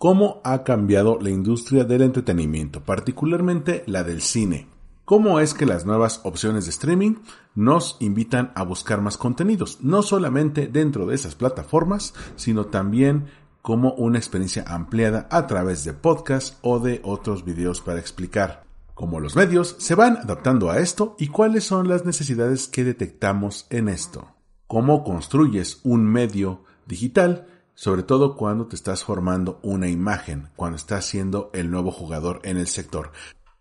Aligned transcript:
cómo 0.00 0.40
ha 0.44 0.64
cambiado 0.64 1.18
la 1.20 1.28
industria 1.28 1.84
del 1.84 2.00
entretenimiento, 2.00 2.82
particularmente 2.82 3.84
la 3.86 4.02
del 4.02 4.22
cine. 4.22 4.66
Cómo 5.04 5.40
es 5.40 5.52
que 5.52 5.66
las 5.66 5.84
nuevas 5.84 6.22
opciones 6.24 6.64
de 6.64 6.70
streaming 6.70 7.16
nos 7.54 7.98
invitan 8.00 8.50
a 8.54 8.62
buscar 8.62 9.02
más 9.02 9.18
contenidos, 9.18 9.76
no 9.82 10.00
solamente 10.00 10.68
dentro 10.68 11.04
de 11.04 11.16
esas 11.16 11.34
plataformas, 11.34 12.14
sino 12.36 12.64
también 12.64 13.26
como 13.60 13.92
una 13.92 14.16
experiencia 14.16 14.64
ampliada 14.66 15.28
a 15.30 15.46
través 15.46 15.84
de 15.84 15.92
podcasts 15.92 16.56
o 16.62 16.78
de 16.78 17.02
otros 17.04 17.44
videos 17.44 17.82
para 17.82 18.00
explicar 18.00 18.64
cómo 18.94 19.20
los 19.20 19.36
medios 19.36 19.76
se 19.80 19.96
van 19.96 20.16
adaptando 20.16 20.70
a 20.70 20.78
esto 20.78 21.14
y 21.18 21.26
cuáles 21.26 21.64
son 21.64 21.88
las 21.88 22.06
necesidades 22.06 22.68
que 22.68 22.84
detectamos 22.84 23.66
en 23.68 23.90
esto. 23.90 24.28
Cómo 24.66 25.04
construyes 25.04 25.78
un 25.84 26.06
medio 26.06 26.64
digital 26.86 27.48
sobre 27.80 28.02
todo 28.02 28.36
cuando 28.36 28.66
te 28.66 28.76
estás 28.76 29.04
formando 29.04 29.58
una 29.62 29.88
imagen, 29.88 30.50
cuando 30.54 30.76
estás 30.76 31.06
siendo 31.06 31.50
el 31.54 31.70
nuevo 31.70 31.90
jugador 31.90 32.42
en 32.44 32.58
el 32.58 32.66
sector. 32.66 33.10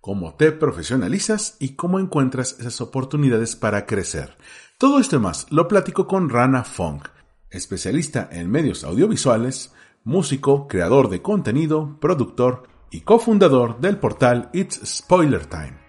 Cómo 0.02 0.36
te 0.36 0.52
profesionalizas 0.52 1.56
y 1.58 1.76
cómo 1.76 2.00
encuentras 2.00 2.58
esas 2.60 2.82
oportunidades 2.82 3.56
para 3.56 3.86
crecer. 3.86 4.36
Todo 4.78 5.00
esto 5.00 5.16
y 5.16 5.20
más 5.20 5.48
lo 5.52 5.70
platico 5.70 6.06
con 6.06 6.30
Rana 6.30 6.66
Fong, 6.66 7.02
especialista 7.50 8.28
en 8.30 8.52
medios 8.52 8.84
audiovisuales, 8.84 9.74
músico, 10.04 10.68
creador 10.68 11.10
de 11.10 11.22
contenido, 11.22 11.98
productor 12.02 12.64
y 12.92 13.02
cofundador 13.02 13.80
del 13.80 14.00
portal 14.00 14.50
It's 14.52 14.82
Spoiler 14.84 15.46
Time. 15.46 15.80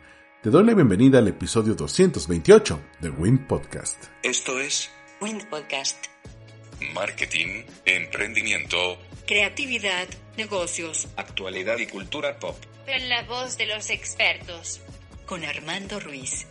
Te 0.40 0.50
doy 0.50 0.64
la 0.64 0.74
bienvenida 0.74 1.18
al 1.18 1.26
episodio 1.26 1.74
228 1.74 2.78
de 3.00 3.10
Wind 3.10 3.48
Podcast. 3.48 4.04
Esto 4.22 4.60
es 4.60 4.88
Wind 5.20 5.50
Podcast 5.50 6.06
marketing, 6.94 7.64
emprendimiento, 7.84 8.98
creatividad, 9.26 10.08
negocios, 10.36 11.08
actualidad 11.16 11.78
y 11.78 11.86
cultura 11.86 12.38
pop. 12.38 12.56
En 12.86 13.08
la 13.08 13.22
voz 13.24 13.56
de 13.56 13.66
los 13.66 13.90
expertos. 13.90 14.80
Con 15.26 15.44
Armando 15.44 16.00
Ruiz. 16.00 16.46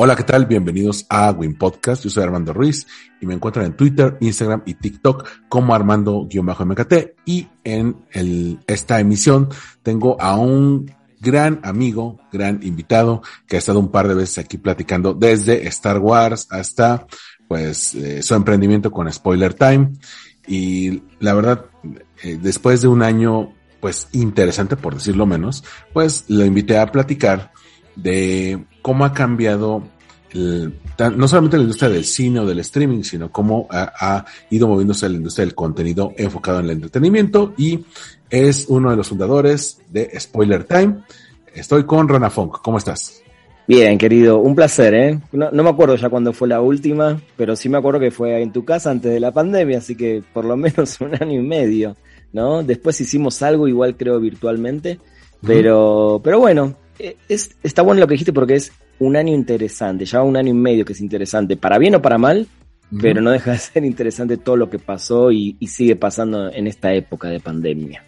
Hola, 0.00 0.14
¿qué 0.14 0.22
tal? 0.22 0.46
Bienvenidos 0.46 1.06
a 1.08 1.32
Win 1.32 1.58
Podcast. 1.58 2.04
Yo 2.04 2.10
soy 2.10 2.22
Armando 2.22 2.52
Ruiz 2.52 2.86
y 3.20 3.26
me 3.26 3.34
encuentran 3.34 3.66
en 3.66 3.76
Twitter, 3.76 4.16
Instagram 4.20 4.62
y 4.64 4.74
TikTok 4.74 5.26
como 5.48 5.74
Armando-MKT. 5.74 6.94
Y 7.24 7.48
en 7.64 7.96
el, 8.12 8.60
esta 8.68 9.00
emisión 9.00 9.48
tengo 9.82 10.20
a 10.20 10.36
un 10.36 10.97
gran 11.20 11.60
amigo, 11.62 12.20
gran 12.32 12.60
invitado, 12.62 13.22
que 13.46 13.56
ha 13.56 13.58
estado 13.58 13.80
un 13.80 13.90
par 13.90 14.08
de 14.08 14.14
veces 14.14 14.38
aquí 14.38 14.58
platicando 14.58 15.14
desde 15.14 15.66
Star 15.68 15.98
Wars 15.98 16.46
hasta 16.50 17.06
pues 17.46 17.94
eh, 17.94 18.22
su 18.22 18.34
emprendimiento 18.34 18.90
con 18.90 19.12
Spoiler 19.12 19.54
Time. 19.54 19.92
Y 20.46 21.02
la 21.20 21.34
verdad, 21.34 21.66
eh, 22.22 22.38
después 22.40 22.82
de 22.82 22.88
un 22.88 23.02
año 23.02 23.54
pues 23.80 24.08
interesante 24.12 24.76
por 24.76 24.94
decirlo 24.94 25.26
menos, 25.26 25.64
pues 25.92 26.24
lo 26.28 26.44
invité 26.44 26.78
a 26.78 26.90
platicar 26.90 27.52
de 27.94 28.64
cómo 28.82 29.04
ha 29.04 29.12
cambiado 29.12 29.84
no 30.34 31.26
solamente 31.26 31.56
la 31.56 31.62
industria 31.62 31.88
del 31.88 32.04
cine 32.04 32.40
o 32.40 32.46
del 32.46 32.60
streaming, 32.60 33.02
sino 33.02 33.32
cómo 33.32 33.66
ha, 33.70 33.92
ha, 33.98 34.24
ido 34.50 34.68
moviéndose 34.68 35.08
la 35.08 35.16
industria 35.16 35.46
del 35.46 35.54
contenido 35.54 36.12
enfocado 36.16 36.58
en 36.58 36.66
el 36.66 36.72
entretenimiento 36.72 37.54
y 37.56 37.84
es 38.30 38.66
uno 38.68 38.90
de 38.90 38.96
los 38.96 39.08
fundadores 39.08 39.80
de 39.90 40.18
Spoiler 40.18 40.64
Time. 40.64 40.98
Estoy 41.54 41.84
con 41.84 42.08
Rana 42.08 42.30
Funk. 42.30 42.58
¿Cómo 42.62 42.78
estás? 42.78 43.22
Bien, 43.66 43.98
querido, 43.98 44.38
un 44.38 44.54
placer, 44.54 44.94
¿eh? 44.94 45.20
No, 45.32 45.50
me 45.50 45.68
acuerdo 45.68 45.94
ya 45.96 46.08
cuándo 46.08 46.32
fue 46.32 46.48
la 46.48 46.62
última, 46.62 47.20
pero 47.36 47.54
sí 47.54 47.68
me 47.68 47.76
acuerdo 47.76 48.00
que 48.00 48.10
fue 48.10 48.40
en 48.40 48.50
tu 48.50 48.64
casa 48.64 48.90
antes 48.90 49.12
de 49.12 49.20
la 49.20 49.30
pandemia, 49.30 49.78
así 49.78 49.94
que 49.94 50.22
por 50.32 50.46
lo 50.46 50.56
menos 50.56 50.98
un 51.02 51.14
año 51.22 51.38
y 51.38 51.42
medio, 51.42 51.94
¿no? 52.32 52.62
Después 52.62 52.98
hicimos 53.00 53.42
algo 53.42 53.68
igual 53.68 53.96
creo 53.96 54.20
virtualmente, 54.20 54.98
pero, 55.46 56.18
pero 56.24 56.38
bueno, 56.38 56.76
e, 56.98 57.16
es, 57.28 57.56
está 57.62 57.82
bueno 57.82 58.00
lo 58.00 58.06
que 58.06 58.14
dijiste 58.14 58.32
porque 58.32 58.54
es 58.54 58.72
un 59.00 59.16
año 59.16 59.34
interesante, 59.34 60.06
ya 60.06 60.22
un 60.22 60.38
año 60.38 60.50
y 60.50 60.54
medio 60.54 60.86
que 60.86 60.94
es 60.94 61.00
interesante, 61.02 61.58
para 61.58 61.76
bien 61.76 61.94
o 61.94 62.00
para 62.00 62.16
mal, 62.16 62.46
pero 63.02 63.20
no 63.20 63.32
deja 63.32 63.50
de 63.50 63.58
ser 63.58 63.84
interesante 63.84 64.38
todo 64.38 64.56
lo 64.56 64.70
que 64.70 64.78
pasó 64.78 65.30
y 65.30 65.58
sigue 65.66 65.94
pasando 65.94 66.50
en 66.50 66.66
esta 66.66 66.94
época 66.94 67.28
de 67.28 67.38
pandemia 67.38 68.02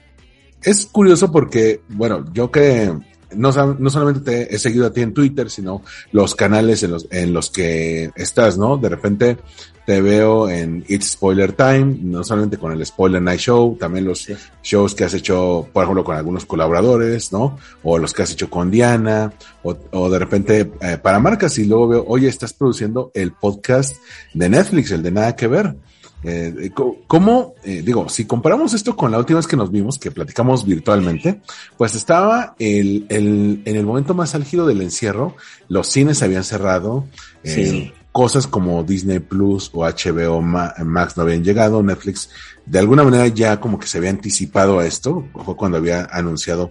es 0.63 0.87
curioso 0.87 1.31
porque, 1.31 1.81
bueno, 1.89 2.25
yo 2.33 2.51
que 2.51 2.93
no, 3.35 3.53
no 3.79 3.91
solamente 3.91 4.21
te 4.21 4.55
he 4.55 4.59
seguido 4.59 4.87
a 4.87 4.93
ti 4.93 5.03
en 5.03 5.15
Twitter, 5.15 5.51
sino 5.51 5.83
los 6.13 6.35
canales 6.35 6.83
en 6.83 6.93
los, 6.93 7.07
en 7.11 7.33
los 7.33 7.51
que 7.51 8.11
estás, 8.17 8.59
¿no? 8.59 8.77
De 8.77 8.89
repente 8.89 9.39
te 9.87 10.01
veo 10.01 10.49
en 10.49 10.85
It's 10.89 11.13
Spoiler 11.13 11.53
Time, 11.53 11.99
no 12.03 12.23
solamente 12.23 12.59
con 12.59 12.73
el 12.73 12.85
Spoiler 12.85 13.21
Night 13.21 13.41
Show, 13.41 13.77
también 13.79 14.05
los 14.05 14.29
shows 14.63 14.95
que 14.95 15.05
has 15.05 15.15
hecho, 15.15 15.69
por 15.73 15.85
ejemplo, 15.85 16.05
con 16.05 16.17
algunos 16.17 16.45
colaboradores, 16.45 17.33
¿no? 17.33 17.59
O 17.83 17.99
los 17.99 18.13
que 18.13 18.23
has 18.23 18.33
hecho 18.33 18.51
con 18.51 18.71
Diana, 18.71 19.33
o, 19.63 19.77
o 19.93 20.11
de 20.11 20.19
repente 20.19 20.71
eh, 20.81 20.99
para 21.03 21.19
marcas 21.19 21.59
y 21.59 21.65
luego 21.65 21.89
veo, 21.89 22.05
oye, 22.07 22.29
estás 22.29 22.53
produciendo 22.53 23.11
el 23.15 23.33
podcast 23.33 23.97
de 24.35 24.49
Netflix, 24.49 24.91
el 24.91 25.03
de 25.03 25.11
Nada 25.11 25.35
que 25.35 25.49
Ver. 25.49 25.77
Eh, 26.23 26.71
¿Cómo, 27.07 27.55
eh, 27.65 27.83
digo, 27.85 28.09
si 28.09 28.27
comparamos 28.27 28.75
esto 28.75 28.95
con 28.95 29.11
la 29.11 29.19
última 29.19 29.39
vez 29.39 29.47
que 29.47 29.57
nos 29.57 29.71
vimos, 29.71 29.99
que 29.99 30.11
platicamos 30.11 30.67
virtualmente, 30.67 31.41
pues 31.77 31.95
estaba 31.95 32.55
el, 32.59 33.07
el, 33.09 33.63
en 33.65 33.77
el 33.77 33.87
momento 33.87 34.15
más 34.15 34.35
álgido 34.35 34.67
del 34.67 34.83
encierro, 34.83 35.37
los 35.69 35.87
cines 35.89 36.23
habían 36.23 36.45
cerrado, 36.45 37.07
eh, 37.43 37.93
cosas 38.13 38.47
como 38.47 38.83
Disney 38.83 39.21
Plus 39.21 39.71
o 39.73 39.85
HBO 39.85 40.43
Max 40.43 41.17
no 41.17 41.23
habían 41.23 41.45
llegado, 41.45 41.83
Netflix 41.83 42.31
de 42.67 42.79
alguna 42.79 43.03
manera 43.03 43.27
ya 43.29 43.59
como 43.59 43.79
que 43.79 43.87
se 43.87 43.99
había 43.99 44.11
anticipado 44.11 44.79
a 44.79 44.87
esto, 44.87 45.27
fue 45.45 45.57
cuando 45.57 45.79
había 45.79 46.05
anunciado 46.13 46.71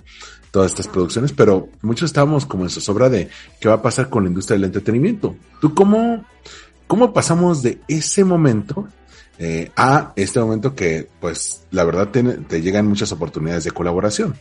todas 0.51 0.71
estas 0.71 0.87
producciones, 0.87 1.31
pero 1.31 1.69
muchos 1.81 2.09
estábamos 2.09 2.45
como 2.45 2.63
en 2.63 2.69
zozobra 2.69 3.09
de 3.09 3.29
qué 3.59 3.67
va 3.67 3.75
a 3.75 3.81
pasar 3.81 4.09
con 4.09 4.23
la 4.23 4.29
industria 4.29 4.55
del 4.55 4.65
entretenimiento. 4.65 5.35
¿Tú 5.61 5.73
cómo, 5.73 6.25
cómo 6.87 7.13
pasamos 7.13 7.61
de 7.61 7.79
ese 7.87 8.23
momento 8.23 8.87
eh, 9.41 9.71
a 9.77 10.11
este 10.17 10.37
momento 10.41 10.75
que, 10.75 11.07
pues, 11.21 11.65
la 11.71 11.85
verdad 11.85 12.09
te, 12.09 12.61
llegan 12.61 12.87
muchas 12.87 13.09
oportunidades 13.13 13.63
de 13.63 13.71
colaboración. 13.71 14.35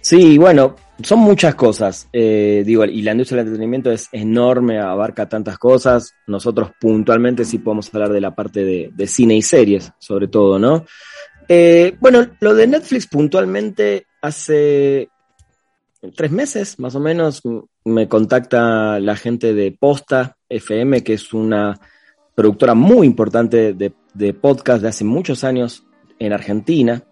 Sí, 0.00 0.38
bueno, 0.38 0.76
son 1.02 1.18
muchas 1.18 1.54
cosas. 1.54 2.08
Eh, 2.10 2.62
digo, 2.64 2.86
y 2.86 3.02
la 3.02 3.12
industria 3.12 3.38
del 3.38 3.48
entretenimiento 3.48 3.90
es 3.90 4.08
enorme, 4.12 4.78
abarca 4.78 5.28
tantas 5.28 5.58
cosas. 5.58 6.14
Nosotros 6.26 6.70
puntualmente 6.80 7.44
sí 7.44 7.58
podemos 7.58 7.94
hablar 7.94 8.10
de 8.10 8.22
la 8.22 8.34
parte 8.34 8.64
de, 8.64 9.06
cine 9.06 9.36
y 9.36 9.42
series, 9.42 9.92
sobre 9.98 10.28
todo, 10.28 10.58
¿no? 10.58 10.86
Eh, 11.46 11.94
bueno, 12.00 12.28
lo 12.40 12.54
de 12.54 12.66
Netflix 12.66 13.06
puntualmente 13.06 14.06
hace 14.22 15.10
tres 16.16 16.30
meses, 16.30 16.78
más 16.78 16.94
o 16.94 17.00
menos, 17.00 17.42
me 17.84 18.08
contacta 18.08 19.00
la 19.00 19.16
gente 19.16 19.52
de 19.52 19.72
Posta 19.72 20.36
FM, 20.48 21.02
que 21.02 21.14
es 21.14 21.34
una 21.34 21.78
productora 22.38 22.74
muy 22.74 23.04
importante 23.04 23.74
de, 23.74 23.92
podcast 24.40 24.82
de 24.82 24.88
hace 24.88 25.04
muchos 25.04 25.44
años 25.44 25.84
en 26.18 26.32
Argentina. 26.32 27.02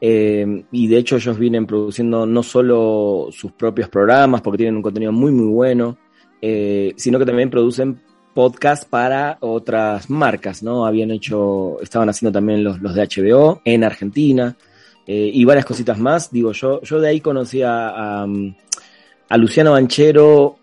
Eh, 0.00 0.64
y 0.70 0.88
de 0.88 0.98
hecho 0.98 1.16
ellos 1.16 1.38
vienen 1.38 1.66
produciendo 1.66 2.26
no 2.26 2.42
solo 2.42 3.28
sus 3.30 3.52
propios 3.52 3.88
programas, 3.88 4.42
porque 4.42 4.58
tienen 4.58 4.76
un 4.76 4.82
contenido 4.82 5.12
muy, 5.12 5.32
muy 5.32 5.46
bueno, 5.46 5.98
eh, 6.40 6.92
sino 6.96 7.18
que 7.18 7.26
también 7.26 7.50
producen 7.50 8.00
podcast 8.34 8.88
para 8.88 9.38
otras 9.40 10.10
marcas, 10.10 10.62
¿no? 10.62 10.86
Habían 10.86 11.10
hecho, 11.10 11.80
estaban 11.80 12.10
haciendo 12.10 12.32
también 12.32 12.62
los, 12.62 12.80
los 12.80 12.94
de 12.94 13.08
HBO 13.08 13.62
en 13.64 13.82
Argentina 13.82 14.54
eh, 15.06 15.30
y 15.32 15.44
varias 15.46 15.64
cositas 15.64 15.98
más. 15.98 16.30
Digo, 16.30 16.52
yo, 16.52 16.82
yo 16.82 17.00
de 17.00 17.08
ahí 17.08 17.20
conocí 17.20 17.62
a, 17.62 18.24
a 18.24 19.36
Luciano 19.38 19.72
Banchero 19.72 20.58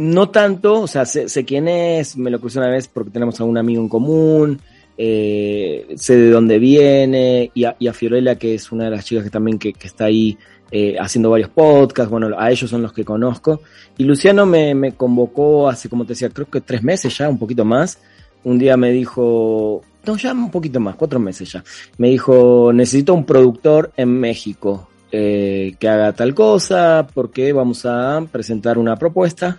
no 0.00 0.30
tanto, 0.30 0.80
o 0.80 0.86
sea, 0.86 1.04
sé, 1.04 1.44
quién 1.44 1.68
es, 1.68 2.16
me 2.16 2.30
lo 2.30 2.40
crucé 2.40 2.58
una 2.58 2.70
vez 2.70 2.88
porque 2.88 3.10
tenemos 3.10 3.38
a 3.38 3.44
un 3.44 3.58
amigo 3.58 3.82
en 3.82 3.88
común, 3.88 4.58
eh, 5.02 5.94
sé 5.96 6.14
de 6.14 6.30
dónde 6.30 6.58
viene, 6.58 7.50
y 7.54 7.64
a, 7.64 7.92
Fiorella, 7.94 8.34
que 8.34 8.54
es 8.54 8.70
una 8.70 8.84
de 8.84 8.90
las 8.90 9.06
chicas 9.06 9.24
que 9.24 9.30
también 9.30 9.58
que, 9.58 9.72
está 9.82 10.04
ahí 10.04 10.36
eh, 10.70 10.94
haciendo 11.00 11.30
varios 11.30 11.48
podcasts, 11.48 12.10
bueno, 12.10 12.28
a 12.38 12.50
ellos 12.50 12.68
son 12.68 12.82
los 12.82 12.92
que 12.92 13.02
conozco. 13.02 13.62
Y 13.96 14.04
Luciano 14.04 14.44
me, 14.44 14.92
convocó 14.92 15.70
hace, 15.70 15.88
como 15.88 16.04
te 16.04 16.10
decía, 16.10 16.28
creo 16.28 16.50
que 16.50 16.60
tres 16.60 16.82
meses 16.82 17.16
ya, 17.16 17.30
un 17.30 17.38
poquito 17.38 17.64
más. 17.64 17.98
Un 18.44 18.58
día 18.58 18.76
me 18.76 18.92
dijo, 18.92 19.80
no, 20.04 20.18
ya 20.18 20.34
un 20.34 20.50
poquito 20.50 20.80
más, 20.80 20.96
cuatro 20.96 21.18
meses 21.18 21.50
ya. 21.50 21.64
Me 21.96 22.10
dijo, 22.10 22.70
necesito 22.70 23.14
un 23.14 23.24
productor 23.24 23.92
en 23.96 24.10
México 24.20 24.86
eh, 25.10 25.76
que 25.78 25.88
haga 25.88 26.12
tal 26.12 26.34
cosa, 26.34 27.06
porque 27.14 27.54
vamos 27.54 27.86
a 27.86 28.22
presentar 28.30 28.76
una 28.76 28.96
propuesta 28.96 29.58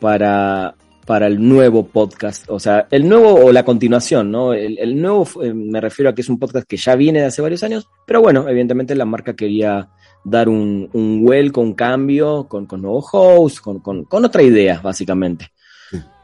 para, 0.00 0.74
para 1.04 1.26
el 1.26 1.46
nuevo 1.46 1.86
podcast, 1.86 2.44
o 2.48 2.60
sea, 2.60 2.86
el 2.90 3.08
nuevo 3.08 3.34
o 3.34 3.52
la 3.52 3.64
continuación, 3.64 4.30
¿no? 4.30 4.54
El, 4.54 5.00
nuevo, 5.00 5.26
eh, 5.42 5.52
me 5.52 5.80
refiero 5.80 6.10
a 6.10 6.14
que 6.14 6.20
es 6.22 6.28
un 6.28 6.38
podcast 6.38 6.66
que 6.66 6.76
ya 6.76 6.94
viene 6.94 7.20
de 7.20 7.26
hace 7.26 7.42
varios 7.42 7.62
años, 7.62 7.88
pero 8.06 8.20
bueno, 8.20 8.48
evidentemente 8.48 8.94
la 8.94 9.04
marca 9.04 9.34
quería 9.34 9.88
dar 10.24 10.48
un, 10.48 10.88
un 10.92 11.24
vuelco, 11.24 11.60
un 11.60 11.74
cambio, 11.74 12.44
con, 12.48 12.66
con 12.66 12.82
nuevos 12.82 13.06
hosts, 13.12 13.60
con, 13.60 13.80
con, 13.80 14.04
con 14.04 14.24
otra 14.24 14.42
idea, 14.42 14.80
básicamente. 14.80 15.48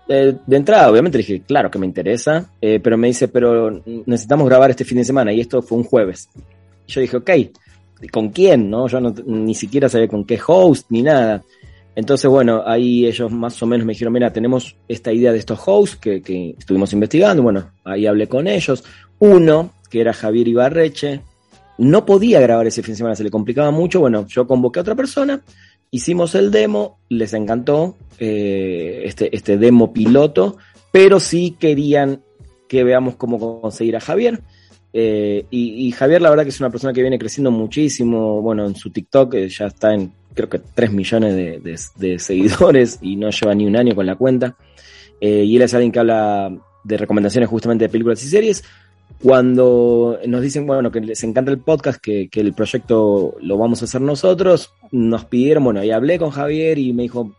eh, 0.09 0.37
de 0.47 0.57
entrada, 0.57 0.91
obviamente 0.91 1.19
dije, 1.19 1.43
claro 1.43 1.71
que 1.71 1.79
me 1.79 1.87
interesa, 1.87 2.51
eh, 2.61 2.79
pero 2.81 2.97
me 2.97 3.09
dice, 3.09 3.29
pero 3.29 3.83
necesitamos 4.07 4.49
grabar 4.49 4.71
este 4.71 4.85
fin 4.85 4.99
de 4.99 5.05
semana 5.05 5.33
y 5.33 5.41
esto 5.41 5.61
fue 5.61 5.79
un 5.79 5.85
jueves. 5.85 6.29
Yo 6.87 7.01
dije, 7.01 7.17
ok, 7.17 7.31
¿con 8.13 8.31
quién? 8.31 8.71
no 8.71 8.87
Yo 8.87 9.01
no, 9.01 9.13
ni 9.27 9.55
siquiera 9.55 9.89
sabía 9.89 10.09
con 10.09 10.25
qué 10.25 10.39
host 10.47 10.87
ni 10.91 11.03
nada. 11.03 11.43
Entonces, 11.99 12.31
bueno, 12.31 12.63
ahí 12.65 13.07
ellos 13.07 13.33
más 13.33 13.61
o 13.61 13.67
menos 13.67 13.85
me 13.85 13.93
dijeron, 13.93 14.13
mira, 14.13 14.33
tenemos 14.33 14.77
esta 14.87 15.13
idea 15.13 15.33
de 15.33 15.39
estos 15.39 15.59
hosts 15.67 15.97
que, 15.97 16.23
que 16.23 16.55
estuvimos 16.57 16.93
investigando. 16.93 17.43
Bueno, 17.43 17.73
ahí 17.83 18.07
hablé 18.07 18.29
con 18.29 18.47
ellos. 18.47 18.85
Uno, 19.19 19.73
que 19.91 20.01
era 20.01 20.13
Javier 20.13 20.47
Ibarreche, 20.47 21.23
no 21.77 22.07
podía 22.07 22.39
grabar 22.39 22.69
ese 22.69 22.85
fin 22.85 22.93
de 22.93 22.99
semana, 22.99 23.17
se 23.17 23.25
le 23.25 23.33
complicaba 23.33 23.73
mucho. 23.73 23.99
Bueno, 23.99 24.29
yo 24.29 24.47
convoqué 24.47 24.79
a 24.79 24.83
otra 24.83 24.95
persona, 24.95 25.43
hicimos 25.91 26.37
el 26.37 26.53
demo, 26.53 27.01
les 27.09 27.35
encantó 27.35 27.97
eh, 28.21 29.03
este, 29.05 29.35
este 29.35 29.59
demo 29.59 29.93
piloto, 29.93 30.57
pero 30.93 31.19
sí 31.19 31.57
querían 31.59 32.23
que 32.69 32.85
veamos 32.85 33.17
cómo 33.17 33.61
conseguir 33.61 33.97
a 33.97 34.01
Javier. 34.01 34.41
Eh, 34.93 35.47
y, 35.51 35.91
Javier, 35.91 36.23
la 36.23 36.31
verdad 36.31 36.45
que 36.45 36.51
es 36.51 36.61
una 36.61 36.71
persona 36.71 36.93
que 36.93 37.03
viene 37.03 37.19
creciendo 37.19 37.51
muchísimo. 37.51 38.41
Bueno, 38.41 38.67
en 38.67 38.77
su 38.77 38.91
TikTok 38.91 39.35
eh, 39.35 39.49
ya 39.49 39.67
está 39.67 39.93
en 39.95 40.13
creo 40.39 40.49
que 40.49 40.61
3 40.75 40.93
millones 40.93 41.35
de, 41.97 42.19
seguidores 42.19 42.99
y 43.03 43.17
no 43.17 43.31
lleva 43.31 43.55
ni 43.55 43.67
un 43.67 43.77
año 43.77 43.95
con 43.95 44.07
la 44.07 44.15
cuenta. 44.15 44.57
y 45.21 45.57
él 45.57 45.63
es 45.63 45.75
alguien 45.75 45.93
que 45.93 45.99
habla 45.99 46.57
de 46.85 46.97
recomendaciones 46.97 47.51
justamente 47.51 47.85
de 47.85 47.89
películas 47.89 48.23
y 48.23 48.29
series 48.29 48.65
cuando 49.21 50.19
nos 50.27 50.43
dicen, 50.43 50.67
bueno, 50.67 50.93
que 50.93 51.01
les 51.01 51.25
encanta 51.25 51.51
el 51.51 51.59
podcast, 51.59 52.01
que, 52.01 52.29
que, 52.29 52.41
el 52.41 52.53
proyecto 52.53 53.35
lo 53.41 53.59
vamos 53.59 53.83
a 53.83 53.87
hacer 53.87 54.01
nosotros, 54.01 54.73
nos 54.93 55.25
pidieron, 55.25 55.65
bueno, 55.65 55.83
y 55.83 55.91
hablé 55.91 56.21
con 56.21 56.31
Javier 56.31 56.79
y 56.79 56.93
me 56.93 57.03
dijo, 57.03 57.33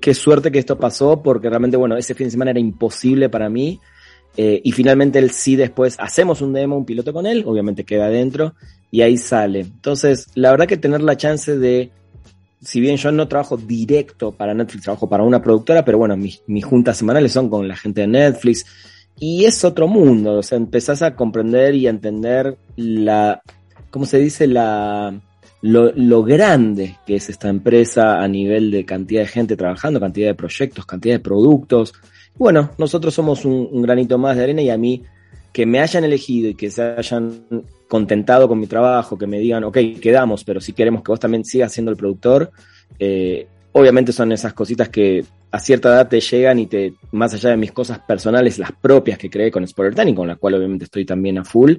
qué 0.00 0.14
suerte 0.14 0.50
que 0.50 0.58
esto 0.58 0.78
pasó, 0.78 1.22
porque 1.22 1.50
realmente, 1.50 1.76
bueno, 1.76 1.96
ese 1.96 2.14
fin 2.14 2.28
de 2.28 2.30
semana 2.30 2.52
era 2.52 2.60
imposible 2.60 3.28
para 3.28 3.48
mí. 3.48 3.80
Eh, 4.36 4.62
y 4.64 4.72
finalmente 4.72 5.18
él 5.18 5.30
sí 5.30 5.56
después 5.56 5.96
hacemos 5.98 6.40
un 6.40 6.54
demo, 6.54 6.78
un 6.78 6.86
piloto 6.86 7.12
con 7.12 7.26
él, 7.26 7.44
obviamente 7.46 7.84
queda 7.84 8.06
adentro, 8.06 8.54
y 8.90 9.02
ahí 9.02 9.18
sale. 9.18 9.60
Entonces, 9.60 10.28
la 10.34 10.50
verdad 10.50 10.66
que 10.66 10.78
tener 10.78 11.02
la 11.02 11.16
chance 11.16 11.58
de, 11.58 11.90
si 12.62 12.80
bien 12.80 12.96
yo 12.96 13.10
no 13.12 13.28
trabajo 13.28 13.56
directo 13.56 14.32
para 14.32 14.54
Netflix, 14.54 14.84
trabajo 14.84 15.08
para 15.08 15.24
una 15.24 15.42
productora, 15.42 15.84
pero 15.84 15.98
bueno, 15.98 16.16
mis, 16.16 16.42
mis 16.46 16.64
juntas 16.64 16.96
semanales 16.96 17.32
son 17.32 17.48
con 17.50 17.66
la 17.66 17.76
gente 17.76 18.02
de 18.02 18.06
Netflix, 18.06 18.64
y 19.18 19.44
es 19.44 19.64
otro 19.64 19.88
mundo, 19.88 20.38
o 20.38 20.42
sea, 20.42 20.56
empezás 20.56 21.02
a 21.02 21.14
comprender 21.14 21.74
y 21.74 21.86
a 21.86 21.90
entender 21.90 22.56
la, 22.76 23.42
¿cómo 23.90 24.06
se 24.06 24.18
dice? 24.18 24.46
La, 24.46 25.12
lo, 25.60 25.92
lo, 25.92 26.24
grande 26.24 26.96
que 27.06 27.16
es 27.16 27.28
esta 27.28 27.48
empresa 27.48 28.20
a 28.20 28.26
nivel 28.26 28.70
de 28.70 28.84
cantidad 28.84 29.22
de 29.22 29.28
gente 29.28 29.56
trabajando, 29.56 30.00
cantidad 30.00 30.28
de 30.28 30.34
proyectos, 30.34 30.86
cantidad 30.86 31.14
de 31.14 31.20
productos. 31.20 31.94
Bueno, 32.36 32.70
nosotros 32.78 33.14
somos 33.14 33.44
un, 33.44 33.82
granito 33.82 34.18
más 34.18 34.36
de 34.36 34.42
arena 34.44 34.62
y 34.62 34.70
a 34.70 34.78
mí 34.78 35.02
que 35.52 35.66
me 35.66 35.80
hayan 35.80 36.04
elegido 36.04 36.48
y 36.48 36.54
que 36.54 36.70
se 36.70 36.82
hayan 36.82 37.44
contentado 37.92 38.48
con 38.48 38.58
mi 38.58 38.66
trabajo, 38.66 39.18
que 39.18 39.26
me 39.26 39.38
digan, 39.38 39.64
ok, 39.64 39.76
quedamos, 40.00 40.44
pero 40.44 40.62
si 40.62 40.72
queremos 40.72 41.02
que 41.02 41.12
vos 41.12 41.20
también 41.20 41.44
sigas 41.44 41.72
siendo 41.72 41.90
el 41.90 41.98
productor, 41.98 42.50
eh, 42.98 43.46
obviamente 43.72 44.12
son 44.12 44.32
esas 44.32 44.54
cositas 44.54 44.88
que 44.88 45.22
a 45.50 45.60
cierta 45.60 45.90
edad 45.90 46.08
te 46.08 46.18
llegan 46.18 46.58
y 46.58 46.68
te, 46.68 46.94
más 47.10 47.34
allá 47.34 47.50
de 47.50 47.58
mis 47.58 47.70
cosas 47.70 47.98
personales, 47.98 48.58
las 48.58 48.72
propias 48.72 49.18
que 49.18 49.28
creé 49.28 49.50
con 49.50 49.68
Spoiler 49.68 49.94
Time, 49.94 50.14
con 50.14 50.26
la 50.26 50.36
cual 50.36 50.54
obviamente 50.54 50.86
estoy 50.86 51.04
también 51.04 51.36
a 51.36 51.44
full, 51.44 51.74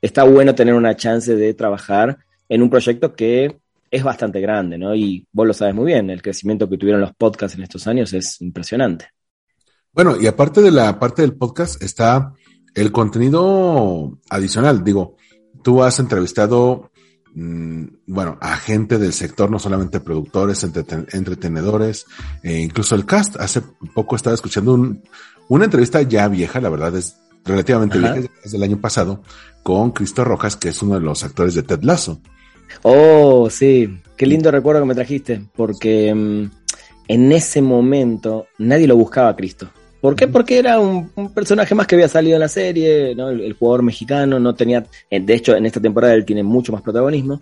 está 0.00 0.22
bueno 0.22 0.54
tener 0.54 0.74
una 0.74 0.94
chance 0.94 1.34
de 1.34 1.54
trabajar 1.54 2.16
en 2.48 2.62
un 2.62 2.70
proyecto 2.70 3.12
que 3.12 3.56
es 3.90 4.04
bastante 4.04 4.40
grande, 4.40 4.78
¿no? 4.78 4.94
Y 4.94 5.26
vos 5.32 5.44
lo 5.44 5.54
sabes 5.54 5.74
muy 5.74 5.86
bien, 5.86 6.08
el 6.08 6.22
crecimiento 6.22 6.68
que 6.68 6.78
tuvieron 6.78 7.00
los 7.00 7.16
podcasts 7.16 7.58
en 7.58 7.64
estos 7.64 7.88
años 7.88 8.12
es 8.12 8.40
impresionante. 8.42 9.06
Bueno, 9.92 10.14
y 10.20 10.28
aparte 10.28 10.62
de 10.62 10.70
la 10.70 11.00
parte 11.00 11.22
del 11.22 11.34
podcast 11.34 11.82
está 11.82 12.32
el 12.76 12.92
contenido 12.92 14.20
adicional. 14.30 14.84
Digo, 14.84 15.16
tú 15.68 15.82
has 15.82 15.98
entrevistado 15.98 16.90
Mm, 17.34 17.84
bueno, 18.06 18.38
a 18.40 18.56
gente 18.56 18.98
del 18.98 19.12
sector, 19.12 19.50
no 19.50 19.58
solamente 19.58 20.00
productores, 20.00 20.64
entretenedores, 20.64 22.06
e 22.42 22.58
incluso 22.58 22.94
el 22.94 23.06
cast. 23.06 23.36
Hace 23.36 23.62
poco 23.94 24.16
estaba 24.16 24.34
escuchando 24.34 24.96
una 25.48 25.64
entrevista 25.64 26.02
ya 26.02 26.26
vieja, 26.26 26.60
la 26.60 26.68
verdad 26.68 26.96
es 26.96 27.16
relativamente 27.44 27.98
vieja, 27.98 28.20
es 28.42 28.50
del 28.50 28.62
año 28.62 28.80
pasado, 28.80 29.22
con 29.62 29.92
Cristo 29.92 30.24
Rojas, 30.24 30.56
que 30.56 30.70
es 30.70 30.82
uno 30.82 30.94
de 30.94 31.00
los 31.00 31.22
actores 31.22 31.54
de 31.54 31.62
Ted 31.62 31.82
Lasso. 31.82 32.20
Oh, 32.82 33.48
sí, 33.50 34.00
qué 34.16 34.26
lindo 34.26 34.50
recuerdo 34.50 34.80
que 34.80 34.88
me 34.88 34.94
trajiste, 34.94 35.42
porque 35.54 36.12
mm, 36.12 36.50
en 37.08 37.32
ese 37.32 37.62
momento 37.62 38.46
nadie 38.58 38.88
lo 38.88 38.96
buscaba 38.96 39.28
a 39.28 39.36
Cristo. 39.36 39.70
¿Por 40.00 40.14
qué? 40.14 40.28
Porque 40.28 40.58
era 40.58 40.78
un, 40.78 41.10
personaje 41.34 41.74
más 41.74 41.86
que 41.86 41.96
había 41.96 42.08
salido 42.08 42.36
en 42.36 42.40
la 42.40 42.48
serie, 42.48 43.14
¿no? 43.16 43.30
el, 43.30 43.52
jugador 43.54 43.82
mexicano 43.82 44.38
no 44.38 44.54
tenía, 44.54 44.86
eh, 45.10 45.20
de 45.20 45.34
hecho 45.34 45.56
en 45.56 45.66
esta 45.66 45.80
temporada 45.80 46.14
él 46.14 46.24
tiene 46.24 46.44
mucho 46.44 46.72
más 46.72 46.82
protagonismo. 46.82 47.40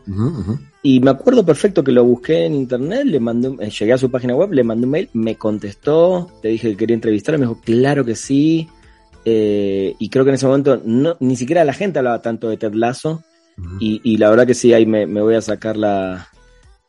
Y 0.82 1.00
me 1.00 1.10
acuerdo 1.10 1.44
perfecto 1.44 1.84
que 1.84 1.92
lo 1.92 2.04
busqué 2.04 2.46
en 2.46 2.54
internet, 2.54 3.04
le 3.04 3.20
mandé, 3.20 3.48
eh, 3.60 3.70
llegué 3.70 3.92
a 3.92 3.98
su 3.98 4.10
página 4.10 4.34
web, 4.34 4.52
le 4.52 4.64
mandé 4.64 4.86
un 4.86 4.90
mail, 4.92 5.10
me 5.12 5.36
contestó, 5.36 6.30
le 6.42 6.50
dije 6.50 6.70
que 6.70 6.76
quería 6.78 6.94
entrevistar, 6.94 7.36
me 7.36 7.44
dijo, 7.44 7.60
claro 7.62 8.04
que 8.04 8.14
sí. 8.14 8.68
Eh, 9.26 9.94
y 9.98 10.08
creo 10.08 10.24
que 10.24 10.30
en 10.30 10.36
ese 10.36 10.46
momento 10.46 10.80
no, 10.82 11.16
ni 11.20 11.36
siquiera 11.36 11.64
la 11.64 11.74
gente 11.74 11.98
hablaba 11.98 12.22
tanto 12.22 12.48
de 12.48 12.56
Ted 12.56 12.72
Lasso. 12.72 13.22
y, 13.80 14.16
la 14.16 14.30
verdad 14.30 14.46
que 14.46 14.54
sí, 14.54 14.72
ahí 14.72 14.86
me, 14.86 15.04
voy 15.06 15.34
a 15.34 15.42
sacar 15.42 15.76
la, 15.76 16.28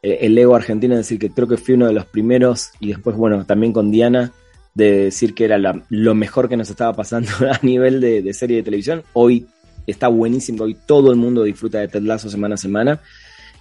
el 0.02 0.38
ego 0.38 0.56
argentino, 0.56 0.94
es 0.94 1.00
decir, 1.00 1.20
que 1.20 1.30
creo 1.30 1.48
que 1.48 1.58
fui 1.58 1.74
uno 1.74 1.88
de 1.88 1.94
los 1.94 2.06
primeros 2.06 2.70
y 2.80 2.90
después, 2.90 3.18
bueno, 3.18 3.46
también 3.46 3.74
con 3.74 3.92
Diana 3.92 4.32
de 4.78 5.06
decir 5.06 5.34
que 5.34 5.46
era 5.46 5.58
lo 5.90 6.14
mejor 6.14 6.48
que 6.48 6.56
nos 6.56 6.70
estaba 6.70 6.94
pasando 6.94 7.30
a 7.52 7.60
nivel 7.64 8.00
de, 8.00 8.32
serie 8.34 8.58
de 8.58 8.64
televisión. 8.64 9.04
Hoy 9.14 9.48
está 9.88 10.08
buenísimo, 10.08 10.66
hoy 10.66 10.78
todo 10.86 11.10
el 11.10 11.18
mundo 11.18 11.44
disfruta 11.44 11.80
de 11.80 11.88
Ted 11.88 12.04
Lasso 12.04 12.30
semana 12.30 12.54
a 12.54 12.60
semana. 12.60 13.02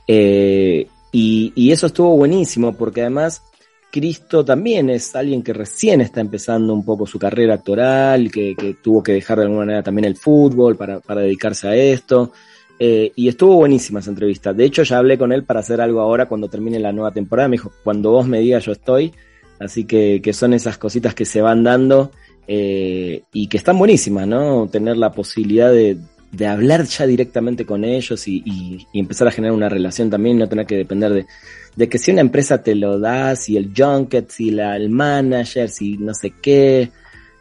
Eh, 0.07 0.87
y, 1.13 1.71
eso 1.73 1.87
estuvo 1.87 2.15
buenísimo 2.15 2.77
porque 2.77 3.01
además 3.01 3.43
Cristo 3.91 4.45
también 4.45 4.91
es 4.91 5.17
alguien 5.17 5.43
que 5.43 5.55
recién 5.55 6.03
está 6.03 6.21
empezando 6.21 6.75
un 6.75 6.85
poco 6.85 7.07
su 7.07 7.19
carrera 7.19 7.55
actoral, 7.55 8.31
que, 8.31 8.77
tuvo 8.83 9.03
que 9.03 9.13
dejar 9.13 9.39
de 9.39 9.45
alguna 9.45 9.61
manera 9.65 9.83
también 9.83 10.05
el 10.05 10.17
fútbol 10.17 10.77
para, 10.77 11.01
dedicarse 11.23 11.67
a 11.69 11.75
esto. 11.75 12.33
Eh, 12.79 13.11
y 13.17 13.29
estuvo 13.29 13.57
buenísima 13.57 14.01
esa 14.01 14.11
entrevista. 14.11 14.53
De 14.53 14.67
hecho, 14.67 14.83
ya 14.83 14.99
hablé 14.99 15.17
con 15.17 15.33
él 15.33 15.45
para 15.45 15.61
hacer 15.61 15.81
algo 15.81 16.01
ahora 16.01 16.27
cuando 16.27 16.51
termine 16.51 16.79
la 16.79 16.93
nueva 16.93 17.11
temporada. 17.11 17.49
Me 17.49 17.55
dijo, 17.55 17.73
cuando 17.83 18.11
vos 18.11 18.29
me 18.29 18.41
digas 18.41 18.67
yo 18.67 18.73
estoy. 18.73 19.15
Así 19.59 19.85
que, 19.85 20.21
que 20.23 20.33
son 20.33 20.53
esas 20.53 20.79
cositas 20.79 21.15
que 21.15 21.25
se 21.25 21.41
van 21.41 21.65
dando 21.65 22.11
eh, 22.47 23.23
y 23.33 23.49
que 23.49 23.57
están 23.57 23.79
buenísimas, 23.79 24.27
¿no? 24.27 24.69
Tener 24.69 24.97
la 24.97 25.13
posibilidad 25.13 25.73
de, 25.73 25.99
de 26.33 26.47
hablar 26.47 26.85
ya 26.85 27.07
directamente 27.07 27.65
con 27.65 27.85
ellos 27.85 28.29
y, 28.29 28.43
y, 28.45 28.87
empezar 28.99 29.29
a 29.29 29.31
generar 29.31 29.55
una 29.55 29.69
relación 29.69 30.11
también, 30.11 30.39
no 30.39 30.49
tener 30.49 30.67
que 30.67 30.77
depender 30.77 31.13
de, 31.13 31.27
de 31.75 31.89
que 31.89 31.99
si 31.99 32.11
una 32.11 32.21
empresa 32.21 32.63
te 32.63 32.75
lo 32.75 32.99
da, 32.99 33.35
si 33.37 33.57
el 33.57 33.73
junket, 33.77 34.31
si 34.31 34.51
la, 34.51 34.77
el 34.77 34.91
manager, 34.91 35.69
si 35.69 35.97
no 35.97 36.15
sé 36.15 36.35
qué. 36.41 36.91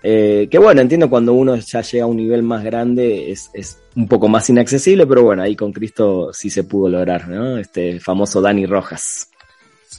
Eh, 0.01 0.47
que 0.51 0.59
bueno, 0.59 0.81
entiendo 0.81 1.09
cuando 1.09 1.33
uno 1.33 1.55
ya 1.55 1.81
llega 1.81 2.03
a 2.03 2.07
un 2.07 2.17
nivel 2.17 2.43
más 2.43 2.63
grande 2.63 3.31
es, 3.31 3.49
es 3.53 3.79
un 3.95 4.07
poco 4.07 4.27
más 4.27 4.47
inaccesible, 4.49 5.07
pero 5.07 5.23
bueno, 5.23 5.41
ahí 5.41 5.55
con 5.55 5.73
Cristo 5.73 6.29
sí 6.31 6.49
se 6.49 6.63
pudo 6.63 6.89
lograr, 6.89 7.27
¿no? 7.27 7.57
Este 7.57 7.99
famoso 7.99 8.39
Dani 8.39 8.65
Rojas. 8.67 9.29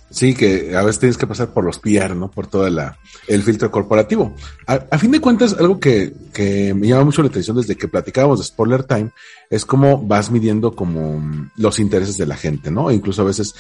Sí, 0.09 0.35
que 0.35 0.77
a 0.77 0.83
veces 0.83 1.01
tienes 1.01 1.19
que 1.19 1.27
pasar 1.27 1.49
por 1.49 1.65
los 1.65 1.79
PR, 1.81 2.15
¿no? 2.15 2.31
Por 2.31 2.47
todo 2.47 2.67
el 2.67 3.43
filtro 3.43 3.71
corporativo. 3.71 4.35
A, 4.67 4.99
fin 4.99 5.11
de 5.11 5.21
cuentas, 5.21 5.57
algo 5.59 5.81
que, 5.81 6.13
que, 6.33 6.75
me 6.75 6.87
llama 6.87 7.05
mucho 7.05 7.23
la 7.23 7.29
atención 7.29 7.57
desde 7.57 7.77
que 7.77 7.89
platicábamos 7.89 8.39
de 8.39 8.45
Spoiler 8.45 8.85
Time 8.85 9.11
es 9.51 9.65
cómo 9.65 9.99
vas 9.99 10.31
midiendo 10.31 10.75
como 10.75 11.23
los 11.57 11.79
intereses 11.79 12.17
de 12.17 12.27
la 12.27 12.37
gente, 12.37 12.71
¿no? 12.71 12.91
E 12.91 12.95
incluso 12.95 13.23
a 13.23 13.27
veces, 13.27 13.55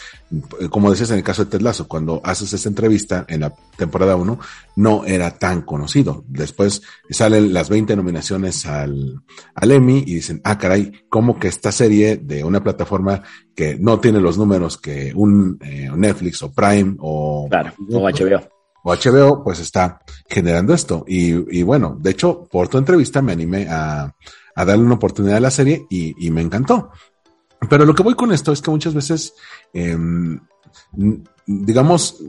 como 0.70 0.90
decías 0.90 1.10
en 1.10 1.18
el 1.18 1.22
caso 1.22 1.44
de 1.44 1.50
Ted 1.50 1.60
Lasso, 1.60 1.86
cuando 1.86 2.20
haces 2.24 2.52
esa 2.52 2.68
entrevista 2.68 3.24
en 3.28 3.40
la 3.40 3.54
temporada 3.76 4.16
1, 4.16 4.38
no 4.76 5.04
era 5.04 5.38
tan 5.38 5.62
conocido. 5.62 6.24
Después 6.28 6.82
salen 7.10 7.52
las 7.52 7.68
20 7.68 7.96
nominaciones 7.96 8.66
al, 8.66 9.22
al 9.54 9.70
Emmy 9.70 9.98
y 10.06 10.14
dicen, 10.14 10.40
ah, 10.44 10.58
caray, 10.58 10.92
¿cómo 11.08 11.38
que 11.38 11.48
esta 11.48 11.72
serie 11.72 12.16
de 12.16 12.44
una 12.44 12.62
plataforma 12.62 13.22
que 13.54 13.78
no 13.78 14.00
tiene 14.00 14.20
los 14.20 14.38
números 14.38 14.76
que 14.76 15.12
un 15.14 15.58
eh, 15.62 15.90
Netflix 15.94 16.42
o 16.42 16.52
Prime 16.52 16.96
o, 16.98 17.48
claro, 17.48 17.72
o 17.90 18.00
HBO 18.00 18.56
o 18.88 18.94
HBO, 18.94 19.42
pues 19.42 19.58
está 19.58 20.00
generando 20.28 20.72
esto. 20.72 21.04
Y, 21.08 21.58
y, 21.58 21.64
bueno, 21.64 21.96
de 22.00 22.10
hecho, 22.10 22.46
por 22.48 22.68
tu 22.68 22.78
entrevista 22.78 23.20
me 23.20 23.32
animé 23.32 23.66
a, 23.68 24.14
a 24.56 24.64
darle 24.64 24.84
una 24.84 24.94
oportunidad 24.94 25.36
a 25.36 25.40
la 25.40 25.50
serie 25.50 25.86
y, 25.88 26.30
me 26.30 26.40
encantó. 26.40 26.90
Pero 27.70 27.84
lo 27.84 27.94
que 27.94 28.02
voy 28.02 28.14
con 28.14 28.32
esto 28.32 28.52
es 28.52 28.60
que 28.60 28.70
muchas 28.70 28.94
veces, 28.94 29.34
em, 29.72 30.40
digamos, 31.46 32.22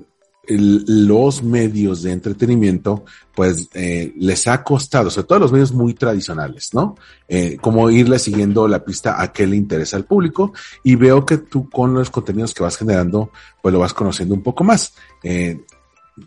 los 0.49 1.43
medios 1.43 2.03
de 2.03 2.11
entretenimiento, 2.11 3.03
pues 3.35 3.69
eh, 3.73 4.13
les 4.17 4.47
ha 4.47 4.63
costado, 4.63 5.09
sobre 5.09 5.27
todo 5.27 5.39
los 5.39 5.51
medios 5.51 5.73
muy 5.73 5.93
tradicionales, 5.93 6.73
¿no? 6.73 6.95
Eh, 7.27 7.57
como 7.59 7.89
irle 7.89 8.17
siguiendo 8.17 8.67
la 8.67 8.83
pista 8.83 9.21
a 9.21 9.31
qué 9.33 9.45
le 9.45 9.57
interesa 9.57 9.97
al 9.97 10.05
público 10.05 10.53
y 10.83 10.95
veo 10.95 11.25
que 11.25 11.37
tú 11.37 11.69
con 11.69 11.93
los 11.93 12.09
contenidos 12.09 12.53
que 12.53 12.63
vas 12.63 12.77
generando, 12.77 13.31
pues 13.61 13.73
lo 13.73 13.79
vas 13.79 13.93
conociendo 13.93 14.35
un 14.35 14.43
poco 14.43 14.63
más. 14.63 14.93
Eh, 15.23 15.61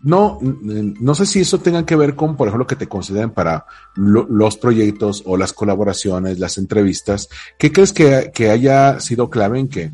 no, 0.03 0.39
no 0.41 1.15
sé 1.15 1.25
si 1.25 1.41
eso 1.41 1.59
tenga 1.59 1.85
que 1.85 1.95
ver 1.95 2.15
con, 2.15 2.37
por 2.37 2.47
ejemplo, 2.47 2.67
que 2.67 2.75
te 2.75 2.87
consideren 2.87 3.31
para 3.31 3.65
los 3.95 4.57
proyectos 4.57 5.23
o 5.25 5.37
las 5.37 5.53
colaboraciones, 5.53 6.39
las 6.39 6.57
entrevistas. 6.57 7.29
¿Qué 7.57 7.71
crees 7.71 7.91
que, 7.91 8.31
que 8.33 8.49
haya 8.49 8.99
sido 8.99 9.29
clave 9.29 9.59
en 9.59 9.67
que, 9.67 9.91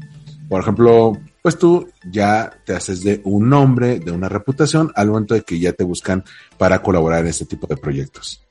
por 0.49 0.61
ejemplo, 0.61 1.13
pues 1.41 1.57
tú 1.57 1.87
ya 2.11 2.51
te 2.65 2.73
haces 2.73 3.03
de 3.03 3.21
un 3.23 3.49
nombre, 3.49 3.99
de 3.99 4.11
una 4.11 4.29
reputación, 4.29 4.91
al 4.95 5.07
momento 5.07 5.33
de 5.33 5.41
que 5.41 5.59
ya 5.59 5.73
te 5.73 5.83
buscan 5.83 6.23
para 6.57 6.81
colaborar 6.81 7.21
en 7.21 7.27
este 7.27 7.45
tipo 7.45 7.65
de 7.67 7.77
proyectos? 7.77 8.43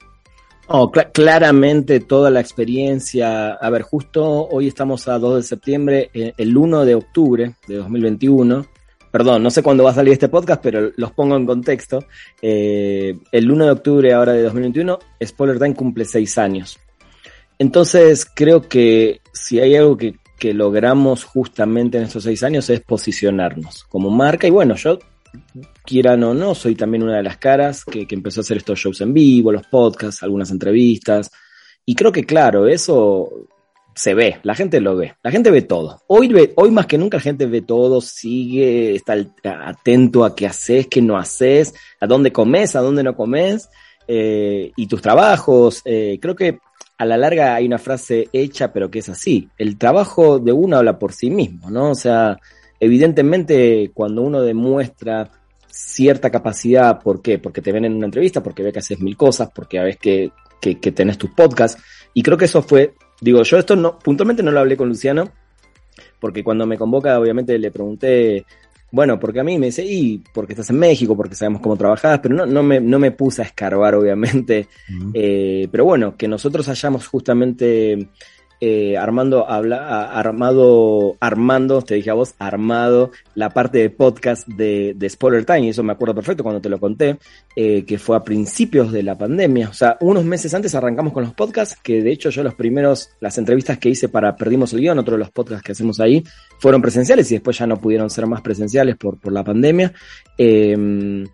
Oh, 0.68 0.90
claramente 0.90 2.00
toda 2.00 2.30
la 2.30 2.40
experiencia. 2.40 3.52
A 3.52 3.70
ver, 3.70 3.82
justo 3.82 4.48
hoy 4.48 4.66
estamos 4.66 5.06
a 5.06 5.18
2 5.18 5.36
de 5.36 5.42
septiembre, 5.42 6.10
eh, 6.12 6.32
el 6.36 6.56
1 6.56 6.84
de 6.84 6.96
octubre 6.96 7.54
de 7.68 7.76
2021. 7.76 8.66
Perdón, 9.10 9.42
no 9.42 9.50
sé 9.50 9.62
cuándo 9.62 9.84
va 9.84 9.90
a 9.90 9.94
salir 9.94 10.12
este 10.12 10.28
podcast, 10.28 10.62
pero 10.62 10.90
los 10.96 11.12
pongo 11.12 11.36
en 11.36 11.46
contexto. 11.46 12.04
Eh, 12.42 13.16
el 13.32 13.50
1 13.50 13.64
de 13.64 13.70
octubre 13.70 14.12
ahora 14.12 14.32
de 14.32 14.42
2021, 14.42 14.98
Spoiler 15.24 15.58
Time 15.58 15.74
cumple 15.74 16.04
6 16.04 16.38
años. 16.38 16.78
Entonces, 17.58 18.26
creo 18.26 18.68
que 18.68 19.20
si 19.32 19.60
hay 19.60 19.76
algo 19.76 19.96
que, 19.96 20.14
logramos 20.52 21.24
justamente 21.24 21.98
en 21.98 22.04
estos 22.04 22.22
6 22.22 22.44
años 22.44 22.70
es 22.70 22.80
posicionarnos 22.80 23.82
como 23.84 24.10
marca. 24.10 24.46
Y 24.46 24.50
bueno, 24.50 24.76
yo 24.76 24.98
quieran 25.84 26.22
o 26.22 26.34
no, 26.34 26.54
soy 26.54 26.76
también 26.76 27.02
una 27.02 27.16
de 27.16 27.24
las 27.24 27.38
caras 27.38 27.84
que, 27.84 28.06
empezó 28.10 28.40
a 28.40 28.42
hacer 28.42 28.58
estos 28.58 28.78
shows 28.78 29.00
en 29.00 29.12
vivo, 29.12 29.50
los 29.50 29.66
podcasts, 29.66 30.22
algunas 30.22 30.50
entrevistas. 30.52 31.30
Y 31.84 31.96
creo 31.96 32.12
que, 32.12 32.24
claro, 32.24 32.68
eso 32.68 33.48
se 33.96 34.14
ve, 34.14 34.38
la 34.44 34.54
gente 34.54 34.80
lo 34.80 34.94
ve, 34.94 35.14
la 35.24 35.32
gente 35.32 35.50
ve 35.50 35.62
todo. 35.62 36.02
Hoy, 36.06 36.52
hoy 36.54 36.70
más 36.70 36.86
que 36.86 36.98
nunca 36.98 37.16
la 37.16 37.22
gente 37.22 37.46
ve 37.46 37.62
todo, 37.62 38.00
sigue, 38.00 38.94
está 38.94 39.16
atento 39.42 40.24
a 40.24 40.36
qué 40.36 40.46
haces, 40.46 40.86
qué 40.86 41.02
no 41.02 41.16
haces, 41.16 41.74
a 41.98 42.06
dónde 42.06 42.30
comes, 42.30 42.76
a 42.76 42.80
dónde 42.80 43.02
no 43.02 43.16
comes, 43.16 43.68
eh, 44.06 44.70
y 44.76 44.86
tus 44.86 45.02
trabajos. 45.02 45.82
Eh, 45.84 46.18
creo 46.20 46.36
que 46.36 46.60
a 46.98 47.04
la 47.04 47.16
larga 47.16 47.56
hay 47.56 47.66
una 47.66 47.78
frase 47.78 48.28
hecha, 48.32 48.72
pero 48.72 48.90
que 48.90 49.00
es 49.00 49.08
así. 49.08 49.48
El 49.58 49.76
trabajo 49.76 50.38
de 50.38 50.52
uno 50.52 50.76
habla 50.76 50.98
por 50.98 51.12
sí 51.12 51.30
mismo, 51.30 51.70
¿no? 51.70 51.90
O 51.90 51.94
sea, 51.94 52.38
Evidentemente, 52.78 53.90
cuando 53.94 54.22
uno 54.22 54.42
demuestra 54.42 55.30
cierta 55.66 56.30
capacidad, 56.30 57.00
¿por 57.00 57.22
qué? 57.22 57.38
Porque 57.38 57.62
te 57.62 57.72
ven 57.72 57.84
en 57.84 57.94
una 57.94 58.06
entrevista, 58.06 58.42
porque 58.42 58.62
ve 58.62 58.72
que 58.72 58.80
haces 58.80 59.00
mil 59.00 59.16
cosas, 59.16 59.50
porque 59.54 59.80
ves 59.80 59.96
que, 59.96 60.30
que, 60.60 60.78
que 60.78 60.92
tenés 60.92 61.18
tus 61.18 61.30
podcasts. 61.30 61.82
Y 62.12 62.22
creo 62.22 62.36
que 62.36 62.44
eso 62.46 62.62
fue, 62.62 62.94
digo, 63.20 63.42
yo 63.42 63.58
esto 63.58 63.76
no, 63.76 63.98
puntualmente 63.98 64.42
no 64.42 64.50
lo 64.50 64.60
hablé 64.60 64.76
con 64.76 64.88
Luciano, 64.88 65.30
porque 66.20 66.44
cuando 66.44 66.66
me 66.66 66.78
convoca, 66.78 67.18
obviamente 67.18 67.58
le 67.58 67.70
pregunté, 67.70 68.44
bueno, 68.90 69.18
porque 69.18 69.40
a 69.40 69.44
mí 69.44 69.58
me 69.58 69.66
dice, 69.66 69.84
y 69.84 70.22
porque 70.32 70.52
estás 70.52 70.70
en 70.70 70.78
México, 70.78 71.16
porque 71.16 71.34
sabemos 71.34 71.60
cómo 71.60 71.76
trabajas, 71.76 72.20
pero 72.22 72.34
no, 72.34 72.46
no, 72.46 72.62
me, 72.62 72.80
no 72.80 72.98
me 72.98 73.10
puse 73.10 73.42
a 73.42 73.46
escarbar, 73.46 73.94
obviamente. 73.94 74.68
eh, 75.14 75.68
pero 75.70 75.84
bueno, 75.84 76.16
que 76.16 76.28
nosotros 76.28 76.68
hayamos 76.68 77.06
justamente 77.06 78.08
eh, 78.60 78.96
Armando 78.96 79.48
habla, 79.48 80.10
armado, 80.10 81.16
armando, 81.20 81.82
te 81.82 81.96
dije 81.96 82.10
a 82.10 82.14
vos, 82.14 82.34
armado 82.38 83.10
la 83.34 83.50
parte 83.50 83.78
de 83.78 83.90
podcast 83.90 84.46
de, 84.48 84.96
Spoiler 85.08 85.44
Time, 85.44 85.62
y 85.62 85.68
eso 85.68 85.82
me 85.82 85.92
acuerdo 85.92 86.14
perfecto 86.14 86.42
cuando 86.42 86.60
te 86.60 86.68
lo 86.68 86.78
conté, 86.78 87.18
eh, 87.54 87.84
que 87.84 87.98
fue 87.98 88.16
a 88.16 88.24
principios 88.24 88.92
de 88.92 89.02
la 89.02 89.16
pandemia, 89.16 89.68
o 89.68 89.74
sea, 89.74 89.96
unos 90.00 90.24
meses 90.24 90.52
antes 90.54 90.74
arrancamos 90.74 91.12
con 91.12 91.24
los 91.24 91.34
podcasts, 91.34 91.78
que 91.82 92.02
de 92.02 92.12
hecho 92.12 92.30
yo 92.30 92.42
los 92.42 92.54
primeros, 92.54 93.10
las 93.20 93.38
entrevistas 93.38 93.78
que 93.78 93.90
hice 93.90 94.08
para 94.08 94.36
Perdimos 94.36 94.72
el 94.72 94.80
Guión, 94.80 94.98
otro 94.98 95.14
de 95.14 95.20
los 95.20 95.30
podcasts 95.30 95.64
que 95.64 95.72
hacemos 95.72 96.00
ahí, 96.00 96.24
fueron 96.58 96.82
presenciales 96.82 97.30
y 97.30 97.34
después 97.34 97.58
ya 97.58 97.66
no 97.66 97.76
pudieron 97.78 98.10
ser 98.10 98.26
más 98.26 98.40
presenciales 98.40 98.96
por, 98.96 99.18
por 99.18 99.32
la 99.32 99.44
pandemia. 99.44 99.92
Eh, 100.38 101.24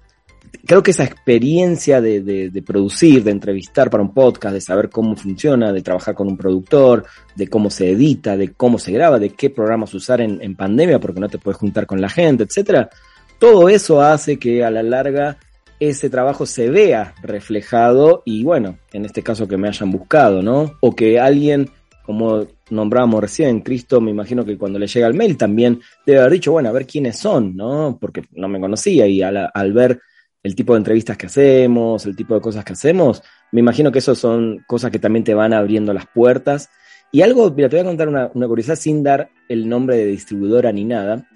creo 0.64 0.82
que 0.82 0.90
esa 0.90 1.04
experiencia 1.04 2.00
de, 2.00 2.20
de, 2.20 2.62
producir, 2.62 3.24
de 3.24 3.30
entrevistar 3.30 3.90
para 3.90 4.02
un 4.02 4.12
podcast, 4.12 4.54
de 4.54 4.60
saber 4.60 4.90
cómo 4.90 5.16
funciona, 5.16 5.72
de 5.72 5.82
trabajar 5.82 6.14
con 6.14 6.28
un 6.28 6.36
productor, 6.36 7.04
de 7.34 7.48
cómo 7.48 7.70
se 7.70 7.90
edita, 7.90 8.36
de 8.36 8.52
cómo 8.52 8.78
se 8.78 8.92
graba, 8.92 9.18
de 9.18 9.30
qué 9.30 9.50
programas 9.50 9.94
usar 9.94 10.20
en, 10.20 10.54
pandemia 10.54 11.00
porque 11.00 11.20
no 11.20 11.28
te 11.28 11.38
puedes 11.38 11.58
juntar 11.58 11.86
con 11.86 12.00
la 12.00 12.08
gente, 12.08 12.44
etcétera, 12.44 12.90
todo 13.38 13.68
eso 13.68 14.02
hace 14.02 14.38
que 14.38 14.64
a 14.64 14.70
la 14.70 14.82
larga 14.82 15.38
ese 15.80 16.10
trabajo 16.10 16.46
se 16.46 16.70
vea 16.70 17.14
reflejado 17.22 18.22
y 18.24 18.44
bueno, 18.44 18.78
en 18.92 19.04
este 19.04 19.22
caso 19.22 19.48
que 19.48 19.56
me 19.56 19.68
hayan 19.68 19.90
buscado, 19.90 20.42
¿no? 20.42 20.74
O 20.80 20.94
que 20.94 21.18
alguien, 21.18 21.68
como 22.04 22.46
nombramos 22.70 23.20
recién, 23.20 23.62
Cristo, 23.62 24.00
me 24.00 24.12
imagino 24.12 24.44
que 24.44 24.56
cuando 24.56 24.78
le 24.78 24.86
llega 24.86 25.08
el 25.08 25.14
mail 25.14 25.36
también 25.36 25.80
debe 26.06 26.20
haber 26.20 26.34
dicho, 26.34 26.52
bueno, 26.52 26.68
a 26.68 26.72
ver 26.72 26.86
quiénes 26.86 27.18
son, 27.18 27.56
¿no? 27.56 27.98
Porque 28.00 28.22
no 28.32 28.46
me 28.46 28.60
conocía 28.60 29.08
y 29.08 29.22
al 29.22 29.72
ver 29.72 30.00
el 30.42 30.54
tipo 30.54 30.72
de 30.72 30.78
entrevistas 30.78 31.16
que 31.16 31.26
hacemos, 31.26 32.04
el 32.06 32.16
tipo 32.16 32.34
de 32.34 32.40
cosas 32.40 32.64
que 32.64 32.72
hacemos, 32.72 33.22
me 33.52 33.60
imagino 33.60 33.92
que 33.92 34.00
eso 34.00 34.14
son 34.14 34.64
cosas 34.66 34.90
que 34.90 34.98
también 34.98 35.24
te 35.24 35.34
van 35.34 35.52
abriendo 35.52 35.92
las 35.92 36.06
puertas. 36.06 36.70
Y 37.12 37.20
algo, 37.20 37.50
mira, 37.50 37.68
te 37.68 37.76
voy 37.76 37.84
a 37.84 37.88
contar 37.88 38.08
una, 38.08 38.28
curiosidad 38.48 38.76
sin 38.76 39.02
dar 39.02 39.30
el 39.48 39.68
nombre 39.68 39.96
de 39.96 40.06
distribuidora 40.06 40.72
ni 40.72 40.84
nada, 40.84 41.28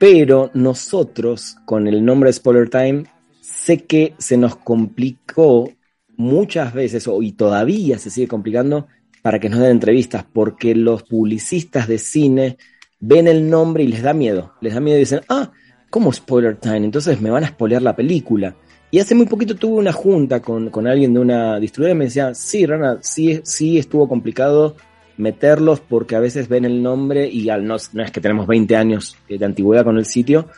pero 0.00 0.50
nosotros 0.54 1.56
con 1.64 1.86
el 1.86 2.04
nombre 2.04 2.32
Spoiler 2.32 2.68
Time, 2.68 3.04
sé 3.40 3.84
que 3.84 4.14
se 4.18 4.36
nos 4.36 4.56
complicó 4.56 5.70
muchas 6.16 6.72
veces, 6.72 7.08
y 7.20 7.32
todavía 7.32 7.98
se 7.98 8.10
sigue 8.10 8.26
complicando, 8.26 8.88
para 9.20 9.38
que 9.38 9.48
nos 9.48 9.60
den 9.60 9.72
entrevistas, 9.72 10.24
porque 10.32 10.74
los 10.74 11.02
publicistas 11.02 11.88
de 11.88 11.98
cine 11.98 12.56
ven 13.00 13.28
el 13.28 13.50
nombre 13.50 13.82
y 13.82 13.88
les 13.88 14.02
da 14.02 14.14
miedo. 14.14 14.54
Les 14.60 14.72
da 14.72 14.80
miedo 14.80 14.96
y 14.96 15.00
dicen, 15.00 15.20
ah, 15.28 15.52
¿cómo 15.96 16.12
spoiler 16.12 16.56
time? 16.58 16.84
Entonces 16.84 17.22
me 17.22 17.30
van 17.30 17.44
a 17.44 17.46
spoilear 17.46 17.80
la 17.80 17.96
película. 17.96 18.54
Y 18.90 18.98
hace 18.98 19.14
muy 19.14 19.24
poquito 19.24 19.54
tuve 19.54 19.78
una 19.78 19.92
junta 19.92 20.42
con, 20.42 20.68
con 20.68 20.86
alguien 20.86 21.14
de 21.14 21.20
una 21.20 21.58
distribuidora 21.58 21.94
y 21.94 21.98
me 21.98 22.04
decía, 22.04 22.34
sí, 22.34 22.66
Rana, 22.66 22.98
sí, 23.00 23.40
sí 23.44 23.78
estuvo 23.78 24.06
complicado 24.06 24.76
meterlos 25.16 25.80
porque 25.80 26.14
a 26.14 26.20
veces 26.20 26.50
ven 26.50 26.66
el 26.66 26.82
nombre 26.82 27.26
y 27.26 27.48
al 27.48 27.66
no, 27.66 27.76
no 27.94 28.02
es 28.02 28.10
que 28.10 28.20
tenemos 28.20 28.46
20 28.46 28.76
años 28.76 29.16
de 29.26 29.42
antigüedad 29.42 29.84
con 29.84 29.96
el 29.96 30.04
sitio, 30.04 30.48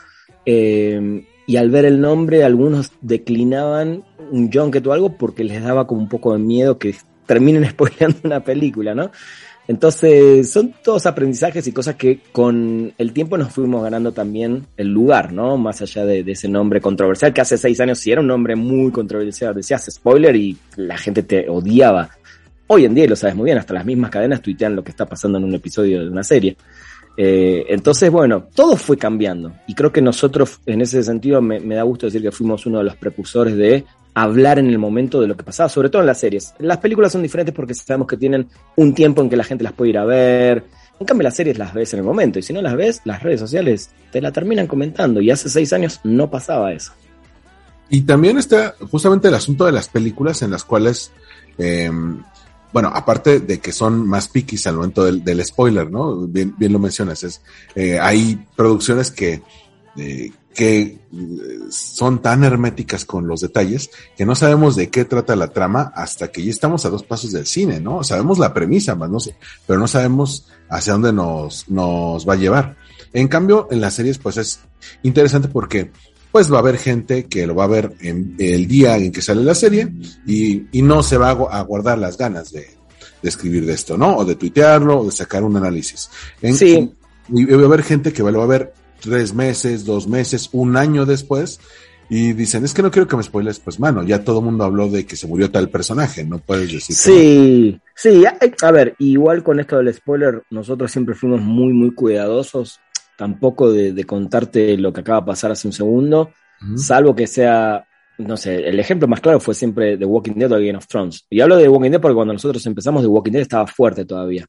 eh, 0.45 1.25
y 1.47 1.57
al 1.57 1.71
ver 1.71 1.85
el 1.85 2.00
nombre 2.00 2.42
algunos 2.42 2.90
declinaban 3.00 4.02
un 4.33 4.50
junket 4.50 4.85
o 4.88 4.92
algo 4.92 5.16
porque 5.18 5.45
les 5.45 5.62
daba 5.62 5.87
como 5.87 6.00
un 6.00 6.09
poco 6.09 6.33
de 6.33 6.40
miedo 6.40 6.78
que 6.80 6.97
terminen 7.26 7.64
spoileando 7.71 8.18
una 8.25 8.42
película, 8.42 8.92
¿no? 8.92 9.12
Entonces, 9.68 10.50
son 10.50 10.72
todos 10.82 11.04
aprendizajes 11.04 11.66
y 11.66 11.72
cosas 11.72 11.94
que 11.96 12.20
con 12.32 12.94
el 12.96 13.12
tiempo 13.12 13.37
nos 13.37 13.52
fuimos 13.52 13.82
ganando 13.82 14.12
también 14.12 14.66
el 14.78 14.88
lugar, 14.88 15.30
¿no? 15.30 15.58
Más 15.58 15.82
allá 15.82 16.06
de, 16.06 16.20
ese 16.20 16.48
nombre 16.48 16.80
controversial, 16.80 17.34
que 17.34 17.42
hace 17.42 17.58
seis 17.58 17.78
años 17.78 17.98
sí 17.98 18.10
era 18.10 18.22
un 18.22 18.28
nombre 18.28 18.56
muy 18.56 18.90
controversial, 18.90 19.54
decías 19.54 19.87
spoiler 19.90 20.34
y 20.37 20.56
la 20.76 20.96
gente 20.96 21.22
te 21.22 21.50
odiaba. 21.50 22.08
Hoy 22.66 22.87
en 22.87 22.94
día, 22.94 23.06
lo 23.06 23.14
sabes 23.14 23.37
muy 23.37 23.44
bien, 23.44 23.58
hasta 23.58 23.75
las 23.75 23.84
mismas 23.84 24.10
cadenas 24.10 24.40
tuitean 24.40 24.75
lo 24.75 24.82
que 24.82 24.90
está 24.90 25.04
pasando 25.04 25.37
en 25.37 25.44
un 25.44 25.54
episodio 25.54 26.00
de 26.00 26.08
una 26.08 26.25
serie. 26.25 26.56
Eh, 27.18 27.66
entonces, 27.68 28.10
bueno, 28.10 28.48
todo 28.54 28.75
fue 28.75 28.96
cambiando. 28.96 29.52
Y 29.66 29.75
creo 29.75 29.92
que 29.92 30.00
nosotros, 30.00 30.60
en 30.64 30.80
ese 30.80 31.02
sentido, 31.02 31.42
me, 31.42 31.60
me 31.60 31.75
da 31.75 31.82
gusto 31.82 32.06
decir 32.06 32.22
que 32.22 32.32
fuimos 32.32 32.64
uno 32.64 32.78
de 32.78 32.84
los 32.84 32.96
precursores 32.96 33.54
de 33.54 33.84
hablar 34.15 34.59
en 34.59 34.67
el 34.67 34.79
momento 34.79 35.21
de 35.21 35.29
lo 35.29 35.37
que 35.37 35.45
pasaba, 35.45 35.69
sobre 35.69 35.91
todo 35.91 36.03
en 36.03 36.07
las 36.07 36.21
series. 36.21 36.55
Las 36.59 36.79
películas 36.79 37.12
son 37.12 37.23
diferentes 37.23 37.55
porque 37.55 37.75
sabemos 37.75 38.09
que 38.09 38.17
tienen 38.17 38.49
un 38.77 38.95
tiempo 38.95 39.23
en 39.23 39.31
que 39.31 39.37
la 39.37 39.45
gente 39.45 39.65
las 39.65 39.73
puede 39.73 39.91
ir 39.91 39.99
a 39.99 40.05
ver. 40.05 40.65
En 41.00 41.07
cambio, 41.07 41.25
las 41.25 41.37
series 41.37 41.59
las 41.59 41.73
ves 41.73 41.93
en 41.95 42.00
el 42.00 42.05
momento 42.05 42.38
y 42.38 42.43
si 42.43 42.53
no 42.53 42.61
las 42.61 42.75
ves, 42.77 43.00
las 43.05 43.23
redes 43.23 43.41
sociales 43.41 43.91
te 44.11 44.21
la 44.21 44.33
terminan 44.33 44.67
comentando 44.67 45.21
y 45.21 45.31
hace 45.31 45.49
seis 45.49 45.73
años 45.73 46.00
no 46.03 46.29
pasaba 46.29 46.73
eso. 46.73 46.93
Y 47.91 48.03
también 48.03 48.37
está 48.38 48.75
justamente 48.91 49.29
el 49.29 49.35
asunto 49.35 49.65
de 49.65 49.73
las 49.73 49.88
películas 49.88 50.43
en 50.43 50.50
las 50.50 50.65
cuales, 50.65 51.12
eh, 51.57 51.91
bueno, 52.73 52.91
aparte 52.93 53.41
de 53.41 53.61
que 53.61 53.73
son 53.73 54.07
más 54.07 54.29
piquis 54.29 54.67
al 54.67 54.77
momento 54.77 55.05
del, 55.05 55.45
spoiler, 55.45 55.91
¿no? 55.91 56.27
Bien, 56.27 56.55
bien 56.59 56.73
lo 56.73 56.79
mencionas, 56.79 57.23
es, 57.23 57.41
eh, 57.75 57.99
hay 57.99 58.45
producciones 58.57 59.11
que, 59.11 59.43
eh, 59.97 60.31
que 60.55 60.81
eh, 60.81 60.99
son 61.71 62.21
tan 62.21 62.43
herméticas 62.45 63.05
con 63.05 63.26
los 63.26 63.40
detalles 63.40 63.90
que 64.17 64.26
no 64.26 64.35
sabemos 64.35 64.76
de 64.76 64.90
qué 64.90 65.05
trata 65.05 65.37
la 65.37 65.49
trama 65.49 65.93
hasta 65.95 66.28
que 66.28 66.43
ya 66.43 66.50
estamos 66.50 66.85
a 66.85 66.90
dos 66.90 67.02
pasos 67.02 67.33
del 67.33 67.47
cine, 67.47 67.81
¿no? 67.81 68.02
Sabemos 68.02 68.38
la 68.38 68.52
premisa, 68.52 68.95
más 68.95 69.11
no 69.11 69.21
sé, 69.21 69.37
pero 69.67 69.78
no 69.78 69.87
sabemos 69.87 70.49
hacia 70.69 70.95
dónde 70.95 71.12
nos, 71.12 71.69
nos 71.69 72.28
va 72.28 72.35
a 72.35 72.37
llevar. 72.37 72.76
En 73.12 73.28
cambio, 73.28 73.69
en 73.71 73.81
las 73.81 73.95
series, 73.95 74.19
pues 74.19 74.37
es 74.37 74.61
interesante 75.02 75.49
porque 75.49 75.90
pues 76.33 76.52
va 76.52 76.57
a 76.57 76.61
haber 76.61 76.76
gente 76.76 77.26
que 77.26 77.47
lo 77.47 77.55
va 77.55 77.64
a 77.64 77.69
ver 77.69 77.95
en 78.00 78.37
el 78.38 78.67
día 78.67 78.97
en 78.97 79.12
que 79.12 79.23
sale 79.23 79.43
la 79.43 79.55
serie 79.55 79.88
y, 80.26 80.67
y 80.73 80.83
no 80.83 81.02
se 81.02 81.17
va 81.17 81.31
a, 81.31 81.62
guardar 81.62 81.99
las 81.99 82.19
ganas 82.19 82.52
de, 82.52 82.69
de, 83.23 83.28
escribir 83.28 83.64
de 83.64 83.73
esto, 83.73 83.97
¿no? 83.97 84.17
O 84.17 84.25
de 84.25 84.35
tuitearlo 84.35 85.00
o 85.00 85.05
de 85.07 85.12
sacar 85.12 85.43
un 85.43 85.57
análisis. 85.57 86.11
En, 86.43 86.57
sí. 86.57 86.93
Y 87.31 87.45
va 87.45 87.62
a 87.62 87.67
haber 87.67 87.83
gente 87.83 88.12
que 88.12 88.23
lo 88.23 88.38
va 88.38 88.45
a 88.45 88.49
ver 88.49 88.75
tres 89.00 89.35
meses, 89.35 89.85
dos 89.85 90.07
meses, 90.07 90.49
un 90.52 90.76
año 90.76 91.07
después, 91.07 91.61
y 92.11 92.33
dicen, 92.33 92.64
es 92.64 92.73
que 92.73 92.83
no 92.83 92.90
quiero 92.90 93.07
que 93.07 93.17
me 93.17 93.23
spoiles, 93.23 93.59
pues 93.59 93.78
mano, 93.78 94.02
ya 94.02 94.25
todo 94.25 94.38
el 94.38 94.47
mundo 94.47 94.64
habló 94.64 94.88
de 94.88 95.05
que 95.05 95.17
se 95.17 95.26
murió 95.26 95.50
tal 95.50 95.69
personaje, 95.69 96.25
no 96.25 96.38
puedes 96.38 96.73
decir. 96.73 96.97
Sí, 96.97 97.81
sí, 97.95 98.25
a, 98.26 98.71
ver, 98.71 98.95
igual 98.99 99.43
con 99.43 99.61
esto 99.61 99.76
del 99.76 99.93
spoiler, 99.93 100.43
nosotros 100.50 100.90
siempre 100.90 101.14
fuimos 101.14 101.40
muy, 101.40 101.73
muy 101.73 101.95
cuidadosos, 101.95 102.81
tampoco 103.17 103.71
de, 103.71 103.93
de, 103.93 104.05
contarte 104.05 104.78
lo 104.78 104.93
que 104.93 105.00
acaba 105.00 105.21
de 105.21 105.26
pasar 105.26 105.50
hace 105.50 105.69
un 105.69 105.73
segundo, 105.73 106.31
salvo 106.76 107.14
que 107.14 107.26
sea, 107.26 107.87
no 108.18 108.37
sé, 108.37 108.68
el 108.68 108.78
ejemplo 108.78 109.08
más 109.08 109.20
claro 109.20 109.40
fue 109.40 109.54
siempre 109.54 109.96
The 109.96 110.04
Walking 110.04 110.34
Dead 110.34 110.50
o 110.52 110.56
Game 110.56 110.76
of 110.76 110.87
Thrones. 110.87 111.25
Y 111.30 111.40
hablo 111.40 111.56
de 111.56 111.62
The 111.62 111.68
Walking 111.68 111.90
Dead 111.90 112.00
porque 112.00 112.14
cuando 112.14 112.32
nosotros 112.34 112.64
empezamos, 112.66 113.02
The 113.02 113.08
Walking 113.08 113.32
Dead 113.32 113.42
estaba 113.42 113.66
fuerte 113.66 114.04
todavía. 114.04 114.46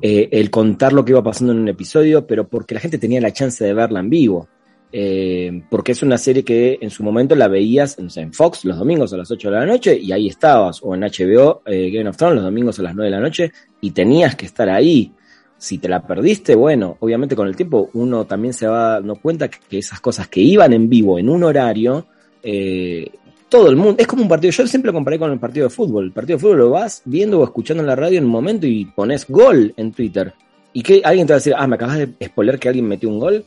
Eh, 0.00 0.28
el 0.32 0.50
contar 0.50 0.92
lo 0.92 1.04
que 1.04 1.12
iba 1.12 1.22
pasando 1.22 1.52
en 1.52 1.60
un 1.60 1.68
episodio, 1.68 2.26
pero 2.26 2.48
porque 2.48 2.74
la 2.74 2.80
gente 2.80 2.98
tenía 2.98 3.20
la 3.20 3.32
chance 3.32 3.64
de 3.64 3.74
verla 3.74 4.00
en 4.00 4.10
vivo. 4.10 4.48
Eh, 4.94 5.62
porque 5.70 5.92
es 5.92 6.02
una 6.02 6.18
serie 6.18 6.44
que 6.44 6.78
en 6.80 6.90
su 6.90 7.02
momento 7.02 7.34
la 7.34 7.48
veías 7.48 7.96
en 7.98 8.32
Fox 8.34 8.66
los 8.66 8.78
domingos 8.78 9.10
a 9.14 9.16
las 9.16 9.30
8 9.30 9.50
de 9.50 9.56
la 9.56 9.64
noche 9.64 9.98
y 9.98 10.12
ahí 10.12 10.28
estabas, 10.28 10.80
o 10.82 10.94
en 10.94 11.00
HBO 11.00 11.62
eh, 11.64 11.90
Game 11.90 12.10
of 12.10 12.16
Thrones 12.18 12.36
los 12.36 12.44
domingos 12.44 12.78
a 12.78 12.82
las 12.82 12.94
9 12.94 13.10
de 13.10 13.16
la 13.16 13.22
noche 13.22 13.52
y 13.80 13.92
tenías 13.92 14.36
que 14.36 14.44
estar 14.44 14.68
ahí. 14.68 15.12
Si 15.56 15.78
te 15.78 15.88
la 15.88 16.06
perdiste, 16.06 16.54
bueno, 16.56 16.96
obviamente 17.00 17.36
con 17.36 17.48
el 17.48 17.56
tiempo 17.56 17.88
uno 17.94 18.26
también 18.26 18.52
se 18.52 18.66
va 18.66 18.94
dando 18.94 19.16
cuenta 19.16 19.48
que, 19.48 19.78
esas 19.78 20.00
cosas 20.00 20.28
que 20.28 20.40
iban 20.40 20.72
en 20.74 20.88
vivo 20.90 21.18
en 21.18 21.30
un 21.30 21.44
horario, 21.44 22.06
eh, 22.42 23.10
todo 23.48 23.68
el 23.68 23.76
mundo, 23.76 23.96
es 23.98 24.06
como 24.06 24.22
un 24.22 24.28
partido, 24.28 24.50
yo 24.50 24.66
siempre 24.66 24.88
lo 24.88 24.94
comparé 24.94 25.18
con 25.18 25.30
el 25.30 25.38
partido 25.38 25.68
de 25.68 25.70
fútbol, 25.74 26.06
el 26.06 26.12
partido 26.12 26.38
de 26.38 26.40
fútbol 26.40 26.58
lo 26.58 26.70
vas 26.70 27.02
viendo 27.04 27.38
o 27.38 27.44
escuchando 27.44 27.82
en 27.82 27.86
la 27.86 27.94
radio 27.94 28.18
en 28.18 28.24
un 28.24 28.30
momento 28.30 28.66
y 28.66 28.86
pones 28.86 29.26
gol 29.28 29.74
en 29.76 29.92
Twitter. 29.92 30.32
Y 30.72 30.82
que 30.82 31.02
alguien 31.04 31.26
te 31.26 31.34
va 31.34 31.36
a 31.36 31.38
decir, 31.38 31.54
ah, 31.54 31.66
me 31.66 31.74
acabas 31.74 31.98
de 31.98 32.14
spoiler 32.24 32.58
que 32.58 32.68
alguien 32.68 32.88
metió 32.88 33.10
un 33.10 33.18
gol. 33.18 33.44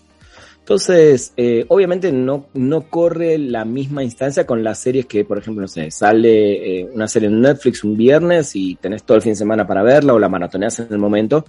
Entonces, 0.59 1.33
eh, 1.37 1.65
obviamente 1.69 2.11
no, 2.11 2.47
no 2.53 2.81
corre 2.81 3.39
la 3.39 3.65
misma 3.65 4.03
instancia 4.03 4.45
con 4.45 4.63
las 4.63 4.79
series 4.79 5.07
que, 5.07 5.25
por 5.25 5.39
ejemplo, 5.39 5.61
no 5.61 5.67
sé, 5.67 5.89
sale 5.89 6.81
eh, 6.81 6.89
una 6.93 7.07
serie 7.07 7.27
en 7.27 7.41
Netflix 7.41 7.83
un 7.83 7.97
viernes 7.97 8.55
y 8.55 8.75
tenés 8.75 9.03
todo 9.03 9.17
el 9.17 9.23
fin 9.23 9.31
de 9.31 9.37
semana 9.37 9.65
para 9.65 9.81
verla 9.81 10.13
o 10.13 10.19
la 10.19 10.29
maratoneas 10.29 10.79
en 10.79 10.87
el 10.91 10.97
momento, 10.99 11.45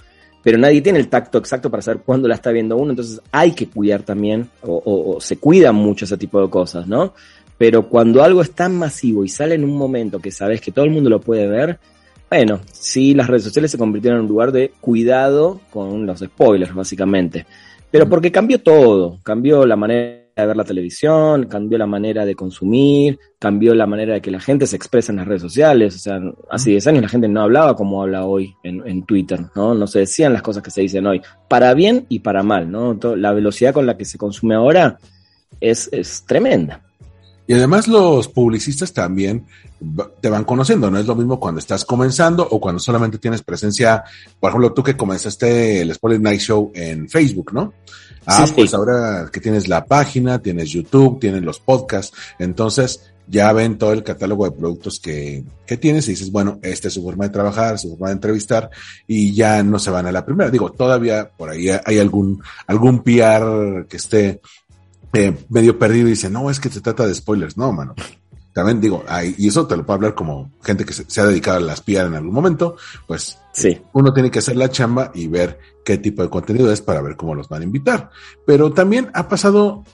pero 0.46 0.58
nadie 0.58 0.80
tiene 0.80 1.00
el 1.00 1.08
tacto 1.08 1.38
exacto 1.38 1.68
para 1.68 1.82
saber 1.82 2.02
cuándo 2.06 2.28
la 2.28 2.36
está 2.36 2.52
viendo 2.52 2.76
uno, 2.76 2.90
entonces 2.90 3.20
hay 3.32 3.50
que 3.50 3.66
cuidar 3.66 4.04
también, 4.04 4.48
o, 4.62 5.16
o 5.16 5.20
se 5.20 5.38
cuida 5.38 5.72
mucho 5.72 6.04
ese 6.04 6.16
tipo 6.16 6.40
de 6.40 6.48
cosas, 6.48 6.86
¿no? 6.86 7.14
Pero 7.58 7.88
cuando 7.88 8.22
algo 8.22 8.42
es 8.42 8.52
tan 8.52 8.78
masivo 8.78 9.24
y 9.24 9.28
sale 9.28 9.56
en 9.56 9.64
un 9.64 9.76
momento 9.76 10.20
que 10.20 10.30
sabes 10.30 10.60
que 10.60 10.70
todo 10.70 10.84
el 10.84 10.92
mundo 10.92 11.10
lo 11.10 11.20
puede 11.20 11.48
ver, 11.48 11.80
bueno, 12.30 12.60
sí, 12.70 13.12
las 13.12 13.26
redes 13.26 13.42
sociales 13.42 13.72
se 13.72 13.76
convirtieron 13.76 14.20
en 14.20 14.26
un 14.26 14.28
lugar 14.28 14.52
de 14.52 14.70
cuidado 14.80 15.62
con 15.72 16.06
los 16.06 16.20
spoilers, 16.20 16.72
básicamente. 16.72 17.44
Pero 17.90 18.08
porque 18.08 18.30
cambió 18.30 18.60
todo, 18.60 19.18
cambió 19.24 19.66
la 19.66 19.74
manera 19.74 20.25
de 20.42 20.46
ver 20.46 20.56
la 20.56 20.64
televisión, 20.64 21.46
cambió 21.46 21.78
la 21.78 21.86
manera 21.86 22.26
de 22.26 22.34
consumir, 22.34 23.18
cambió 23.38 23.74
la 23.74 23.86
manera 23.86 24.14
de 24.14 24.20
que 24.20 24.30
la 24.30 24.40
gente 24.40 24.66
se 24.66 24.76
expresa 24.76 25.10
en 25.10 25.16
las 25.16 25.26
redes 25.26 25.42
sociales. 25.42 25.96
O 25.96 25.98
sea, 25.98 26.20
hace 26.50 26.70
10 26.70 26.86
años 26.88 27.02
la 27.02 27.08
gente 27.08 27.28
no 27.28 27.40
hablaba 27.40 27.74
como 27.74 28.02
habla 28.02 28.26
hoy 28.26 28.54
en, 28.62 29.04
Twitter, 29.06 29.40
¿no? 29.54 29.74
No 29.74 29.86
se 29.86 30.00
decían 30.00 30.32
las 30.32 30.42
cosas 30.42 30.62
que 30.62 30.70
se 30.70 30.82
dicen 30.82 31.06
hoy, 31.06 31.22
para 31.48 31.72
bien 31.72 32.06
y 32.08 32.18
para 32.18 32.42
mal, 32.42 32.70
¿no? 32.70 32.98
La 33.16 33.32
velocidad 33.32 33.72
con 33.72 33.86
la 33.86 33.96
que 33.96 34.04
se 34.04 34.18
consume 34.18 34.54
ahora 34.54 34.98
es, 35.60 35.88
es 35.92 36.24
tremenda. 36.26 36.82
Y 37.46 37.54
además 37.54 37.86
los 37.86 38.28
publicistas 38.28 38.92
también 38.92 39.46
te 40.20 40.28
van 40.28 40.44
conociendo, 40.44 40.90
no 40.90 40.98
es 40.98 41.06
lo 41.06 41.14
mismo 41.14 41.38
cuando 41.38 41.60
estás 41.60 41.84
comenzando 41.84 42.46
o 42.50 42.60
cuando 42.60 42.80
solamente 42.80 43.18
tienes 43.18 43.42
presencia, 43.42 44.02
por 44.40 44.50
ejemplo, 44.50 44.72
tú 44.72 44.82
que 44.82 44.96
comenzaste 44.96 45.82
el 45.82 45.94
Spoiler 45.94 46.20
Night 46.20 46.40
Show 46.40 46.72
en 46.74 47.08
Facebook, 47.08 47.52
¿no? 47.52 47.72
Ah, 48.26 48.46
pues 48.54 48.74
ahora 48.74 49.28
que 49.32 49.40
tienes 49.40 49.68
la 49.68 49.84
página, 49.84 50.40
tienes 50.40 50.70
YouTube, 50.70 51.20
tienes 51.20 51.42
los 51.42 51.60
podcasts, 51.60 52.16
entonces 52.38 53.00
ya 53.28 53.52
ven 53.52 53.76
todo 53.78 53.92
el 53.92 54.02
catálogo 54.02 54.44
de 54.44 54.56
productos 54.56 55.00
que, 55.00 55.44
que 55.66 55.76
tienes 55.76 56.06
y 56.08 56.12
dices, 56.12 56.30
bueno, 56.30 56.58
esta 56.62 56.88
es 56.88 56.94
su 56.94 57.02
forma 57.02 57.24
de 57.24 57.30
trabajar, 57.30 57.78
su 57.78 57.90
forma 57.90 58.08
de 58.08 58.14
entrevistar 58.14 58.70
y 59.06 59.34
ya 59.34 59.62
no 59.62 59.78
se 59.78 59.90
van 59.90 60.06
a 60.06 60.12
la 60.12 60.24
primera. 60.24 60.50
Digo, 60.50 60.70
todavía 60.70 61.28
por 61.36 61.50
ahí 61.50 61.68
hay 61.68 61.98
algún, 61.98 62.42
algún 62.66 63.02
PR 63.02 63.86
que 63.88 63.96
esté 63.96 64.40
eh, 65.16 65.34
medio 65.48 65.78
perdido 65.78 66.08
y 66.08 66.10
dice, 66.10 66.28
no, 66.28 66.50
es 66.50 66.60
que 66.60 66.68
se 66.68 66.80
trata 66.80 67.06
de 67.06 67.14
spoilers. 67.14 67.56
No, 67.56 67.72
mano. 67.72 67.94
También 68.52 68.80
digo, 68.80 69.04
y 69.36 69.48
eso 69.48 69.66
te 69.66 69.76
lo 69.76 69.84
puedo 69.84 69.96
hablar 69.96 70.14
como 70.14 70.50
gente 70.62 70.86
que 70.86 70.94
se, 70.94 71.20
ha 71.20 71.26
dedicado 71.26 71.58
a 71.58 71.60
las 71.60 71.82
PR 71.82 72.06
en 72.06 72.14
algún 72.14 72.32
momento, 72.32 72.76
pues 73.06 73.38
sí. 73.52 73.82
uno 73.92 74.14
tiene 74.14 74.30
que 74.30 74.38
hacer 74.38 74.56
la 74.56 74.70
chamba 74.70 75.10
y 75.14 75.26
ver 75.26 75.58
qué 75.84 75.98
tipo 75.98 76.22
de 76.22 76.30
contenido 76.30 76.72
es 76.72 76.80
para 76.80 77.02
ver 77.02 77.16
cómo 77.16 77.34
los 77.34 77.50
van 77.50 77.60
a 77.60 77.64
invitar. 77.64 78.08
Pero 78.46 78.72
también 78.72 79.10
ha 79.12 79.28
pasado 79.28 79.84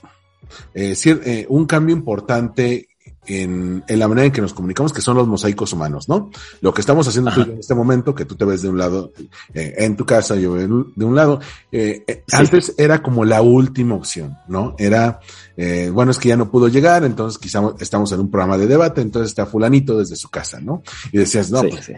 eh, 0.73 0.95
eh, 1.05 1.45
un 1.49 1.65
cambio 1.65 1.93
importante 1.93 2.87
en, 3.27 3.83
en, 3.87 3.99
la 3.99 4.07
manera 4.07 4.25
en 4.27 4.31
que 4.31 4.41
nos 4.41 4.53
comunicamos, 4.53 4.93
que 4.93 5.01
son 5.01 5.17
los 5.17 5.27
mosaicos 5.27 5.73
humanos, 5.73 6.09
¿no? 6.09 6.29
Lo 6.61 6.73
que 6.73 6.81
estamos 6.81 7.07
haciendo 7.07 7.31
en 7.41 7.59
este 7.59 7.73
momento, 7.73 8.13
que 8.13 8.25
tú 8.25 8.35
te 8.35 8.45
ves 8.45 8.61
de 8.61 8.69
un 8.69 8.77
lado 8.77 9.11
eh, 9.53 9.73
en 9.77 9.95
tu 9.95 10.05
casa, 10.05 10.35
yo 10.35 10.55
de 10.55 11.05
un 11.05 11.15
lado, 11.15 11.39
eh, 11.71 12.03
eh, 12.07 12.23
antes 12.31 12.73
era 12.77 13.01
como 13.01 13.25
la 13.25 13.41
última 13.41 13.95
opción, 13.95 14.37
¿no? 14.47 14.75
Era, 14.77 15.19
eh, 15.57 15.89
bueno, 15.93 16.11
es 16.11 16.17
que 16.17 16.29
ya 16.29 16.37
no 16.37 16.49
pudo 16.49 16.67
llegar, 16.67 17.03
entonces 17.03 17.39
quizá 17.39 17.61
estamos 17.79 18.11
en 18.11 18.19
un 18.19 18.31
programa 18.31 18.57
de 18.57 18.67
debate, 18.67 19.01
entonces 19.01 19.29
está 19.29 19.45
fulanito 19.45 19.97
desde 19.97 20.15
su 20.15 20.29
casa, 20.29 20.59
¿no? 20.59 20.83
Y 21.11 21.17
decías, 21.17 21.51
no, 21.51 21.61
pues, 21.61 21.91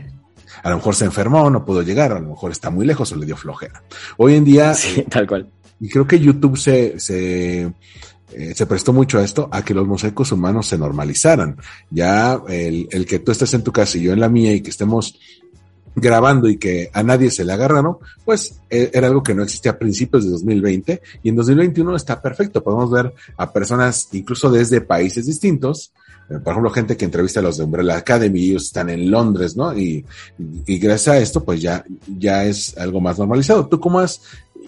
a 0.64 0.70
lo 0.70 0.78
mejor 0.78 0.96
se 0.96 1.06
enfermó, 1.06 1.50
no 1.50 1.66
pudo 1.66 1.82
llegar, 1.82 2.12
a 2.12 2.20
lo 2.20 2.30
mejor 2.30 2.52
está 2.52 2.70
muy 2.70 2.86
lejos 2.86 3.12
o 3.12 3.16
le 3.16 3.26
dio 3.26 3.38
flojera. 3.38 3.84
Hoy 4.18 4.36
en 4.36 4.46
día... 4.46 4.74
Sí, 4.74 5.04
tal 5.10 5.28
cual. 5.28 5.50
Y 5.80 5.90
creo 5.90 6.08
que 6.08 6.20
YouTube 6.20 6.58
se, 6.58 7.00
se 7.00 7.74
eh, 8.38 8.54
se 8.54 8.66
prestó 8.66 8.92
mucho 8.92 9.20
a 9.20 9.24
esto, 9.24 9.48
a 9.50 9.64
que 9.64 9.74
los 9.74 9.88
mosaicos 9.88 10.32
humanos 10.34 10.68
se 10.68 10.78
normalizaran. 10.78 11.56
Ya 11.90 12.42
el, 12.50 12.88
el, 12.92 13.06
que 13.06 13.20
tú 13.20 13.32
estés 13.32 13.54
en 13.54 13.64
tu 13.64 13.72
casa 13.72 13.98
y 13.98 14.02
yo 14.02 14.12
en 14.12 14.20
la 14.20 14.28
mía 14.28 14.54
y 14.54 14.62
que 14.62 14.72
estemos 14.72 15.18
grabando 15.96 16.50
y 16.50 16.58
que 16.58 16.90
a 16.92 17.02
nadie 17.02 17.32
se 17.32 17.46
le 17.46 17.54
agarraron, 17.54 17.98
pues 18.26 18.60
e, 18.70 18.92
era 18.94 19.08
algo 19.08 19.24
que 19.24 19.34
no 19.34 19.44
existía 19.44 19.72
a 19.72 19.80
principios 19.80 20.26
de 20.26 20.32
2020 20.32 21.02
y 21.24 21.30
en 21.30 21.36
2021 21.38 21.96
está 21.96 22.22
perfecto. 22.22 22.62
Podemos 22.62 22.92
ver 22.92 23.14
a 23.38 23.54
personas 23.54 24.10
incluso 24.12 24.52
desde 24.52 24.82
países 24.82 25.26
distintos, 25.26 25.94
eh, 26.30 26.40
por 26.44 26.52
ejemplo, 26.52 26.72
gente 26.72 26.98
que 26.98 27.06
entrevista 27.06 27.40
a 27.40 27.44
los 27.44 27.58
de 27.58 27.64
Umbrella 27.64 27.96
Academy, 27.96 28.50
ellos 28.50 28.66
están 28.66 28.90
en 28.90 29.10
Londres, 29.10 29.56
¿no? 29.56 29.78
Y, 29.78 30.06
y 30.66 30.78
gracias 30.78 31.16
a 31.16 31.20
esto, 31.20 31.44
pues 31.44 31.62
ya, 31.62 31.86
ya 32.18 32.44
es 32.44 32.78
algo 32.78 33.00
más 33.00 33.18
normalizado. 33.18 33.68
¿Tú 33.68 33.80
cómo 33.80 34.00
has 34.00 34.22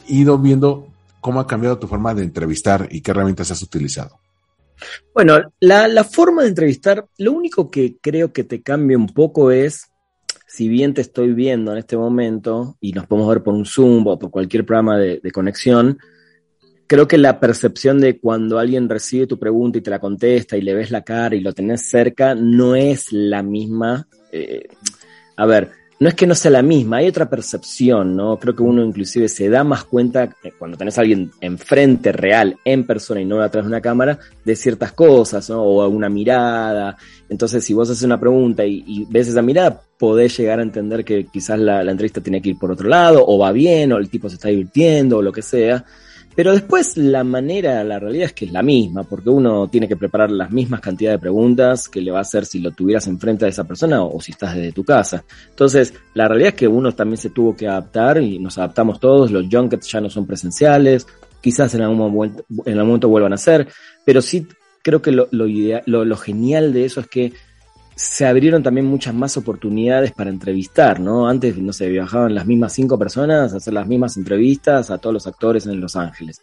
ido 0.07 0.37
viendo 0.37 0.87
¿Cómo 1.27 1.41
ha 1.41 1.45
cambiado 1.45 1.77
tu 1.77 1.87
forma 1.87 2.13
de 2.13 2.23
entrevistar 2.23 2.87
y 2.89 3.01
qué 3.01 3.11
herramientas 3.11 3.51
has 3.51 3.61
utilizado? 3.61 4.21
Bueno, 5.13 5.51
la, 5.59 6.05
forma 6.05 6.43
de 6.43 6.47
entrevistar, 6.47 7.05
lo 7.17 7.33
único 7.33 7.69
que 7.69 7.97
creo 7.99 8.31
que 8.31 8.45
te 8.45 8.61
cambia 8.61 8.97
un 8.97 9.07
poco 9.07 9.51
es, 9.51 9.91
si 10.47 10.69
bien 10.69 10.93
te 10.93 11.01
estoy 11.01 11.33
viendo 11.33 11.73
en 11.73 11.79
este 11.79 11.97
momento 11.97 12.77
y 12.79 12.93
nos 12.93 13.07
podemos 13.07 13.27
ver 13.27 13.43
por 13.43 13.55
un 13.55 13.65
Zoom 13.65 14.07
o 14.07 14.17
por 14.17 14.31
cualquier 14.31 14.65
programa 14.65 14.97
de, 14.97 15.31
conexión, 15.33 15.99
creo 16.87 17.09
que 17.09 17.17
la 17.17 17.41
percepción 17.41 17.99
de 17.99 18.21
cuando 18.21 18.57
alguien 18.57 18.87
recibe 18.87 19.27
tu 19.27 19.37
pregunta 19.37 19.79
y 19.79 19.81
te 19.81 19.89
la 19.89 19.99
contesta 19.99 20.55
y 20.55 20.61
le 20.61 20.75
ves 20.75 20.91
la 20.91 21.03
cara 21.03 21.35
y 21.35 21.41
lo 21.41 21.51
tenés 21.51 21.89
cerca 21.89 22.35
no 22.35 22.73
es 22.73 23.11
la 23.11 23.43
misma. 23.43 24.07
Eh, 24.31 24.69
a 25.35 25.45
ver, 25.45 25.71
no 25.99 26.09
es 26.09 26.15
que 26.15 26.27
no 26.27 26.35
sea 26.35 26.51
la 26.51 26.61
misma, 26.61 26.97
hay 26.97 27.07
otra 27.07 27.27
percepción, 27.27 28.15
¿no? 28.15 28.37
Creo 28.37 28.55
que 28.55 28.61
uno 28.61 28.83
inclusive 28.83 29.27
se 29.27 29.49
da 29.49 29.63
más 29.63 29.83
cuenta 29.83 30.29
cuando 30.59 30.77
tenés 30.77 30.97
a 30.97 31.01
alguien 31.01 31.31
enfrente, 31.41 32.11
real, 32.11 32.57
en 32.63 32.85
persona 32.85 33.21
y 33.21 33.25
no 33.25 33.41
atrás 33.41 33.65
de 33.65 33.69
una 33.69 33.81
cámara, 33.81 34.19
de 34.45 34.55
ciertas 34.55 34.91
cosas, 34.91 35.49
¿no? 35.49 35.63
O 35.63 35.87
una 35.87 36.07
mirada. 36.07 36.97
Entonces, 37.29 37.63
si 37.63 37.73
vos 37.73 37.89
haces 37.89 38.03
una 38.03 38.19
pregunta 38.19 38.63
y, 38.63 39.07
ves 39.09 39.29
esa 39.29 39.41
mirada, 39.41 39.81
podés 39.97 40.37
llegar 40.37 40.59
a 40.59 40.63
entender 40.63 41.03
que 41.03 41.25
quizás 41.25 41.57
la, 41.59 41.83
la 41.83 41.91
entrevista 41.91 42.21
tiene 42.21 42.41
que 42.41 42.49
ir 42.49 42.59
por 42.59 42.71
otro 42.71 42.87
lado, 42.87 43.23
o 43.25 43.39
va 43.39 43.51
bien, 43.51 43.91
o 43.91 43.97
el 43.97 44.09
tipo 44.09 44.29
se 44.29 44.35
está 44.35 44.49
divirtiendo, 44.49 45.17
o 45.17 45.21
lo 45.23 45.31
que 45.31 45.41
sea. 45.41 45.83
Pero 46.37 46.53
después 46.53 46.95
la 46.97 47.23
manera, 47.23 47.83
la 47.83 47.97
realidad 47.97 48.27
es 48.27 48.33
que 48.33 48.45
es 48.45 48.51
la 48.51 48.61
misma, 48.61 49.01
porque 49.01 49.31
uno 49.31 49.67
tiene 49.69 49.87
que 49.87 49.97
preparar 49.97 50.29
las 50.29 50.51
mismas 50.51 50.81
cantidades 50.81 51.17
de 51.17 51.21
preguntas 51.21 51.89
que 51.89 51.99
le 51.99 52.11
va 52.11 52.19
a 52.19 52.21
hacer 52.21 52.45
si 52.45 52.59
lo 52.59 52.69
tuvieras 52.69 53.07
enfrente 53.07 53.45
a 53.45 53.47
esa 53.47 53.63
persona 53.63 54.03
o, 54.03 54.21
si 54.21 54.33
estás 54.33 54.53
desde 54.53 54.71
tu 54.71 54.83
casa. 54.83 55.23
Entonces, 55.49 55.95
la 56.13 56.27
realidad 56.27 56.49
es 56.49 56.53
que 56.53 56.67
uno 56.67 56.91
también 56.91 57.17
se 57.17 57.31
tuvo 57.31 57.55
que 57.55 57.67
adaptar 57.67 58.21
y 58.21 58.37
nos 58.37 58.55
adaptamos 58.59 58.99
todos, 58.99 59.31
los 59.31 59.47
junkets 59.51 59.91
ya 59.91 59.99
no 59.99 60.11
son 60.11 60.27
presenciales, 60.27 61.07
quizás 61.41 61.73
en 61.73 61.81
algún 61.81 61.97
momento, 61.97 62.45
en 62.67 62.73
algún 62.73 62.89
momento 62.89 63.09
vuelvan 63.09 63.33
a 63.33 63.37
ser, 63.37 63.67
pero 64.05 64.21
sí 64.21 64.45
creo 64.83 65.01
que 65.01 65.11
lo, 65.11 65.29
lo, 65.31 65.47
lo, 65.87 66.05
lo 66.05 66.17
genial 66.17 66.71
de 66.71 66.85
eso 66.85 66.99
es 66.99 67.07
que 67.07 67.33
se 67.97 68.27
abrieron 68.27 68.61
también 68.61 68.85
muchas 68.85 69.15
más 69.15 69.37
oportunidades 69.37 70.11
para 70.11 70.29
entrevistar, 70.29 70.99
¿no? 70.99 71.27
Antes, 71.27 71.57
no 71.57 71.73
sé, 71.73 71.89
viajaban 71.89 72.35
las 72.35 72.45
mismas 72.45 72.71
cinco 72.71 72.97
personas 72.97 73.51
a 73.51 73.57
hacer 73.57 73.73
las 73.73 73.87
mismas 73.87 74.17
entrevistas 74.17 74.91
a 74.91 74.99
todos 74.99 75.15
los 75.15 75.25
actores 75.25 75.65
en 75.65 75.81
Los 75.81 75.95
Ángeles. 75.95 76.39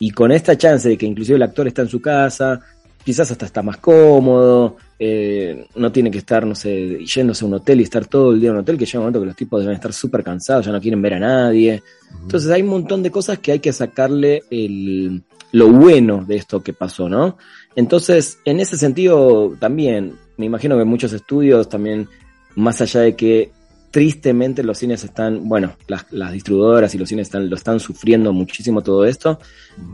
Y 0.00 0.10
con 0.10 0.32
esta 0.32 0.58
chance 0.58 0.88
de 0.88 0.98
que 0.98 1.06
inclusive 1.06 1.36
el 1.36 1.44
actor 1.44 1.68
está 1.68 1.82
en 1.82 1.88
su 1.88 2.02
casa, 2.02 2.60
quizás 3.04 3.30
hasta 3.30 3.46
está 3.46 3.62
más 3.62 3.76
cómodo, 3.76 4.78
eh, 4.98 5.68
no 5.76 5.92
tiene 5.92 6.10
que 6.10 6.18
estar, 6.18 6.44
no 6.44 6.56
sé, 6.56 6.98
yéndose 7.04 7.44
a 7.44 7.48
un 7.48 7.54
hotel 7.54 7.80
y 7.80 7.84
estar 7.84 8.06
todo 8.06 8.32
el 8.32 8.40
día 8.40 8.48
en 8.48 8.56
un 8.56 8.62
hotel, 8.62 8.76
que 8.76 8.84
llega 8.84 8.98
un 8.98 9.04
momento 9.04 9.20
que 9.20 9.26
los 9.26 9.36
tipos 9.36 9.60
deben 9.60 9.76
estar 9.76 9.92
súper 9.92 10.24
cansados, 10.24 10.66
ya 10.66 10.72
no 10.72 10.80
quieren 10.80 11.00
ver 11.00 11.14
a 11.14 11.20
nadie. 11.20 11.84
Entonces 12.20 12.50
hay 12.50 12.62
un 12.62 12.70
montón 12.70 13.04
de 13.04 13.12
cosas 13.12 13.38
que 13.38 13.52
hay 13.52 13.60
que 13.60 13.72
sacarle 13.72 14.42
el, 14.50 15.22
lo 15.52 15.68
bueno 15.70 16.24
de 16.26 16.34
esto 16.34 16.64
que 16.64 16.72
pasó, 16.72 17.08
¿no? 17.08 17.38
Entonces, 17.76 18.38
en 18.44 18.58
ese 18.58 18.76
sentido, 18.76 19.54
también 19.60 20.14
me 20.36 20.46
imagino 20.46 20.76
que 20.76 20.84
muchos 20.84 21.12
estudios 21.12 21.68
también, 21.68 22.08
más 22.54 22.80
allá 22.80 23.00
de 23.00 23.14
que 23.14 23.50
tristemente 23.90 24.62
los 24.62 24.78
cines 24.78 25.04
están, 25.04 25.48
bueno, 25.48 25.76
las, 25.86 26.10
las 26.10 26.32
distribuidoras 26.32 26.94
y 26.94 26.98
los 26.98 27.08
cines 27.08 27.28
están, 27.28 27.48
lo 27.48 27.56
están 27.56 27.78
sufriendo 27.80 28.32
muchísimo 28.32 28.82
todo 28.82 29.04
esto. 29.04 29.38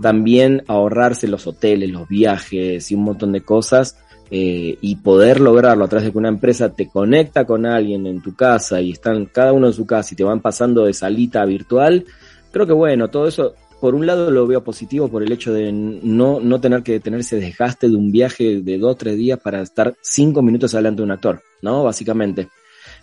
También 0.00 0.62
ahorrarse 0.68 1.28
los 1.28 1.46
hoteles, 1.46 1.90
los 1.90 2.08
viajes 2.08 2.90
y 2.90 2.94
un 2.94 3.02
montón 3.02 3.32
de 3.32 3.42
cosas. 3.42 3.96
Eh, 4.34 4.78
y 4.80 4.96
poder 4.96 5.40
lograrlo 5.40 5.84
a 5.84 5.88
través 5.88 6.06
de 6.06 6.12
que 6.12 6.16
una 6.16 6.30
empresa 6.30 6.70
te 6.70 6.88
conecta 6.88 7.44
con 7.44 7.66
alguien 7.66 8.06
en 8.06 8.22
tu 8.22 8.34
casa 8.34 8.80
y 8.80 8.92
están 8.92 9.26
cada 9.26 9.52
uno 9.52 9.66
en 9.66 9.74
su 9.74 9.84
casa 9.84 10.14
y 10.14 10.16
te 10.16 10.24
van 10.24 10.40
pasando 10.40 10.86
de 10.86 10.94
salita 10.94 11.44
virtual, 11.44 12.06
creo 12.50 12.66
que 12.66 12.72
bueno, 12.72 13.10
todo 13.10 13.28
eso 13.28 13.54
por 13.82 13.96
un 13.96 14.06
lado 14.06 14.30
lo 14.30 14.46
veo 14.46 14.62
positivo 14.62 15.08
por 15.08 15.24
el 15.24 15.32
hecho 15.32 15.52
de 15.52 15.72
no, 15.72 16.38
no 16.38 16.60
tener 16.60 16.84
que 16.84 17.00
tener 17.00 17.18
ese 17.18 17.40
desgaste 17.40 17.88
de 17.88 17.96
un 17.96 18.12
viaje 18.12 18.60
de 18.60 18.78
dos 18.78 18.92
o 18.92 18.94
tres 18.94 19.16
días 19.16 19.40
para 19.40 19.60
estar 19.60 19.92
cinco 20.00 20.40
minutos 20.40 20.72
adelante 20.72 20.98
de 20.98 21.06
un 21.06 21.10
actor, 21.10 21.42
¿no? 21.62 21.82
Básicamente. 21.82 22.46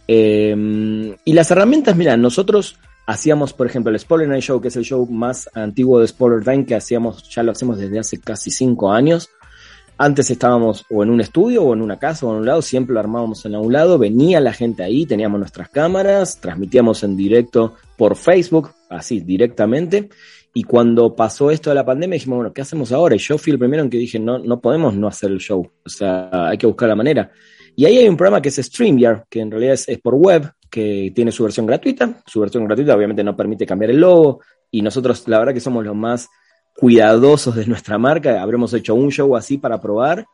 Eh, 0.07 1.17
y 1.25 1.33
las 1.33 1.51
herramientas, 1.51 1.97
mira, 1.97 2.15
nosotros 2.15 2.77
hacíamos, 3.05 3.51
por 3.51 3.67
ejemplo, 3.67 3.91
el 3.91 3.99
Spoiler 3.99 4.29
Night 4.29 4.43
Show, 4.43 4.61
que 4.61 4.69
es 4.69 4.75
el 4.77 4.85
show 4.85 5.05
más 5.05 5.49
antiguo 5.53 5.99
de 5.99 6.07
Spoiler 6.07 6.45
Time 6.45 6.65
que 6.65 6.75
hacíamos, 6.75 7.29
ya 7.29 7.43
lo 7.43 7.51
hacemos 7.51 7.77
desde 7.77 7.99
hace 7.99 8.17
casi 8.21 8.49
cinco 8.49 8.89
años. 8.89 9.29
Antes 9.97 10.31
estábamos 10.31 10.85
o 10.89 11.03
en 11.03 11.09
un 11.09 11.19
estudio 11.19 11.61
o 11.61 11.73
en 11.73 11.81
una 11.81 11.99
casa 11.99 12.25
o 12.25 12.31
en 12.31 12.37
un 12.37 12.45
lado, 12.45 12.61
siempre 12.61 12.93
lo 12.93 13.01
armábamos 13.01 13.45
en 13.45 13.57
un 13.57 13.73
lado, 13.73 13.97
venía 13.97 14.39
la 14.39 14.53
gente 14.53 14.81
ahí, 14.81 15.05
teníamos 15.05 15.41
nuestras 15.41 15.67
cámaras, 15.67 16.39
transmitíamos 16.39 17.03
en 17.03 17.17
directo 17.17 17.75
por 17.97 18.15
Facebook, 18.15 18.71
así 18.89 19.19
directamente. 19.19 20.07
Y 20.53 20.63
cuando 20.63 21.15
pasó 21.15 21.51
esto 21.51 21.69
de 21.69 21.75
la 21.75 21.85
pandemia, 21.85 22.15
dijimos, 22.15 22.37
bueno, 22.37 22.53
¿qué 22.53 22.61
hacemos 22.61 22.91
ahora? 22.91 23.15
Y 23.15 23.19
yo 23.19 23.37
fui 23.37 23.53
el 23.53 23.59
primero 23.59 23.83
en 23.83 23.89
que 23.89 23.97
dije, 23.97 24.19
no, 24.19 24.39
no 24.39 24.59
podemos 24.59 24.95
no 24.95 25.07
hacer 25.07 25.31
el 25.31 25.39
show. 25.39 25.69
O 25.85 25.89
sea, 25.89 26.29
hay 26.49 26.57
que 26.57 26.67
buscar 26.67 26.89
la 26.89 26.95
manera. 26.95 27.31
Y 27.75 27.85
ahí 27.85 27.97
hay 27.97 28.09
un 28.09 28.17
programa 28.17 28.41
que 28.41 28.49
es 28.49 28.55
StreamYard, 28.55 29.25
que 29.29 29.41
en 29.41 29.51
realidad 29.51 29.73
es, 29.73 29.87
es 29.87 29.99
por 29.99 30.15
web, 30.15 30.51
que 30.69 31.11
tiene 31.15 31.31
su 31.31 31.43
versión 31.43 31.65
gratuita. 31.65 32.21
Su 32.25 32.39
versión 32.39 32.65
gratuita 32.65 32.95
obviamente 32.95 33.23
no 33.23 33.35
permite 33.35 33.65
cambiar 33.65 33.91
el 33.91 33.99
logo. 33.99 34.41
Y 34.71 34.81
nosotros, 34.81 35.27
la 35.27 35.39
verdad 35.39 35.53
que 35.53 35.59
somos 35.59 35.85
los 35.85 35.95
más 35.95 36.27
cuidadosos 36.75 37.55
de 37.55 37.65
nuestra 37.65 37.97
marca, 37.97 38.41
habremos 38.41 38.73
hecho 38.73 38.95
un 38.95 39.11
show 39.11 39.35
así 39.35 39.57
para 39.57 39.81
probar 39.81 40.25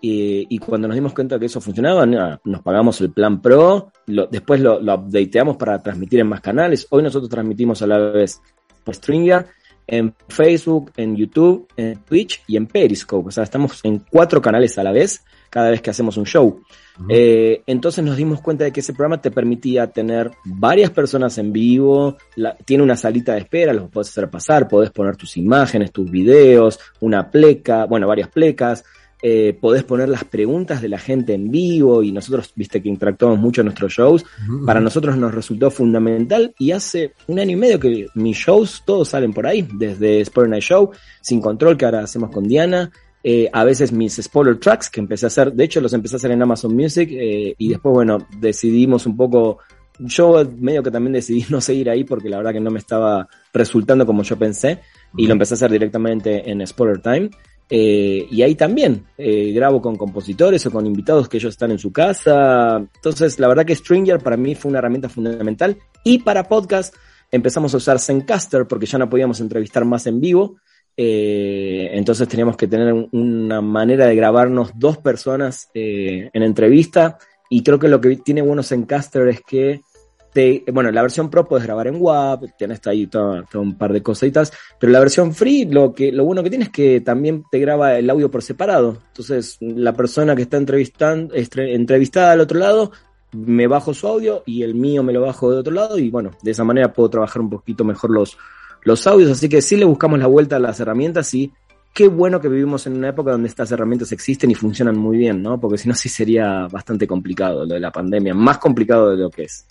y, 0.00 0.58
cuando 0.58 0.86
nos 0.86 0.94
dimos 0.94 1.12
cuenta 1.12 1.38
que 1.38 1.46
eso 1.46 1.60
funcionaba, 1.60 2.06
nos 2.06 2.62
pagamos 2.62 3.00
el 3.00 3.10
plan 3.10 3.42
Pro, 3.42 3.90
después 4.30 4.60
lo, 4.60 4.80
lo, 4.80 4.94
updateamos 4.94 5.56
para 5.56 5.82
transmitir 5.82 6.20
en 6.20 6.28
más 6.28 6.40
canales. 6.40 6.86
Hoy 6.90 7.02
nosotros 7.02 7.28
transmitimos 7.28 7.82
a 7.82 7.86
la 7.88 7.98
vez 7.98 8.40
por 8.84 8.94
StreamYard, 8.94 9.46
en 9.88 10.14
Facebook, 10.28 10.92
en 10.96 11.16
YouTube, 11.16 11.66
en 11.76 11.98
Twitch 12.04 12.42
y 12.46 12.56
en 12.56 12.66
Periscope. 12.66 13.28
O 13.28 13.30
sea, 13.30 13.42
estamos 13.42 13.80
en 13.82 14.04
cuatro 14.10 14.40
canales 14.40 14.78
a 14.78 14.84
la 14.84 14.92
vez 14.92 15.24
cada 15.50 15.70
vez 15.70 15.80
que 15.80 15.90
hacemos 15.90 16.16
un 16.18 16.26
show. 16.26 16.46
Uh 16.46 17.02
-huh. 17.02 17.06
eh, 17.08 17.62
entonces 17.66 18.04
nos 18.04 18.16
dimos 18.16 18.40
cuenta 18.42 18.64
de 18.64 18.72
que 18.72 18.80
ese 18.80 18.92
programa 18.92 19.20
te 19.20 19.30
permitía 19.30 19.86
tener 19.86 20.30
varias 20.44 20.90
personas 20.90 21.38
en 21.38 21.52
vivo, 21.52 22.18
la, 22.36 22.54
tiene 22.56 22.82
una 22.82 22.96
salita 22.96 23.32
de 23.32 23.40
espera, 23.40 23.72
los 23.72 23.88
puedes 23.88 24.10
hacer 24.10 24.28
pasar, 24.28 24.68
podés 24.68 24.90
poner 24.90 25.16
tus 25.16 25.36
imágenes, 25.36 25.90
tus 25.90 26.10
videos, 26.10 26.78
una 27.00 27.30
pleca, 27.30 27.86
bueno, 27.86 28.06
varias 28.06 28.28
plecas, 28.28 28.84
eh, 29.22 29.56
podés 29.60 29.82
poner 29.82 30.08
las 30.08 30.24
preguntas 30.24 30.80
de 30.80 30.88
la 30.88 30.98
gente 30.98 31.34
en 31.34 31.50
vivo 31.50 32.02
y 32.02 32.12
nosotros, 32.12 32.52
viste 32.54 32.80
que 32.80 32.88
interactuamos 32.88 33.38
mucho 33.38 33.62
en 33.62 33.66
nuestros 33.66 33.92
shows, 33.92 34.24
para 34.64 34.80
nosotros 34.80 35.16
nos 35.16 35.34
resultó 35.34 35.70
fundamental 35.70 36.54
y 36.58 36.70
hace 36.70 37.14
un 37.26 37.40
año 37.40 37.52
y 37.52 37.56
medio 37.56 37.80
que 37.80 38.06
mis 38.14 38.36
shows 38.36 38.82
todos 38.86 39.08
salen 39.08 39.32
por 39.32 39.46
ahí, 39.46 39.66
desde 39.74 40.20
Sport 40.20 40.50
Night 40.50 40.62
Show, 40.62 40.90
Sin 41.20 41.40
Control 41.40 41.76
que 41.76 41.84
ahora 41.84 42.04
hacemos 42.04 42.30
con 42.30 42.46
Diana, 42.46 42.92
eh, 43.24 43.50
a 43.52 43.64
veces 43.64 43.90
mis 43.90 44.14
spoiler 44.22 44.58
tracks 44.58 44.88
que 44.88 45.00
empecé 45.00 45.26
a 45.26 45.28
hacer, 45.28 45.52
de 45.52 45.64
hecho 45.64 45.80
los 45.80 45.92
empecé 45.92 46.14
a 46.14 46.18
hacer 46.18 46.30
en 46.30 46.40
Amazon 46.40 46.74
Music 46.74 47.08
eh, 47.10 47.54
y 47.58 47.68
después 47.70 47.92
bueno, 47.92 48.18
decidimos 48.38 49.06
un 49.06 49.16
poco, 49.16 49.58
yo 49.98 50.48
medio 50.58 50.84
que 50.84 50.92
también 50.92 51.14
decidí 51.14 51.44
no 51.50 51.60
seguir 51.60 51.90
ahí 51.90 52.04
porque 52.04 52.28
la 52.28 52.36
verdad 52.36 52.52
que 52.52 52.60
no 52.60 52.70
me 52.70 52.78
estaba 52.78 53.28
resultando 53.52 54.06
como 54.06 54.22
yo 54.22 54.38
pensé 54.38 54.78
y 55.16 55.26
lo 55.26 55.32
empecé 55.32 55.54
a 55.54 55.56
hacer 55.56 55.72
directamente 55.72 56.48
en 56.48 56.64
Spoiler 56.64 57.00
Time. 57.00 57.30
Eh, 57.70 58.26
y 58.30 58.42
ahí 58.42 58.54
también 58.54 59.04
eh, 59.18 59.52
grabo 59.52 59.82
con 59.82 59.96
compositores 59.96 60.64
o 60.64 60.70
con 60.70 60.86
invitados 60.86 61.28
que 61.28 61.36
ellos 61.36 61.50
están 61.50 61.70
en 61.70 61.78
su 61.78 61.92
casa. 61.92 62.76
Entonces, 62.76 63.38
la 63.38 63.48
verdad 63.48 63.66
que 63.66 63.74
Stringer 63.74 64.20
para 64.20 64.36
mí 64.36 64.54
fue 64.54 64.70
una 64.70 64.78
herramienta 64.78 65.08
fundamental. 65.08 65.76
Y 66.04 66.20
para 66.20 66.44
podcast 66.44 66.94
empezamos 67.30 67.74
a 67.74 67.76
usar 67.76 67.98
Zencaster 67.98 68.66
porque 68.66 68.86
ya 68.86 68.98
no 68.98 69.10
podíamos 69.10 69.40
entrevistar 69.40 69.84
más 69.84 70.06
en 70.06 70.20
vivo. 70.20 70.56
Eh, 70.96 71.90
entonces 71.92 72.26
teníamos 72.26 72.56
que 72.56 72.66
tener 72.66 72.92
una 73.12 73.60
manera 73.60 74.06
de 74.06 74.16
grabarnos 74.16 74.72
dos 74.74 74.98
personas 74.98 75.68
en 75.74 76.42
entrevista. 76.42 77.18
Y 77.50 77.62
creo 77.62 77.78
que 77.78 77.88
lo 77.88 78.00
que 78.00 78.16
tiene 78.16 78.42
bueno 78.42 78.62
Zencaster 78.62 79.28
es 79.28 79.40
que 79.42 79.82
te, 80.38 80.62
bueno, 80.70 80.92
la 80.92 81.02
versión 81.02 81.30
Pro 81.30 81.48
puedes 81.48 81.66
grabar 81.66 81.88
en 81.88 81.96
WAP, 81.98 82.56
tienes 82.56 82.86
ahí 82.86 83.08
todo, 83.08 83.42
todo, 83.50 83.60
un 83.60 83.76
par 83.76 83.92
de 83.92 84.04
cositas, 84.04 84.52
pero 84.78 84.92
la 84.92 85.00
versión 85.00 85.34
Free 85.34 85.64
lo 85.64 85.92
que 85.92 86.12
lo 86.12 86.24
bueno 86.24 86.44
que 86.44 86.48
tiene 86.48 86.66
es 86.66 86.70
que 86.70 87.00
también 87.00 87.42
te 87.50 87.58
graba 87.58 87.96
el 87.96 88.08
audio 88.08 88.30
por 88.30 88.44
separado. 88.44 88.98
Entonces, 89.08 89.56
la 89.60 89.94
persona 89.94 90.36
que 90.36 90.42
está 90.42 90.56
entrevistando, 90.56 91.34
entrevistada 91.34 92.30
al 92.30 92.40
otro 92.40 92.60
lado, 92.60 92.92
me 93.32 93.66
bajo 93.66 93.92
su 93.92 94.06
audio 94.06 94.44
y 94.46 94.62
el 94.62 94.76
mío 94.76 95.02
me 95.02 95.12
lo 95.12 95.22
bajo 95.22 95.50
de 95.50 95.58
otro 95.58 95.74
lado 95.74 95.98
y 95.98 96.08
bueno, 96.08 96.30
de 96.40 96.52
esa 96.52 96.62
manera 96.62 96.92
puedo 96.92 97.10
trabajar 97.10 97.42
un 97.42 97.50
poquito 97.50 97.82
mejor 97.82 98.10
los, 98.10 98.38
los 98.84 99.08
audios, 99.08 99.32
así 99.32 99.48
que 99.48 99.60
sí 99.60 99.76
le 99.76 99.86
buscamos 99.86 100.20
la 100.20 100.28
vuelta 100.28 100.54
a 100.54 100.60
las 100.60 100.78
herramientas 100.78 101.34
y 101.34 101.52
qué 101.92 102.06
bueno 102.06 102.40
que 102.40 102.48
vivimos 102.48 102.86
en 102.86 102.96
una 102.96 103.08
época 103.08 103.32
donde 103.32 103.48
estas 103.48 103.72
herramientas 103.72 104.12
existen 104.12 104.52
y 104.52 104.54
funcionan 104.54 104.96
muy 104.96 105.18
bien, 105.18 105.42
¿no? 105.42 105.58
Porque 105.58 105.78
si 105.78 105.88
no 105.88 105.96
sí 105.96 106.08
sería 106.08 106.68
bastante 106.68 107.08
complicado 107.08 107.66
lo 107.66 107.74
de 107.74 107.80
la 107.80 107.90
pandemia, 107.90 108.34
más 108.34 108.58
complicado 108.58 109.10
de 109.10 109.16
lo 109.16 109.30
que 109.30 109.42
es. 109.42 109.66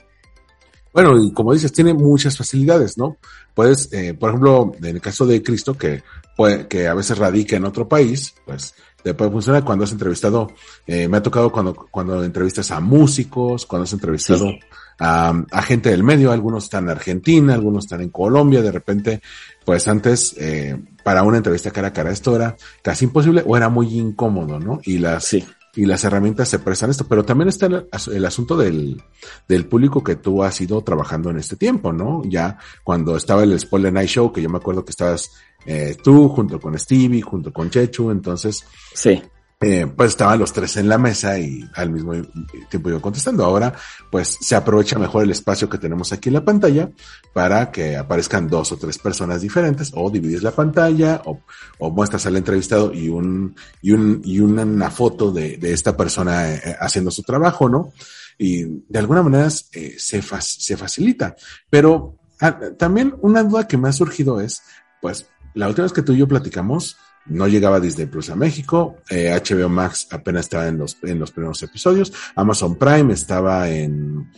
Bueno, 0.98 1.24
y 1.24 1.32
como 1.32 1.54
dices, 1.54 1.72
tiene 1.72 1.94
muchas 1.94 2.36
facilidades, 2.36 2.98
¿no? 2.98 3.18
Puedes, 3.54 3.94
eh, 3.94 4.16
por 4.16 4.32
ejemplo, 4.32 4.72
en 4.82 4.96
el 4.96 5.00
caso 5.00 5.28
de 5.28 5.44
Cristo, 5.44 5.78
que, 5.78 6.02
puede, 6.36 6.68
que 6.68 6.88
a 6.88 6.96
veces 6.96 7.20
radica 7.20 7.56
en 7.56 7.66
otro 7.66 7.88
país, 7.88 8.34
pues 8.44 8.74
te 9.04 9.14
puede 9.14 9.30
funcionar 9.30 9.64
cuando 9.64 9.84
has 9.84 9.92
entrevistado, 9.92 10.52
eh, 10.88 11.08
me 11.08 11.18
ha 11.18 11.22
tocado 11.22 11.52
cuando, 11.52 11.76
cuando 11.92 12.24
entrevistas 12.24 12.72
a 12.72 12.80
músicos, 12.80 13.68
cuando 13.68 13.84
has 13.84 13.94
entrevistado 13.94 14.48
sí. 14.48 14.60
a, 14.98 15.40
a, 15.52 15.62
gente 15.62 15.92
del 15.92 16.02
medio, 16.02 16.32
algunos 16.32 16.64
están 16.64 16.86
en 16.86 16.90
Argentina, 16.90 17.54
algunos 17.54 17.86
están 17.86 18.02
en 18.02 18.10
Colombia, 18.10 18.64
de 18.64 18.72
repente, 18.72 19.22
pues 19.64 19.88
antes, 19.88 20.34
eh, 20.40 20.82
para 21.04 21.22
una 21.22 21.38
entrevista 21.38 21.70
cara 21.70 21.90
a 21.90 21.94
cara, 21.94 22.10
esto 22.10 22.36
era 22.36 22.58
casi 22.82 23.06
imposible 23.06 23.44
o 23.46 23.56
era 23.56 23.70
muy 23.70 24.00
incómodo, 24.00 24.60
¿no? 24.60 24.80
Y 24.84 24.98
las, 24.98 25.26
sí 25.26 25.46
y 25.78 25.86
las 25.86 26.04
herramientas 26.04 26.50
se 26.50 26.58
prestan 26.58 26.90
esto, 26.90 27.06
pero 27.08 27.24
también 27.24 27.50
está 27.50 27.68
el, 27.68 28.26
asunto 28.26 28.58
del, 28.58 29.00
del 29.48 29.68
público 29.68 30.04
que 30.04 30.16
tú 30.16 30.44
has 30.44 30.60
ido 30.60 30.82
trabajando 30.82 31.30
en 31.30 31.38
este 31.38 31.56
tiempo, 31.56 31.94
¿no? 31.94 32.24
Ya 32.26 32.58
cuando 32.84 33.16
estaba 33.16 33.44
el 33.44 33.58
Spoiler 33.60 33.94
Night 33.94 34.10
Show, 34.10 34.34
que 34.34 34.42
yo 34.42 34.50
me 34.50 34.58
acuerdo 34.58 34.84
que 34.84 34.90
estabas 34.90 35.32
eh, 35.68 35.96
tú 36.04 36.30
junto 36.30 36.60
con 36.60 36.78
Stevie, 36.80 37.22
junto 37.22 37.54
con 37.54 37.70
Chechu, 37.70 38.10
entonces 38.10 38.66
sí. 38.92 39.22
Eh, 39.60 39.88
pues 39.88 40.10
estaban 40.10 40.38
los 40.38 40.54
tres 40.54 40.78
en 40.78 40.88
la 40.88 41.00
mesa 41.00 41.40
y 41.40 41.68
al 41.74 41.90
mismo 41.90 42.14
tiempo 42.70 42.92
yo 42.92 43.02
contestando. 43.02 43.44
Ahora, 43.44 43.74
pues 44.12 44.38
se 44.40 44.56
aprovecha 44.56 45.00
mejor 45.00 45.24
el 45.24 45.32
espacio 45.32 45.68
que 45.68 45.80
tenemos 45.80 46.14
aquí 46.14 46.30
en 46.30 46.36
la 46.36 46.46
pantalla 46.46 46.92
para 47.34 47.72
que 47.72 47.98
aparezcan 47.98 48.48
dos 48.48 48.72
o 48.72 48.78
tres 48.78 49.00
personas 49.00 49.42
diferentes 49.42 49.92
o 49.96 50.12
divides 50.12 50.44
la 50.44 50.52
pantalla 50.52 51.24
o, 51.26 51.42
o 51.80 51.90
muestras 51.90 52.28
al 52.28 52.38
entrevistado 52.38 52.94
y 52.94 53.10
un, 53.10 53.56
y 53.82 53.94
un, 53.94 54.22
y 54.24 54.40
una, 54.42 54.62
una 54.64 54.92
foto 54.92 55.32
de, 55.32 55.58
de, 55.58 55.74
esta 55.74 55.98
persona 55.98 56.54
eh, 56.54 56.76
haciendo 56.80 57.10
su 57.10 57.24
trabajo, 57.24 57.68
¿no? 57.68 57.94
Y 58.38 58.64
de 58.64 59.00
alguna 59.00 59.24
manera 59.24 59.48
eh, 59.72 59.96
se, 59.98 60.22
fa 60.22 60.40
se 60.40 60.78
facilita. 60.78 61.36
Pero 61.68 62.20
ah, 62.42 62.60
también 62.78 63.16
una 63.22 63.42
duda 63.42 63.68
que 63.68 63.78
me 63.78 63.90
ha 63.90 63.94
surgido 63.94 64.40
es, 64.40 64.62
pues, 65.02 65.26
la 65.56 65.68
última 65.68 65.86
vez 65.86 65.94
que 65.94 66.04
tú 66.04 66.14
y 66.14 66.18
yo 66.20 66.28
platicamos, 66.28 66.98
no 67.30 67.48
llegaba 67.48 67.80
Disney 67.80 68.08
Plus 68.08 68.30
a 68.30 68.36
México, 68.36 68.98
eh, 69.10 69.32
HBO 69.32 69.70
Max 69.70 70.08
apenas 70.12 70.46
estaba 70.46 70.68
en 70.68 70.78
los, 70.78 70.98
en 71.04 71.20
los 71.20 71.32
primeros 71.32 71.62
episodios, 71.64 72.14
Amazon 72.36 72.76
Prime 72.76 73.14
estaba 73.14 73.70
en, 73.70 74.32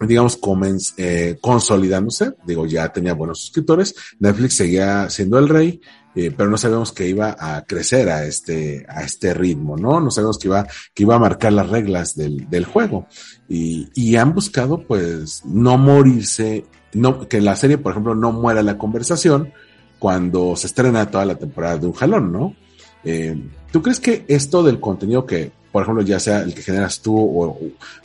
digamos, 0.00 0.36
comens, 0.36 0.94
eh, 0.96 1.38
consolidándose, 1.40 2.34
digo, 2.46 2.66
ya 2.66 2.92
tenía 2.92 3.14
buenos 3.14 3.40
suscriptores, 3.40 3.94
Netflix 4.18 4.54
seguía 4.54 5.10
siendo 5.10 5.38
el 5.38 5.48
rey, 5.48 5.80
eh, 6.14 6.30
pero 6.36 6.50
no 6.50 6.58
sabíamos 6.58 6.92
que 6.92 7.08
iba 7.08 7.36
a 7.38 7.64
crecer 7.64 8.10
a 8.10 8.24
este, 8.26 8.84
a 8.88 9.02
este 9.02 9.32
ritmo, 9.32 9.76
¿no? 9.76 9.98
No 9.98 10.10
sabíamos 10.10 10.38
que 10.38 10.48
iba, 10.48 10.66
que 10.92 11.04
iba 11.04 11.14
a 11.14 11.20
marcar 11.20 11.54
las 11.54 11.70
reglas 11.70 12.14
del, 12.14 12.50
del 12.50 12.66
juego. 12.66 13.06
Y, 13.48 13.88
y 13.94 14.16
han 14.16 14.34
buscado, 14.34 14.86
pues, 14.86 15.42
no 15.46 15.78
morirse, 15.78 16.66
no, 16.92 17.26
que 17.28 17.40
la 17.40 17.56
serie, 17.56 17.78
por 17.78 17.92
ejemplo, 17.92 18.14
no 18.14 18.30
muera 18.30 18.62
la 18.62 18.76
conversación, 18.76 19.54
cuando 20.02 20.56
se 20.56 20.66
estrena 20.66 21.08
toda 21.08 21.24
la 21.24 21.36
temporada 21.36 21.78
de 21.78 21.86
un 21.86 21.92
jalón, 21.92 22.32
¿no? 22.32 22.56
Eh, 23.04 23.40
¿Tú 23.70 23.80
crees 23.80 24.00
que 24.00 24.24
esto 24.26 24.64
del 24.64 24.80
contenido 24.80 25.24
que, 25.24 25.52
por 25.70 25.84
ejemplo, 25.84 26.02
ya 26.02 26.18
sea 26.18 26.40
el 26.40 26.54
que 26.54 26.62
generas 26.62 27.00
tú 27.00 27.16
o, 27.16 27.56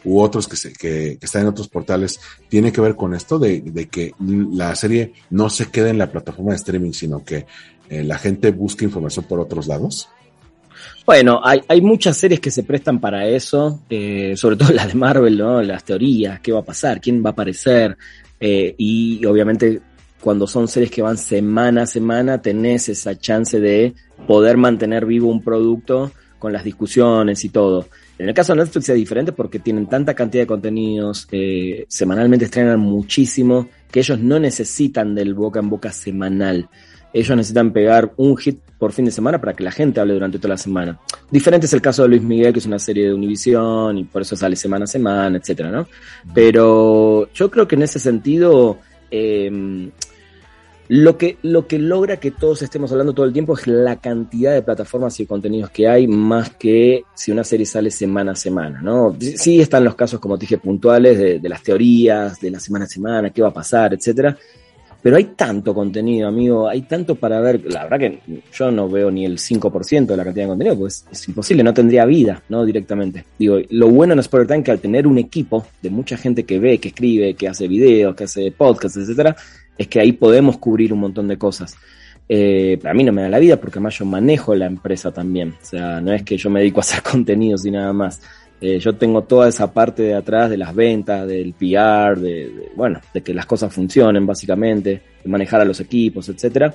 u 0.03 0.19
otros 0.19 0.47
que, 0.47 0.55
se, 0.57 0.73
que, 0.73 1.17
están 1.19 1.41
en 1.41 1.47
otros 1.47 1.67
portales, 1.67 2.19
tiene 2.49 2.71
que 2.71 2.81
ver 2.81 2.95
con 2.95 3.15
esto 3.15 3.39
de, 3.39 3.63
que 3.89 4.13
la 4.19 4.75
serie 4.75 5.13
no 5.31 5.49
se 5.49 5.71
quede 5.71 5.89
en 5.89 5.97
la 5.97 6.11
plataforma 6.11 6.51
de 6.51 6.57
streaming, 6.57 6.91
sino 6.91 7.25
que 7.25 7.47
eh, 7.89 8.03
la 8.03 8.19
gente 8.19 8.51
busque 8.51 8.85
información 8.85 9.25
por 9.25 9.39
otros 9.39 9.65
lados? 9.65 10.07
Bueno, 11.03 11.41
hay, 11.43 11.81
muchas 11.81 12.15
series 12.15 12.39
que 12.39 12.51
se 12.51 12.61
prestan 12.61 12.99
para 12.99 13.27
eso, 13.27 13.79
eh, 13.89 14.35
sobre 14.37 14.55
todo 14.55 14.71
las 14.71 14.89
de 14.89 14.93
Marvel, 14.93 15.35
¿no? 15.35 15.63
Las 15.63 15.83
teorías, 15.83 16.41
qué 16.41 16.51
va 16.51 16.59
a 16.59 16.65
pasar, 16.65 17.01
quién 17.01 17.23
va 17.25 17.29
a 17.29 17.33
aparecer, 17.33 17.97
y 18.39 19.25
obviamente 19.25 19.81
cuando 20.21 20.47
son 20.47 20.67
series 20.67 20.91
que 20.91 21.01
van 21.01 21.17
semana 21.17 21.83
a 21.83 21.85
semana, 21.85 22.41
tenés 22.41 22.89
esa 22.89 23.17
chance 23.17 23.59
de 23.59 23.93
poder 24.25 24.57
mantener 24.57 25.05
vivo 25.05 25.29
un 25.29 25.43
producto 25.43 26.11
con 26.39 26.53
las 26.53 26.63
discusiones 26.63 27.43
y 27.43 27.49
todo. 27.49 27.87
En 28.19 28.27
el 28.27 28.33
caso 28.33 28.53
de 28.53 28.59
Netflix 28.59 28.89
es 28.89 28.95
diferente 28.95 29.31
porque 29.31 29.59
tienen 29.59 29.87
tanta 29.87 30.13
cantidad 30.13 30.43
de 30.43 30.47
contenidos, 30.47 31.27
eh, 31.31 31.85
semanalmente 31.87 32.45
estrenan 32.45 32.79
muchísimo, 32.79 33.67
que 33.91 33.99
ellos 33.99 34.19
no 34.19 34.39
necesitan 34.39 35.13
del 35.13 35.33
boca 35.33 35.59
en 35.59 35.69
boca 35.69 35.91
semanal. 35.91 36.67
Ellos 37.13 37.37
necesitan 37.37 37.71
pegar 37.71 38.11
un 38.17 38.35
hit 38.37 38.59
por 38.77 38.91
fin 38.91 39.05
de 39.05 39.11
semana 39.11 39.39
para 39.39 39.53
que 39.53 39.63
la 39.63 39.71
gente 39.71 39.99
hable 39.99 40.13
durante 40.13 40.39
toda 40.39 40.49
la 40.49 40.57
semana. 40.57 40.99
Diferente 41.31 41.65
es 41.65 41.73
el 41.73 41.81
caso 41.81 42.03
de 42.03 42.09
Luis 42.09 42.21
Miguel, 42.21 42.53
que 42.53 42.59
es 42.59 42.65
una 42.65 42.79
serie 42.79 43.05
de 43.05 43.13
Univision 43.13 43.97
y 43.97 44.03
por 44.03 44.23
eso 44.23 44.35
sale 44.35 44.55
semana 44.55 44.85
a 44.85 44.87
semana, 44.87 45.37
etcétera, 45.37 45.71
¿no? 45.71 45.87
Pero 46.33 47.31
yo 47.33 47.49
creo 47.49 47.67
que 47.67 47.75
en 47.75 47.83
ese 47.83 47.99
sentido, 47.99 48.79
eh, 49.09 49.89
lo 50.89 51.17
que, 51.17 51.37
lo 51.41 51.67
que 51.67 51.79
logra 51.79 52.17
que 52.17 52.31
todos 52.31 52.61
estemos 52.61 52.91
hablando 52.91 53.13
todo 53.13 53.25
el 53.25 53.33
tiempo 53.33 53.57
es 53.57 53.67
la 53.67 53.97
cantidad 53.97 54.53
de 54.53 54.61
plataformas 54.61 55.19
y 55.19 55.25
contenidos 55.25 55.69
que 55.69 55.87
hay, 55.87 56.07
más 56.07 56.51
que 56.51 57.03
si 57.13 57.31
una 57.31 57.43
serie 57.43 57.65
sale 57.65 57.91
semana 57.91 58.31
a 58.31 58.35
semana, 58.35 58.81
¿no? 58.81 59.15
Sí 59.19 59.59
están 59.59 59.83
los 59.83 59.95
casos, 59.95 60.19
como 60.19 60.37
te 60.37 60.41
dije, 60.41 60.57
puntuales 60.57 61.41
de, 61.41 61.49
las 61.49 61.61
teorías, 61.61 62.39
de 62.39 62.51
la 62.51 62.59
semana 62.59 62.85
a 62.85 62.87
semana, 62.87 63.29
qué 63.31 63.41
va 63.41 63.49
a 63.49 63.53
pasar, 63.53 63.93
etcétera. 63.93 64.37
Pero 65.01 65.15
hay 65.15 65.25
tanto 65.35 65.73
contenido, 65.73 66.27
amigo, 66.27 66.67
hay 66.67 66.81
tanto 66.81 67.15
para 67.15 67.39
ver. 67.39 67.61
La 67.71 67.83
verdad 67.83 67.99
que 67.99 68.41
yo 68.51 68.71
no 68.71 68.89
veo 68.89 69.11
ni 69.11 69.25
el 69.25 69.37
5% 69.37 70.05
de 70.05 70.17
la 70.17 70.23
cantidad 70.23 70.45
de 70.45 70.49
contenido, 70.49 70.77
pues 70.77 71.05
es 71.11 71.27
imposible, 71.27 71.63
no 71.63 71.73
tendría 71.73 72.05
vida, 72.05 72.41
¿no? 72.49 72.65
Directamente. 72.65 73.25
Digo, 73.37 73.59
lo 73.69 73.89
bueno 73.89 74.13
en 74.13 74.23
Spoiler 74.23 74.47
Time 74.47 74.63
que 74.63 74.71
al 74.71 74.79
tener 74.79 75.05
un 75.05 75.17
equipo 75.17 75.67
de 75.81 75.89
mucha 75.89 76.17
gente 76.17 76.43
que 76.43 76.59
ve, 76.59 76.79
que 76.79 76.89
escribe, 76.89 77.35
que 77.35 77.47
hace 77.47 77.67
videos, 77.67 78.15
que 78.15 78.23
hace 78.23 78.51
podcasts, 78.51 78.97
etcétera, 78.97 79.35
es 79.77 79.87
que 79.87 79.99
ahí 79.99 80.11
podemos 80.13 80.57
cubrir 80.57 80.93
un 80.93 80.99
montón 80.99 81.27
de 81.27 81.37
cosas. 81.37 81.75
Eh, 82.29 82.77
a 82.83 82.93
mí 82.93 83.03
no 83.03 83.13
me 83.13 83.21
da 83.21 83.29
la 83.29 83.39
vida 83.39 83.57
porque 83.57 83.79
además 83.79 83.97
yo 83.97 84.05
manejo 84.05 84.53
la 84.55 84.65
empresa 84.65 85.11
también. 85.11 85.55
O 85.61 85.65
sea, 85.65 86.01
no 86.01 86.13
es 86.13 86.23
que 86.23 86.37
yo 86.37 86.49
me 86.49 86.59
dedico 86.59 86.79
a 86.79 86.81
hacer 86.81 87.01
contenidos 87.11 87.65
y 87.65 87.71
nada 87.71 87.93
más. 87.93 88.21
Eh, 88.59 88.79
yo 88.79 88.95
tengo 88.95 89.23
toda 89.23 89.49
esa 89.49 89.71
parte 89.71 90.01
de 90.01 90.15
atrás 90.15 90.49
de 90.49 90.57
las 90.57 90.73
ventas, 90.73 91.27
del 91.27 91.53
PR, 91.53 92.19
de, 92.19 92.71
bueno, 92.75 92.99
de 93.13 93.21
que 93.21 93.33
las 93.33 93.45
cosas 93.45 93.71
funcionen 93.71 94.25
básicamente, 94.25 95.01
de 95.23 95.29
manejar 95.29 95.61
a 95.61 95.65
los 95.65 95.79
equipos, 95.79 96.27
etcétera. 96.29 96.73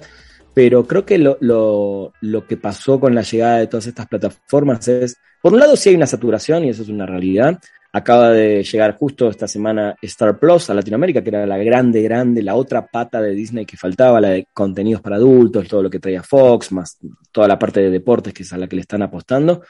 Pero 0.55 0.87
creo 0.87 1.05
que 1.05 1.19
lo, 1.19 1.39
lo, 1.41 2.13
lo 2.21 2.47
que 2.47 2.57
pasó 2.57 3.01
con 3.01 3.15
la 3.15 3.23
llegada 3.23 3.59
de 3.59 3.67
todas 3.67 3.87
estas 3.87 4.07
plataformas 4.07 4.87
es, 4.87 5.17
por 5.41 5.53
un 5.53 5.59
lado 5.59 5.77
sí 5.77 5.89
hay 5.89 5.97
una 5.97 6.07
saturación 6.07 6.65
y 6.65 6.69
eso 6.69 6.83
es 6.83 6.89
una 6.89 7.07
realidad, 7.07 7.59
Acaba 7.95 8.31
de 8.31 8.63
llegar 8.63 8.97
justo 8.97 9.29
esta 9.29 9.47
semana 9.47 9.95
Star 10.01 10.39
Plus 10.39 10.71
a 10.71 10.75
Latinoamérica, 10.75 11.23
que 11.23 11.29
era 11.29 11.47
la 11.47 11.59
grande, 11.59 12.01
grande, 12.03 12.43
la 12.43 12.55
otra 12.55 12.87
pata 12.87 13.21
de 13.21 13.35
Disney 13.35 13.67
que 13.67 13.77
faltaba, 13.77 14.19
la 14.21 14.31
de 14.31 14.49
contenidos 14.55 15.03
para 15.03 15.17
adultos, 15.17 15.69
todo 15.69 15.83
lo 15.83 15.91
que 15.91 15.99
traía 15.99 16.23
Fox, 16.23 16.73
más 16.73 16.99
toda 17.31 17.47
la 17.47 17.59
parte 17.59 17.81
de 17.81 17.91
deportes 17.91 18.33
que 18.33 18.45
es 18.45 18.53
a 18.53 18.57
la 18.57 18.67
que 18.67 18.77
le 18.77 18.83
están 18.83 19.03
apostando. 19.03 19.63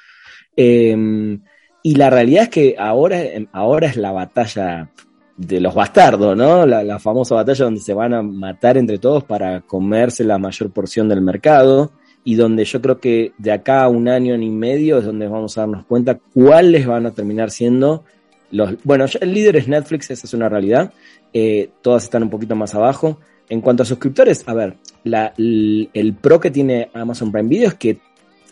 Em, 0.54 1.42
y 1.82 1.94
la 1.96 2.10
realidad 2.10 2.44
es 2.44 2.48
que 2.48 2.76
ahora, 2.78 3.20
ahora 3.52 3.88
es 3.88 3.96
la 3.96 4.12
batalla 4.12 4.88
de 5.36 5.60
los 5.60 5.74
bastardos, 5.74 6.36
¿no? 6.36 6.64
La, 6.64 6.98
famosa 7.00 7.34
batalla 7.34 7.64
donde 7.64 7.80
se 7.80 7.94
van 7.94 8.14
a 8.14 8.22
matar 8.22 8.76
entre 8.76 8.98
todos 8.98 9.24
para 9.24 9.62
comerse 9.62 10.22
la 10.22 10.38
mayor 10.38 10.70
porción 10.72 11.08
del 11.08 11.22
mercado 11.22 11.92
y 12.24 12.34
donde 12.36 12.64
yo 12.64 12.80
creo 12.80 12.98
que 12.98 13.32
de 13.38 13.52
acá 13.52 13.82
a 13.82 13.88
un 13.88 14.08
año 14.08 14.34
y 14.34 14.50
medio 14.50 14.98
es 14.98 15.04
donde 15.04 15.28
vamos 15.28 15.56
a 15.56 15.62
darnos 15.62 15.84
cuenta 15.86 16.18
cuáles 16.34 16.86
van 16.86 17.06
a 17.06 17.10
terminar 17.12 17.50
siendo 17.50 18.04
los... 18.50 18.82
Bueno, 18.84 19.06
el 19.20 19.32
líder 19.32 19.56
es 19.56 19.68
Netflix, 19.68 20.10
esa 20.10 20.26
es 20.26 20.34
una 20.34 20.48
realidad, 20.48 20.92
eh, 21.32 21.70
todas 21.80 22.04
están 22.04 22.22
un 22.22 22.30
poquito 22.30 22.54
más 22.54 22.74
abajo. 22.74 23.18
En 23.48 23.60
cuanto 23.60 23.82
a 23.82 23.86
suscriptores, 23.86 24.44
a 24.46 24.54
ver, 24.54 24.76
la, 25.04 25.34
el, 25.36 26.16
pro 26.20 26.40
que 26.40 26.50
tiene 26.50 26.90
Amazon 26.94 27.32
Prime 27.32 27.48
Video 27.48 27.68
es 27.68 27.74
que 27.74 27.98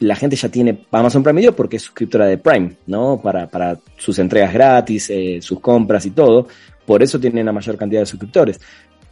la 0.01 0.17
gente 0.17 0.35
ya 0.37 0.49
tiene 0.49 0.87
Amazon 0.91 1.23
Prime 1.23 1.41
Video 1.41 1.55
porque 1.55 1.77
es 1.77 1.83
suscriptora 1.83 2.27
de 2.27 2.39
Prime, 2.39 2.73
¿no? 2.87 3.21
Para, 3.23 3.47
para 3.47 3.79
sus 3.97 4.19
entregas 4.19 4.53
gratis, 4.53 5.11
eh, 5.11 5.39
sus 5.41 5.61
compras 5.61 6.05
y 6.07 6.11
todo. 6.11 6.49
Por 6.85 7.03
eso 7.03 7.21
tienen 7.21 7.47
la 7.47 7.53
mayor 7.53 7.77
cantidad 7.77 8.01
de 8.01 8.07
suscriptores 8.07 8.61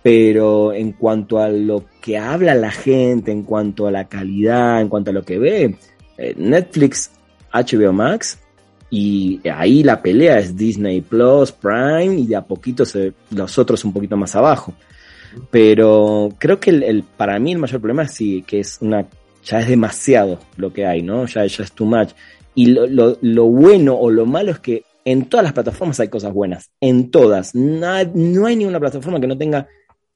pero 0.02 0.72
en 0.72 0.92
cuanto 0.92 1.38
a 1.38 1.48
lo 1.48 1.84
que 2.00 2.18
habla 2.18 2.54
la 2.54 2.70
gente, 2.70 3.32
en 3.32 3.42
cuanto 3.42 3.86
a 3.86 3.90
la 3.90 4.08
calidad, 4.08 4.80
en 4.80 4.88
cuanto 4.88 5.10
a 5.10 5.14
lo 5.14 5.22
que 5.22 5.38
ve, 5.38 5.76
eh, 6.16 6.34
Netflix, 6.36 7.10
HBO 7.52 7.92
Max, 7.92 8.38
y 8.90 9.40
ahí 9.48 9.82
la 9.82 10.00
pelea 10.00 10.38
es 10.38 10.56
Disney 10.56 11.00
Plus, 11.00 11.52
Prime, 11.52 12.14
y 12.18 12.26
de 12.26 12.36
a 12.36 12.42
poquito 12.42 12.84
se, 12.84 13.12
los 13.30 13.58
otros 13.58 13.84
un 13.84 13.92
poquito 13.92 14.16
más 14.16 14.34
abajo. 14.34 14.72
Pero 15.50 16.30
creo 16.38 16.58
que 16.58 16.70
el, 16.70 17.02
para 17.02 17.38
mí 17.38 17.52
el 17.52 17.58
mayor 17.58 17.80
problema 17.80 18.04
es 18.04 18.12
sí, 18.12 18.42
que 18.46 18.60
es 18.60 18.78
una, 18.80 19.06
ya 19.44 19.60
es 19.60 19.68
demasiado 19.68 20.38
lo 20.56 20.72
que 20.72 20.86
hay, 20.86 21.02
¿no? 21.02 21.26
Ya, 21.26 21.44
ya 21.44 21.64
es 21.64 21.72
too 21.72 21.84
much. 21.84 22.10
Y 22.54 22.66
lo, 22.66 22.86
lo, 22.86 23.18
lo 23.20 23.44
bueno 23.44 23.94
o 23.94 24.10
lo 24.10 24.24
malo 24.24 24.52
es 24.52 24.58
que 24.60 24.84
en 25.04 25.26
todas 25.26 25.44
las 25.44 25.52
plataformas 25.52 26.00
hay 26.00 26.08
cosas 26.08 26.32
buenas, 26.32 26.70
en 26.80 27.10
todas. 27.10 27.54
No, 27.54 28.04
no 28.14 28.46
hay 28.46 28.56
ninguna 28.56 28.80
plataforma 28.80 29.20
que 29.20 29.26
no 29.26 29.36
tenga 29.36 29.68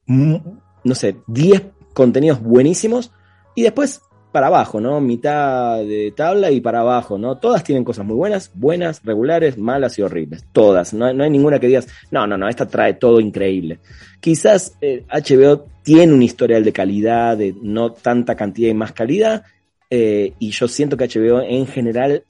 no 0.05 0.95
sé, 0.95 1.17
10 1.27 1.63
contenidos 1.93 2.41
buenísimos 2.41 3.11
y 3.55 3.63
después 3.63 4.01
para 4.33 4.47
abajo, 4.47 4.81
¿no? 4.81 4.99
Mitad 4.99 5.77
de 5.77 6.11
tabla 6.11 6.49
y 6.49 6.59
para 6.59 6.79
abajo, 6.79 7.19
¿no? 7.19 7.37
Todas 7.37 7.63
tienen 7.63 7.83
cosas 7.83 8.03
muy 8.03 8.15
buenas, 8.15 8.51
buenas, 8.55 9.01
regulares, 9.05 9.59
malas 9.59 9.97
y 9.99 10.01
horribles. 10.01 10.43
Todas. 10.51 10.93
No, 10.93 11.05
hay 11.05 11.29
ninguna 11.29 11.59
que 11.59 11.67
digas, 11.67 11.87
no, 12.09 12.25
no, 12.25 12.35
no, 12.35 12.49
esta 12.49 12.67
trae 12.67 12.95
todo 12.95 13.19
increíble. 13.19 13.79
Quizás 14.19 14.75
HBO 14.81 15.53
eh, 15.53 15.61
tiene 15.83 16.13
un 16.13 16.23
historial 16.23 16.63
de 16.63 16.73
calidad, 16.73 17.37
de 17.37 17.55
no 17.61 17.93
tanta 17.93 18.35
cantidad 18.35 18.71
y 18.71 18.73
más 18.73 18.91
calidad, 18.91 19.43
eh, 19.89 20.33
y 20.39 20.49
yo 20.49 20.67
siento 20.67 20.97
que 20.97 21.07
HBO 21.07 21.41
en 21.41 21.67
general, 21.67 22.23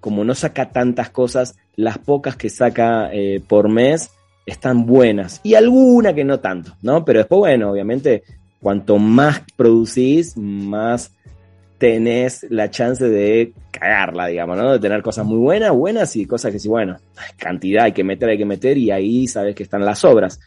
como 0.00 0.24
no 0.24 0.34
saca 0.34 0.70
tantas 0.70 1.10
cosas, 1.10 1.54
las 1.76 1.98
pocas 1.98 2.34
que 2.34 2.50
saca 2.50 3.08
eh, 3.12 3.40
por 3.46 3.68
mes, 3.68 4.10
están 4.46 4.86
buenas 4.86 5.40
y 5.42 5.54
alguna 5.54 6.14
que 6.14 6.24
no 6.24 6.40
tanto, 6.40 6.76
¿no? 6.82 7.04
Pero 7.04 7.20
después, 7.20 7.38
bueno, 7.38 7.70
obviamente, 7.70 8.24
cuanto 8.60 8.98
más 8.98 9.42
producís, 9.56 10.36
más 10.36 11.12
tenés 11.78 12.46
la 12.50 12.70
chance 12.70 13.06
de 13.06 13.52
cagarla, 13.70 14.26
digamos, 14.26 14.56
¿no? 14.56 14.72
De 14.72 14.78
tener 14.78 15.02
cosas 15.02 15.26
muy 15.26 15.38
buenas, 15.38 15.72
buenas 15.72 16.14
y 16.16 16.26
cosas 16.26 16.52
que 16.52 16.58
sí, 16.58 16.68
bueno, 16.68 16.96
cantidad 17.36 17.84
hay 17.84 17.92
que 17.92 18.04
meter, 18.04 18.28
hay 18.28 18.38
que 18.38 18.44
meter 18.44 18.78
y 18.78 18.90
ahí 18.90 19.26
sabes 19.26 19.54
que 19.54 19.64
están 19.64 19.84
las 19.84 20.04
obras. 20.04 20.40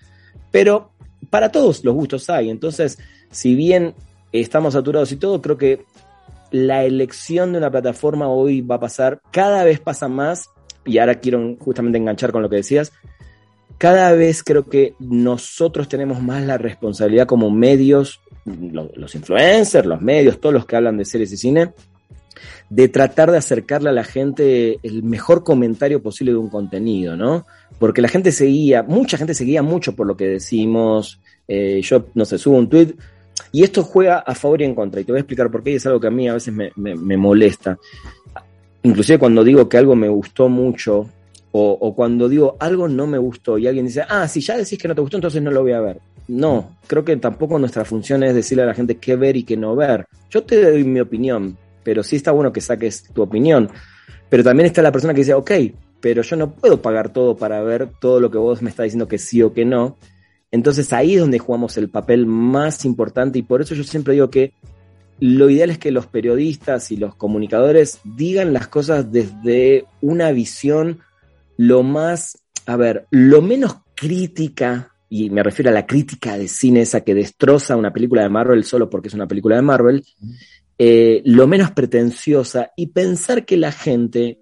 Pero 0.51 0.91
para 1.29 1.51
todos 1.51 1.83
los 1.83 1.93
gustos 1.93 2.29
hay, 2.29 2.49
entonces, 2.49 2.97
si 3.31 3.55
bien 3.55 3.93
estamos 4.31 4.73
saturados 4.73 5.11
y 5.11 5.17
todo, 5.17 5.41
creo 5.41 5.57
que 5.57 5.85
la 6.51 6.85
elección 6.85 7.51
de 7.51 7.57
una 7.57 7.71
plataforma 7.71 8.29
hoy 8.29 8.61
va 8.61 8.75
a 8.75 8.79
pasar, 8.79 9.21
cada 9.31 9.63
vez 9.63 9.79
pasa 9.79 10.07
más, 10.07 10.49
y 10.85 10.97
ahora 10.99 11.15
quiero 11.15 11.57
justamente 11.59 11.97
enganchar 11.97 12.31
con 12.31 12.41
lo 12.41 12.49
que 12.49 12.57
decías, 12.57 12.93
cada 13.77 14.11
vez 14.13 14.43
creo 14.43 14.65
que 14.65 14.95
nosotros 14.99 15.87
tenemos 15.87 16.21
más 16.21 16.43
la 16.43 16.57
responsabilidad 16.57 17.27
como 17.27 17.51
medios, 17.51 18.21
los 18.45 19.13
influencers, 19.15 19.85
los 19.85 20.01
medios, 20.01 20.39
todos 20.39 20.53
los 20.53 20.65
que 20.65 20.75
hablan 20.75 20.97
de 20.97 21.05
series 21.05 21.31
y 21.33 21.37
cine, 21.37 21.73
de 22.69 22.87
tratar 22.87 23.31
de 23.31 23.37
acercarle 23.37 23.89
a 23.89 23.93
la 23.93 24.03
gente 24.03 24.79
el 24.83 25.03
mejor 25.03 25.43
comentario 25.43 26.01
posible 26.01 26.31
de 26.31 26.37
un 26.37 26.49
contenido, 26.49 27.15
¿no? 27.15 27.45
Porque 27.79 28.01
la 28.01 28.07
gente 28.07 28.31
seguía, 28.31 28.83
mucha 28.83 29.17
gente 29.17 29.33
seguía 29.33 29.61
mucho 29.61 29.95
por 29.95 30.07
lo 30.07 30.17
que 30.17 30.27
decimos. 30.27 31.19
Eh, 31.47 31.81
yo, 31.83 32.07
no 32.15 32.25
sé, 32.25 32.37
subo 32.37 32.57
un 32.57 32.69
tweet 32.69 32.95
y 33.51 33.63
esto 33.63 33.83
juega 33.83 34.19
a 34.19 34.33
favor 34.33 34.61
y 34.61 34.65
en 34.65 34.75
contra. 34.75 35.01
Y 35.01 35.03
te 35.03 35.11
voy 35.11 35.19
a 35.19 35.21
explicar 35.21 35.51
por 35.51 35.63
qué 35.63 35.71
y 35.71 35.75
es 35.75 35.85
algo 35.85 35.99
que 35.99 36.07
a 36.07 36.11
mí 36.11 36.27
a 36.27 36.33
veces 36.33 36.53
me, 36.53 36.71
me 36.75 37.17
molesta. 37.17 37.77
Inclusive 38.83 39.19
cuando 39.19 39.43
digo 39.43 39.69
que 39.69 39.77
algo 39.77 39.95
me 39.95 40.09
gustó 40.09 40.49
mucho 40.49 41.09
o, 41.59 41.95
cuando 41.95 42.29
digo 42.29 42.57
algo 42.59 42.87
no 42.87 43.07
me 43.07 43.17
gustó 43.17 43.57
y 43.57 43.67
alguien 43.67 43.87
dice, 43.87 44.03
ah, 44.07 44.27
si 44.27 44.41
ya 44.41 44.57
decís 44.57 44.77
que 44.77 44.87
no 44.87 44.95
te 44.95 45.01
gustó, 45.01 45.17
entonces 45.17 45.41
no 45.41 45.51
lo 45.51 45.61
voy 45.61 45.71
a 45.71 45.81
ver. 45.81 45.99
No, 46.27 46.77
creo 46.87 47.05
que 47.05 47.15
tampoco 47.17 47.57
nuestra 47.57 47.85
función 47.85 48.23
es 48.23 48.35
decirle 48.35 48.63
a 48.63 48.67
la 48.67 48.73
gente 48.73 48.97
qué 48.97 49.15
ver 49.15 49.37
y 49.37 49.43
qué 49.43 49.55
no 49.55 49.75
ver. 49.75 50.05
Yo 50.29 50.43
te 50.43 50.61
doy 50.61 50.83
mi 50.83 50.99
opinión, 50.99 51.57
pero 51.83 52.03
sí 52.03 52.17
está 52.17 52.31
bueno 52.31 52.51
que 52.51 52.61
saques 52.61 53.03
tu 53.13 53.21
opinión. 53.21 53.69
Pero 54.29 54.43
también 54.43 54.67
está 54.67 54.81
la 54.81 54.91
persona 54.91 55.13
que 55.13 55.21
dice, 55.21 55.33
ok, 55.33 55.51
pero 56.01 56.21
yo 56.21 56.35
no 56.35 56.51
puedo 56.51 56.81
pagar 56.81 57.09
todo 57.09 57.37
para 57.37 57.61
ver 57.61 57.89
todo 57.99 58.19
lo 58.19 58.29
que 58.29 58.37
vos 58.37 58.61
me 58.61 58.69
estás 58.69 58.85
diciendo 58.85 59.07
que 59.07 59.17
sí 59.17 59.41
o 59.41 59.53
que 59.53 59.65
no. 59.65 59.97
Entonces 60.51 60.91
ahí 60.93 61.15
es 61.15 61.21
donde 61.21 61.39
jugamos 61.39 61.77
el 61.77 61.89
papel 61.89 62.25
más 62.25 62.85
importante 62.85 63.39
y 63.39 63.43
por 63.43 63.61
eso 63.61 63.73
yo 63.73 63.83
siempre 63.83 64.13
digo 64.13 64.29
que 64.29 64.53
lo 65.19 65.49
ideal 65.49 65.71
es 65.71 65.77
que 65.77 65.91
los 65.91 66.05
periodistas 66.05 66.91
y 66.91 66.97
los 66.97 67.15
comunicadores 67.15 67.99
digan 68.03 68.53
las 68.53 68.67
cosas 68.67 69.11
desde 69.11 69.85
una 70.01 70.31
visión 70.31 70.99
lo 71.57 71.83
más, 71.83 72.43
a 72.65 72.75
ver, 72.75 73.07
lo 73.11 73.41
menos 73.41 73.77
crítica, 73.95 74.93
y 75.09 75.29
me 75.29 75.43
refiero 75.43 75.71
a 75.71 75.73
la 75.73 75.85
crítica 75.85 76.37
de 76.37 76.47
cine 76.47 76.81
esa 76.81 77.01
que 77.01 77.13
destroza 77.13 77.75
una 77.75 77.91
película 77.91 78.21
de 78.21 78.29
Marvel 78.29 78.63
solo 78.63 78.89
porque 78.89 79.07
es 79.07 79.13
una 79.13 79.27
película 79.27 79.55
de 79.55 79.61
Marvel, 79.61 80.03
eh, 80.77 81.21
lo 81.25 81.47
menos 81.47 81.71
pretenciosa 81.71 82.71
y 82.75 82.87
pensar 82.87 83.45
que 83.45 83.57
la 83.57 83.71
gente 83.71 84.39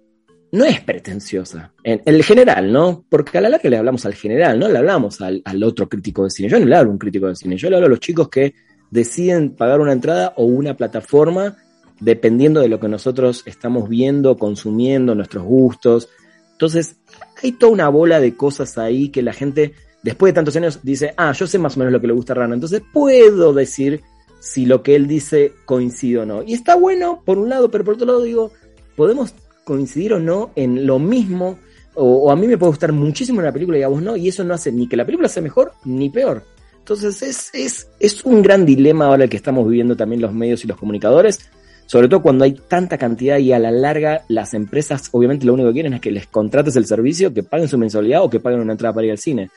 no 0.52 0.64
es 0.64 0.80
pretenciosa, 0.80 1.72
en, 1.82 2.02
el 2.04 2.22
general, 2.22 2.72
¿no? 2.72 3.04
Porque 3.08 3.38
a 3.38 3.40
la 3.40 3.48
larga 3.48 3.68
le 3.68 3.76
hablamos 3.78 4.06
al 4.06 4.14
general, 4.14 4.58
no 4.58 4.68
le 4.68 4.78
hablamos 4.78 5.20
al, 5.20 5.42
al, 5.44 5.62
otro 5.62 5.88
crítico 5.88 6.24
de 6.24 6.30
cine. 6.30 6.48
Yo 6.48 6.58
no 6.58 6.66
le 6.66 6.76
hablo 6.76 6.90
a 6.90 6.92
un 6.92 6.98
crítico 6.98 7.26
de 7.26 7.36
cine, 7.36 7.56
yo 7.56 7.68
le 7.68 7.76
hablo 7.76 7.86
a 7.86 7.90
los 7.90 8.00
chicos 8.00 8.28
que 8.28 8.54
deciden 8.90 9.56
pagar 9.56 9.80
una 9.80 9.92
entrada 9.92 10.34
o 10.36 10.44
una 10.44 10.76
plataforma 10.76 11.56
dependiendo 12.00 12.60
de 12.60 12.68
lo 12.68 12.78
que 12.78 12.88
nosotros 12.88 13.42
estamos 13.46 13.88
viendo, 13.88 14.36
consumiendo, 14.36 15.14
nuestros 15.14 15.44
gustos. 15.44 16.08
Entonces, 16.56 16.96
hay 17.42 17.52
toda 17.52 17.70
una 17.70 17.88
bola 17.90 18.18
de 18.18 18.34
cosas 18.34 18.78
ahí 18.78 19.10
que 19.10 19.20
la 19.20 19.34
gente, 19.34 19.74
después 20.02 20.32
de 20.32 20.36
tantos 20.36 20.56
años, 20.56 20.80
dice, 20.82 21.12
ah, 21.18 21.32
yo 21.32 21.46
sé 21.46 21.58
más 21.58 21.76
o 21.76 21.80
menos 21.80 21.92
lo 21.92 22.00
que 22.00 22.06
le 22.06 22.14
gusta 22.14 22.32
a 22.32 22.36
Rana, 22.36 22.54
entonces 22.54 22.82
puedo 22.94 23.52
decir 23.52 24.00
si 24.40 24.64
lo 24.64 24.82
que 24.82 24.94
él 24.94 25.06
dice 25.06 25.52
coincide 25.66 26.20
o 26.20 26.26
no. 26.26 26.42
Y 26.42 26.54
está 26.54 26.74
bueno, 26.74 27.22
por 27.26 27.36
un 27.36 27.50
lado, 27.50 27.70
pero 27.70 27.84
por 27.84 27.94
otro 27.94 28.06
lado 28.06 28.22
digo, 28.22 28.52
podemos 28.96 29.34
coincidir 29.64 30.14
o 30.14 30.18
no 30.18 30.50
en 30.56 30.86
lo 30.86 30.98
mismo, 30.98 31.58
o, 31.94 32.04
o 32.04 32.30
a 32.30 32.36
mí 32.36 32.46
me 32.46 32.56
puede 32.56 32.70
gustar 32.70 32.92
muchísimo 32.92 33.40
una 33.40 33.52
película 33.52 33.76
y 33.76 33.82
a 33.82 33.88
vos 33.88 34.00
no, 34.00 34.16
y 34.16 34.28
eso 34.28 34.42
no 34.44 34.54
hace 34.54 34.72
ni 34.72 34.88
que 34.88 34.96
la 34.96 35.04
película 35.04 35.28
sea 35.28 35.42
mejor 35.42 35.72
ni 35.84 36.08
peor. 36.08 36.42
Entonces 36.78 37.20
es, 37.20 37.50
es, 37.52 37.88
es 37.98 38.24
un 38.24 38.40
gran 38.42 38.64
dilema 38.64 39.06
ahora 39.06 39.24
el 39.24 39.30
que 39.30 39.36
estamos 39.36 39.68
viviendo 39.68 39.96
también 39.96 40.22
los 40.22 40.32
medios 40.32 40.64
y 40.64 40.68
los 40.68 40.78
comunicadores, 40.78 41.50
sobre 41.86 42.08
todo 42.08 42.22
cuando 42.22 42.44
hay 42.44 42.52
tanta 42.52 42.98
cantidad 42.98 43.38
y 43.38 43.52
a 43.52 43.58
la 43.58 43.70
larga 43.70 44.22
las 44.28 44.54
empresas 44.54 45.08
obviamente 45.12 45.46
lo 45.46 45.54
único 45.54 45.68
que 45.68 45.74
quieren 45.74 45.94
es 45.94 46.00
que 46.00 46.10
les 46.10 46.26
contrates 46.26 46.76
el 46.76 46.86
servicio, 46.86 47.32
que 47.32 47.42
paguen 47.42 47.68
su 47.68 47.78
mensualidad 47.78 48.22
o 48.22 48.30
que 48.30 48.40
paguen 48.40 48.60
una 48.60 48.72
entrada 48.72 48.94
para 48.94 49.06
ir 49.06 49.12
al 49.12 49.18
cine. 49.18 49.50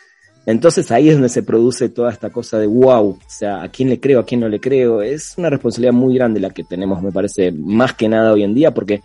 Entonces 0.45 0.89
ahí 0.91 1.09
es 1.09 1.15
donde 1.15 1.29
se 1.29 1.43
produce 1.43 1.89
toda 1.89 2.11
esta 2.11 2.29
cosa 2.29 2.57
de 2.57 2.65
wow, 2.65 3.09
o 3.09 3.19
sea, 3.27 3.61
a 3.61 3.69
quién 3.69 3.89
le 3.89 3.99
creo, 3.99 4.19
a 4.19 4.25
quién 4.25 4.41
no 4.41 4.47
le 4.47 4.59
creo. 4.59 5.01
Es 5.01 5.35
una 5.37 5.49
responsabilidad 5.49 5.93
muy 5.93 6.15
grande 6.15 6.39
la 6.39 6.49
que 6.49 6.63
tenemos, 6.63 7.01
me 7.03 7.11
parece, 7.11 7.51
más 7.51 7.93
que 7.93 8.07
nada 8.07 8.33
hoy 8.33 8.43
en 8.43 8.53
día, 8.53 8.73
porque 8.73 9.01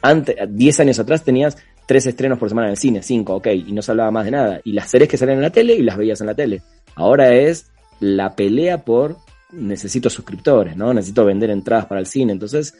antes, 0.00 0.36
10 0.48 0.80
años 0.80 0.98
atrás 0.98 1.22
tenías 1.24 1.56
tres 1.86 2.06
estrenos 2.06 2.38
por 2.38 2.48
semana 2.48 2.68
en 2.68 2.72
el 2.72 2.76
cine, 2.76 3.02
cinco, 3.02 3.36
ok, 3.36 3.48
y 3.48 3.72
no 3.72 3.82
se 3.82 3.90
hablaba 3.92 4.10
más 4.10 4.24
de 4.24 4.32
nada. 4.32 4.60
Y 4.64 4.72
las 4.72 4.90
series 4.90 5.08
que 5.08 5.16
salían 5.16 5.38
en 5.38 5.42
la 5.42 5.50
tele 5.50 5.74
y 5.74 5.82
las 5.82 5.96
veías 5.96 6.20
en 6.20 6.26
la 6.26 6.34
tele. 6.34 6.62
Ahora 6.94 7.34
es 7.34 7.66
la 8.00 8.34
pelea 8.34 8.84
por 8.84 9.16
necesito 9.52 10.10
suscriptores, 10.10 10.76
¿no? 10.76 10.92
Necesito 10.92 11.24
vender 11.24 11.50
entradas 11.50 11.86
para 11.86 12.00
el 12.00 12.06
cine. 12.06 12.32
Entonces, 12.32 12.74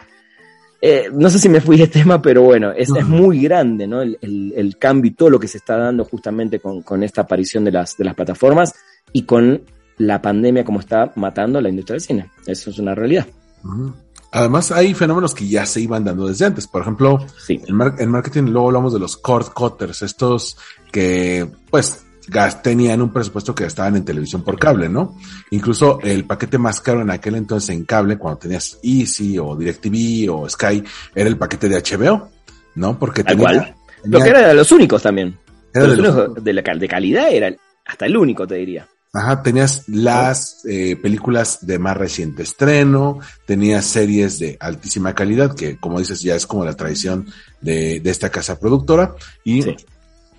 eh, 0.81 1.09
no 1.13 1.31
sé 1.31 1.39
si 1.39 1.49
me 1.49 1.61
fui 1.61 1.77
de 1.77 1.87
tema, 1.87 2.21
pero 2.21 2.43
bueno, 2.43 2.73
es, 2.73 2.91
es 2.95 3.07
muy 3.07 3.41
grande, 3.43 3.87
¿no? 3.87 4.03
El, 4.03 4.19
el, 4.21 4.53
el, 4.57 4.77
cambio 4.79 5.11
y 5.11 5.15
todo 5.15 5.31
lo 5.31 5.41
que 5.41 5.49
se 5.49 5.59
está 5.59 5.77
dando 5.77 6.05
justamente 6.05 6.61
con, 6.61 6.83
con, 6.83 7.03
esta 7.03 7.23
aparición 7.23 7.65
de 7.65 7.73
las, 7.73 7.97
de 7.97 8.05
las 8.05 8.15
plataformas 8.15 8.75
y 9.13 9.23
con 9.23 9.63
la 9.99 10.21
pandemia 10.21 10.65
como 10.65 10.81
está 10.81 11.13
matando 11.17 11.59
a 11.59 11.63
la 11.63 11.71
industria 11.71 11.95
del 11.95 12.03
cine. 12.03 12.31
Eso 12.47 12.71
es 12.71 12.79
una 12.79 12.95
realidad. 12.95 13.27
Uh 13.65 13.69
-huh. 13.69 13.95
Además, 14.33 14.71
hay 14.71 14.93
fenómenos 14.93 15.35
que 15.35 15.49
ya 15.49 15.65
se 15.65 15.81
iban 15.81 16.05
dando 16.05 16.27
desde 16.27 16.45
antes. 16.45 16.67
Por 16.67 16.83
ejemplo, 16.83 17.25
sí. 17.39 17.61
en, 17.67 17.75
mar 17.75 17.95
en 17.99 18.11
marketing 18.11 18.43
luego 18.45 18.67
hablamos 18.67 18.93
de 18.93 18.99
los 18.99 19.17
cord 19.17 19.49
cutters, 19.55 20.03
estos 20.03 20.59
que, 20.93 21.49
pues, 21.71 22.06
tenían 22.63 23.03
un 23.03 23.13
presupuesto 23.13 23.55
que 23.55 23.65
estaban 23.65 23.97
en 23.97 24.05
televisión 24.05 24.43
por 24.43 24.59
cable, 24.59 24.89
¿no? 24.89 25.17
Incluso 25.51 26.01
el 26.03 26.25
paquete 26.25 26.59
más 26.59 26.81
caro 26.81 27.03
en 27.03 27.11
aquel 27.11 27.37
entonces 27.37 27.71
en 27.71 27.85
cable, 27.85 28.19
cuando 28.19 28.39
tenías 28.39 28.79
Easy 28.83 29.39
o 29.39 29.57
DirecTV 29.57 30.33
o 30.33 30.49
Sky, 30.49 30.83
era 31.15 31.29
el 31.29 31.37
paquete 31.37 31.69
de 31.69 31.83
HBO, 31.83 32.29
¿no? 32.75 32.99
Porque 32.99 33.23
tenía, 33.23 33.49
tenía, 33.49 33.77
Lo 34.05 34.21
que 34.21 34.29
era 34.29 34.49
de 34.49 34.55
los 34.55 34.71
únicos 34.73 35.03
también. 35.03 35.39
Era 35.73 35.87
los 35.87 35.97
de, 35.97 36.03
los 36.03 36.17
únicos 36.17 36.45
de, 36.45 36.53
la, 36.53 36.63
de 36.63 36.89
calidad 36.89 37.31
era 37.31 37.55
hasta 37.85 38.07
el 38.07 38.17
único, 38.17 38.47
te 38.47 38.57
diría. 38.57 38.87
Ajá, 39.13 39.43
tenías 39.43 39.89
las 39.89 40.63
eh, 40.67 40.97
películas 40.97 41.67
de 41.67 41.79
más 41.79 41.97
reciente 41.97 42.43
estreno, 42.43 43.21
tenías 43.47 43.87
series 43.87 44.39
de 44.39 44.59
altísima 44.61 45.15
calidad, 45.15 45.55
que 45.55 45.79
como 45.79 46.01
dices 46.01 46.21
ya 46.21 46.35
es 46.35 46.47
como 46.47 46.65
la 46.67 46.75
tradición 46.75 47.27
de, 47.63 48.01
de 48.01 48.11
esta 48.11 48.29
casa 48.29 48.59
productora, 48.59 49.15
y 49.43 49.63
sí. 49.63 49.77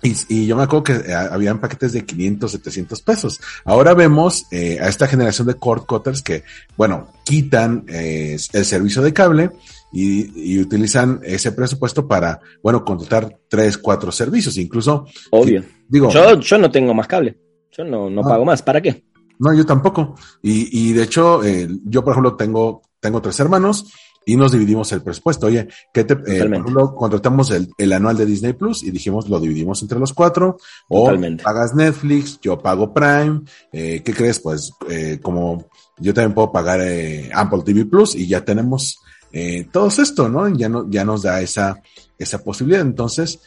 Y, 0.02 0.14
y, 0.28 0.46
yo 0.46 0.56
me 0.56 0.62
acuerdo 0.62 0.84
que 0.84 0.92
eh, 0.92 1.14
habían 1.14 1.60
paquetes 1.60 1.92
de 1.92 2.04
500, 2.04 2.50
700 2.52 3.02
pesos. 3.02 3.40
Ahora 3.64 3.94
vemos 3.94 4.46
eh, 4.50 4.78
a 4.80 4.88
esta 4.88 5.08
generación 5.08 5.48
de 5.48 5.54
cord 5.54 5.86
cutters 5.86 6.22
que, 6.22 6.44
bueno, 6.76 7.08
quitan 7.24 7.84
eh, 7.88 8.36
el 8.52 8.64
servicio 8.64 9.02
de 9.02 9.12
cable 9.12 9.50
y, 9.92 10.54
y, 10.54 10.60
utilizan 10.60 11.20
ese 11.24 11.52
presupuesto 11.52 12.06
para, 12.06 12.40
bueno, 12.62 12.84
contratar 12.84 13.38
tres, 13.48 13.76
cuatro 13.78 14.12
servicios. 14.12 14.56
Incluso. 14.56 15.06
Obvio. 15.30 15.64
Digo. 15.88 16.10
Yo, 16.10 16.38
yo 16.38 16.58
no 16.58 16.70
tengo 16.70 16.94
más 16.94 17.06
cable. 17.06 17.38
Yo 17.72 17.84
no, 17.84 18.08
no, 18.08 18.22
no 18.22 18.22
pago 18.22 18.44
más. 18.44 18.62
¿Para 18.62 18.80
qué? 18.80 19.04
No, 19.38 19.54
yo 19.54 19.64
tampoco. 19.64 20.14
Y, 20.42 20.90
y 20.90 20.92
de 20.92 21.04
hecho, 21.04 21.44
eh, 21.44 21.68
yo, 21.84 22.04
por 22.04 22.12
ejemplo, 22.12 22.36
tengo, 22.36 22.82
tengo 23.00 23.22
tres 23.22 23.38
hermanos 23.40 23.92
y 24.28 24.36
nos 24.36 24.52
dividimos 24.52 24.92
el 24.92 25.00
presupuesto. 25.00 25.46
Oye, 25.46 25.68
¿qué 25.90 26.04
te, 26.04 26.12
eh, 26.12 26.16
por 26.16 26.52
ejemplo, 26.52 26.94
contratamos 26.94 27.50
el, 27.50 27.70
el, 27.78 27.92
anual 27.94 28.14
de 28.14 28.26
Disney 28.26 28.52
Plus 28.52 28.82
y 28.82 28.90
dijimos 28.90 29.26
lo 29.26 29.40
dividimos 29.40 29.80
entre 29.80 29.98
los 29.98 30.12
cuatro, 30.12 30.58
o 30.86 31.04
Totalmente. 31.04 31.42
pagas 31.42 31.74
Netflix, 31.74 32.38
yo 32.42 32.58
pago 32.58 32.92
Prime, 32.92 33.40
eh, 33.72 34.02
¿qué 34.04 34.12
crees? 34.12 34.38
Pues 34.40 34.70
eh, 34.90 35.18
como 35.22 35.64
yo 35.98 36.12
también 36.12 36.34
puedo 36.34 36.52
pagar 36.52 36.78
eh, 36.82 37.30
Apple 37.32 37.62
TV 37.64 37.86
Plus 37.86 38.14
y 38.16 38.26
ya 38.26 38.44
tenemos 38.44 39.00
eh, 39.32 39.66
todo 39.72 39.88
esto, 39.88 40.28
¿no? 40.28 40.46
Ya, 40.48 40.68
no, 40.68 40.90
ya 40.90 41.06
nos 41.06 41.22
da 41.22 41.40
esa, 41.40 41.82
esa 42.18 42.44
posibilidad. 42.44 42.82
Entonces, 42.82 43.40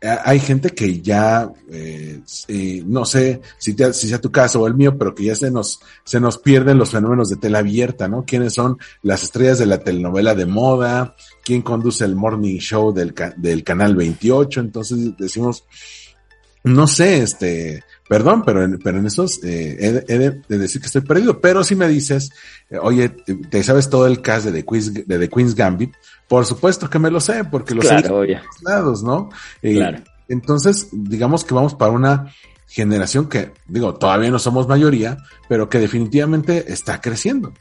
hay 0.00 0.40
gente 0.40 0.70
que 0.70 1.00
ya, 1.00 1.50
eh, 1.70 2.20
eh, 2.48 2.82
no 2.86 3.04
sé 3.04 3.40
si 3.58 3.74
sea 3.74 4.20
tu 4.20 4.32
caso 4.32 4.60
o 4.60 4.66
el 4.66 4.74
mío, 4.74 4.96
pero 4.96 5.14
que 5.14 5.24
ya 5.24 5.34
se 5.34 5.50
nos, 5.50 5.80
se 6.04 6.20
nos 6.20 6.38
pierden 6.38 6.78
los 6.78 6.90
fenómenos 6.90 7.28
de 7.28 7.36
tela 7.36 7.58
abierta, 7.58 8.08
¿no? 8.08 8.24
¿Quiénes 8.24 8.54
son 8.54 8.78
las 9.02 9.22
estrellas 9.22 9.58
de 9.58 9.66
la 9.66 9.78
telenovela 9.78 10.34
de 10.34 10.46
moda? 10.46 11.14
¿Quién 11.44 11.62
conduce 11.62 12.04
el 12.04 12.16
morning 12.16 12.58
show 12.58 12.92
del, 12.92 13.14
del 13.36 13.62
canal 13.62 13.94
28? 13.94 14.60
Entonces 14.60 15.16
decimos, 15.18 15.64
no 16.64 16.86
sé, 16.86 17.22
este, 17.22 17.84
perdón, 18.12 18.42
pero 18.44 18.62
en, 18.62 18.78
pero 18.78 18.98
en 18.98 19.06
esos 19.06 19.42
eh, 19.42 19.74
he, 19.80 20.12
he 20.12 20.18
de, 20.18 20.42
de, 20.46 20.58
decir 20.58 20.82
que 20.82 20.86
estoy 20.86 21.00
perdido. 21.00 21.40
Pero 21.40 21.64
si 21.64 21.74
me 21.74 21.88
dices, 21.88 22.30
eh, 22.68 22.76
oye, 22.78 23.08
te 23.08 23.62
sabes 23.62 23.88
todo 23.88 24.06
el 24.06 24.20
cast 24.20 24.44
de 24.44 24.52
The, 24.52 24.66
Queen's, 24.66 24.92
de 24.92 25.18
The 25.18 25.30
Queen's 25.30 25.54
Gambit, 25.54 25.94
por 26.28 26.44
supuesto 26.44 26.90
que 26.90 26.98
me 26.98 27.10
lo 27.10 27.20
sé, 27.20 27.44
porque 27.44 27.74
lo 27.74 27.80
claro, 27.80 27.96
sé 27.96 28.02
de 28.02 28.08
todos 28.36 28.62
lados, 28.62 29.02
¿no? 29.02 29.30
Eh, 29.62 29.76
claro. 29.76 30.00
Entonces, 30.28 30.88
digamos 30.92 31.42
que 31.42 31.54
vamos 31.54 31.74
para 31.74 31.90
una 31.90 32.34
generación 32.68 33.30
que, 33.30 33.52
digo, 33.66 33.94
todavía 33.94 34.30
no 34.30 34.38
somos 34.38 34.68
mayoría, 34.68 35.16
pero 35.48 35.70
que 35.70 35.78
definitivamente 35.78 36.70
está 36.70 37.00
creciendo. 37.00 37.54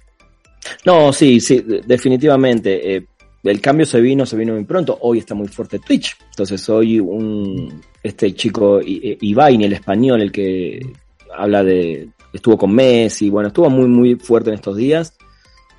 No, 0.86 1.14
sí, 1.14 1.40
sí, 1.40 1.66
definitivamente. 1.86 2.98
Eh, 2.98 3.08
el 3.44 3.62
cambio 3.62 3.86
se 3.86 4.00
vino, 4.00 4.26
se 4.26 4.38
vino 4.38 4.54
muy 4.54 4.66
pronto. 4.66 4.98
Hoy 5.02 5.20
está 5.20 5.34
muy 5.34 5.48
fuerte 5.48 5.80
Twitch. 5.80 6.18
Entonces 6.30 6.68
hoy 6.70 7.00
un 7.00 7.82
este 8.04 8.34
chico 8.34 8.80
Ivain, 8.84 9.62
el 9.62 9.74
español, 9.74 10.22
el 10.22 10.32
que 10.32 10.82
habla 11.36 11.64
de 11.64 12.10
estuvo 12.34 12.58
con 12.58 12.74
Messi, 12.74 13.30
bueno, 13.30 13.48
estuvo 13.48 13.70
muy 13.70 13.88
muy 13.88 14.16
fuerte 14.16 14.50
en 14.50 14.56
estos 14.56 14.78
días. 14.78 15.18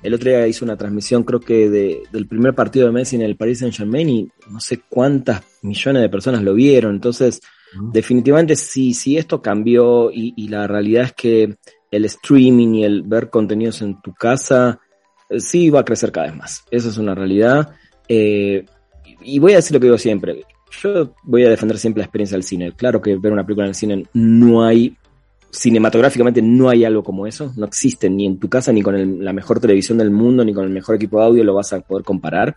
El 0.01 0.13
otro 0.13 0.29
día 0.29 0.45
hizo 0.45 0.65
una 0.65 0.75
transmisión, 0.75 1.23
creo 1.23 1.39
que 1.39 1.69
de, 1.69 2.03
del 2.11 2.27
primer 2.27 2.53
partido 2.53 2.87
de 2.87 2.91
Messi 2.91 3.15
en 3.15 3.21
el 3.21 3.37
Paris 3.37 3.59
Saint 3.59 3.73
Germain 3.73 4.09
y 4.09 4.29
no 4.49 4.59
sé 4.59 4.81
cuántas 4.89 5.41
millones 5.61 6.01
de 6.01 6.09
personas 6.09 6.43
lo 6.43 6.53
vieron. 6.53 6.95
Entonces, 6.95 7.39
uh 7.73 7.83
-huh. 7.83 7.91
definitivamente 7.93 8.57
sí, 8.57 8.93
sí 8.93 9.17
esto 9.17 9.41
cambió 9.41 10.11
y, 10.11 10.33
y, 10.35 10.49
la 10.49 10.67
realidad 10.67 11.05
es 11.05 11.13
que 11.13 11.55
el 11.89 12.03
streaming 12.05 12.73
y 12.73 12.83
el 12.83 13.03
ver 13.03 13.29
contenidos 13.29 13.81
en 13.81 14.01
tu 14.01 14.13
casa 14.13 14.81
sí 15.39 15.69
va 15.69 15.81
a 15.81 15.85
crecer 15.85 16.11
cada 16.11 16.27
vez 16.27 16.35
más. 16.35 16.63
Eso 16.71 16.89
es 16.89 16.97
una 16.97 17.15
realidad. 17.15 17.71
Eh, 18.07 18.65
y 19.21 19.39
voy 19.39 19.53
a 19.53 19.57
decir 19.57 19.73
lo 19.73 19.79
que 19.79 19.87
digo 19.87 19.97
siempre. 19.97 20.43
Yo 20.81 21.13
voy 21.23 21.43
a 21.43 21.49
defender 21.49 21.77
siempre 21.77 22.01
la 22.01 22.05
experiencia 22.05 22.35
del 22.35 22.43
cine. 22.43 22.71
Claro 22.73 23.01
que 23.01 23.15
ver 23.17 23.31
una 23.31 23.45
película 23.45 23.65
en 23.65 23.69
el 23.69 23.75
cine 23.75 24.05
no 24.13 24.63
hay, 24.63 24.97
cinematográficamente 25.51 26.41
no 26.41 26.69
hay 26.69 26.83
algo 26.83 27.03
como 27.03 27.27
eso. 27.27 27.53
No 27.55 27.65
existe 27.65 28.09
ni 28.09 28.25
en 28.25 28.39
tu 28.39 28.49
casa, 28.49 28.71
ni 28.71 28.81
con 28.81 28.95
el, 28.95 29.23
la 29.23 29.33
mejor 29.33 29.59
televisión 29.59 29.97
del 29.97 30.11
mundo, 30.11 30.43
ni 30.43 30.53
con 30.53 30.65
el 30.65 30.71
mejor 30.71 30.95
equipo 30.95 31.19
de 31.19 31.25
audio 31.25 31.43
lo 31.43 31.53
vas 31.53 31.73
a 31.73 31.81
poder 31.81 32.03
comparar. 32.03 32.55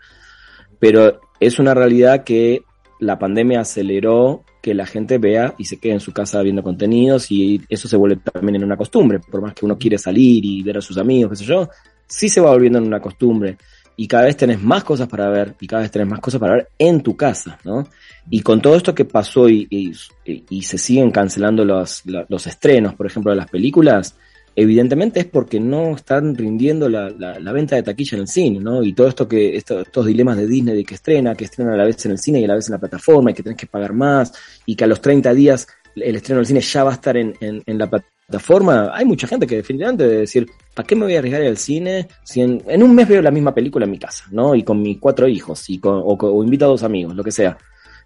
Pero 0.78 1.20
es 1.40 1.58
una 1.58 1.74
realidad 1.74 2.24
que 2.24 2.62
la 2.98 3.18
pandemia 3.18 3.60
aceleró 3.60 4.44
que 4.62 4.74
la 4.74 4.86
gente 4.86 5.18
vea 5.18 5.54
y 5.58 5.64
se 5.66 5.78
quede 5.78 5.92
en 5.92 6.00
su 6.00 6.12
casa 6.12 6.42
viendo 6.42 6.62
contenidos 6.62 7.30
y 7.30 7.62
eso 7.68 7.86
se 7.86 7.96
vuelve 7.96 8.16
también 8.16 8.56
en 8.56 8.64
una 8.64 8.76
costumbre. 8.76 9.20
Por 9.20 9.40
más 9.40 9.54
que 9.54 9.64
uno 9.64 9.78
quiere 9.78 9.98
salir 9.98 10.44
y 10.44 10.62
ver 10.62 10.78
a 10.78 10.80
sus 10.80 10.98
amigos, 10.98 11.30
qué 11.30 11.36
sé 11.36 11.44
yo, 11.44 11.68
sí 12.06 12.28
se 12.28 12.40
va 12.40 12.50
volviendo 12.50 12.78
en 12.78 12.86
una 12.86 13.00
costumbre 13.00 13.56
y 13.96 14.06
cada 14.06 14.24
vez 14.24 14.36
tenés 14.36 14.62
más 14.62 14.84
cosas 14.84 15.08
para 15.08 15.28
ver 15.30 15.54
y 15.58 15.66
cada 15.66 15.82
vez 15.82 15.90
tenés 15.90 16.08
más 16.08 16.20
cosas 16.20 16.38
para 16.38 16.54
ver 16.54 16.68
en 16.78 17.00
tu 17.00 17.16
casa, 17.16 17.58
¿no? 17.64 17.88
Y 18.30 18.40
con 18.42 18.60
todo 18.60 18.76
esto 18.76 18.94
que 18.94 19.06
pasó 19.06 19.48
y, 19.48 19.66
y, 19.70 20.62
se 20.62 20.78
siguen 20.78 21.10
cancelando 21.10 21.64
los, 21.64 22.02
los, 22.04 22.46
estrenos, 22.46 22.94
por 22.94 23.06
ejemplo, 23.06 23.30
de 23.30 23.36
las 23.36 23.48
películas, 23.48 24.16
evidentemente 24.54 25.20
es 25.20 25.26
porque 25.26 25.60
no 25.60 25.94
están 25.94 26.34
rindiendo 26.34 26.88
la, 26.88 27.08
la, 27.08 27.38
la, 27.38 27.52
venta 27.52 27.76
de 27.76 27.82
taquilla 27.82 28.16
en 28.16 28.22
el 28.22 28.28
cine, 28.28 28.60
¿no? 28.60 28.82
Y 28.82 28.92
todo 28.92 29.08
esto 29.08 29.26
que, 29.26 29.56
esto, 29.56 29.80
estos 29.80 30.06
dilemas 30.06 30.36
de 30.36 30.46
Disney 30.46 30.76
de 30.76 30.84
que 30.84 30.96
estrena, 30.96 31.34
que 31.34 31.44
estrena 31.44 31.72
a 31.72 31.76
la 31.76 31.84
vez 31.84 32.04
en 32.04 32.12
el 32.12 32.18
cine 32.18 32.40
y 32.40 32.44
a 32.44 32.48
la 32.48 32.56
vez 32.56 32.68
en 32.68 32.72
la 32.72 32.78
plataforma 32.78 33.30
y 33.30 33.34
que 33.34 33.42
tenés 33.42 33.58
que 33.58 33.66
pagar 33.66 33.94
más 33.94 34.32
y 34.66 34.74
que 34.74 34.84
a 34.84 34.88
los 34.88 35.00
30 35.00 35.32
días 35.32 35.66
el 35.94 36.16
estreno 36.16 36.38
del 36.38 36.46
cine 36.46 36.60
ya 36.60 36.84
va 36.84 36.90
a 36.90 36.94
estar 36.94 37.16
en, 37.16 37.34
en, 37.40 37.62
en 37.64 37.78
la 37.78 37.88
plataforma 37.88 38.15
plataforma, 38.26 38.90
hay 38.92 39.04
mucha 39.04 39.28
gente 39.28 39.46
que 39.46 39.56
definitivamente 39.56 40.04
debe 40.04 40.20
decir, 40.20 40.50
¿para 40.74 40.86
qué 40.86 40.96
me 40.96 41.04
voy 41.04 41.14
a 41.14 41.20
arriesgar 41.20 41.42
al 41.42 41.56
cine 41.56 42.08
si 42.24 42.40
en, 42.40 42.82
un 42.82 42.94
mes 42.94 43.06
veo 43.06 43.22
la 43.22 43.30
misma 43.30 43.54
película 43.54 43.84
en 43.84 43.92
mi 43.92 43.98
casa, 43.98 44.24
¿no? 44.32 44.54
Y 44.54 44.64
con 44.64 44.82
mis 44.82 44.98
cuatro 44.98 45.28
hijos, 45.28 45.70
y 45.70 45.78
con, 45.78 46.02
o, 46.04 46.42
invito 46.42 46.64
a 46.64 46.68
dos 46.68 46.82
amigos, 46.82 47.14
lo 47.14 47.22
que 47.22 47.30
sea, 47.30 47.56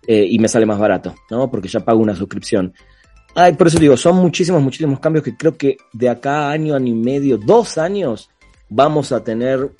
eh, 0.07 0.27
y 0.29 0.39
me 0.39 0.49
sale 0.49 0.67
más 0.67 0.79
barato, 0.79 1.15
¿no? 1.31 1.51
Porque 1.51 1.69
ya 1.69 1.81
pago 1.81 2.01
una 2.01 2.15
suscripción. 2.15 2.75
Ay, 3.35 3.55
por 3.55 3.69
eso 3.69 3.79
digo, 3.79 3.97
son 3.97 4.17
muchísimos, 4.17 4.63
muchísimos 4.63 5.01
cambios 5.01 5.25
que 5.25 5.37
creo 5.37 5.57
que 5.57 5.79
de 5.93 6.09
acá 6.11 6.49
a 6.49 6.51
año, 6.51 6.75
año 6.75 6.93
y 6.93 6.97
medio, 6.97 7.39
dos 7.39 7.79
años, 7.79 8.29
vamos 8.69 9.13
a 9.13 9.25
tener, 9.25 9.71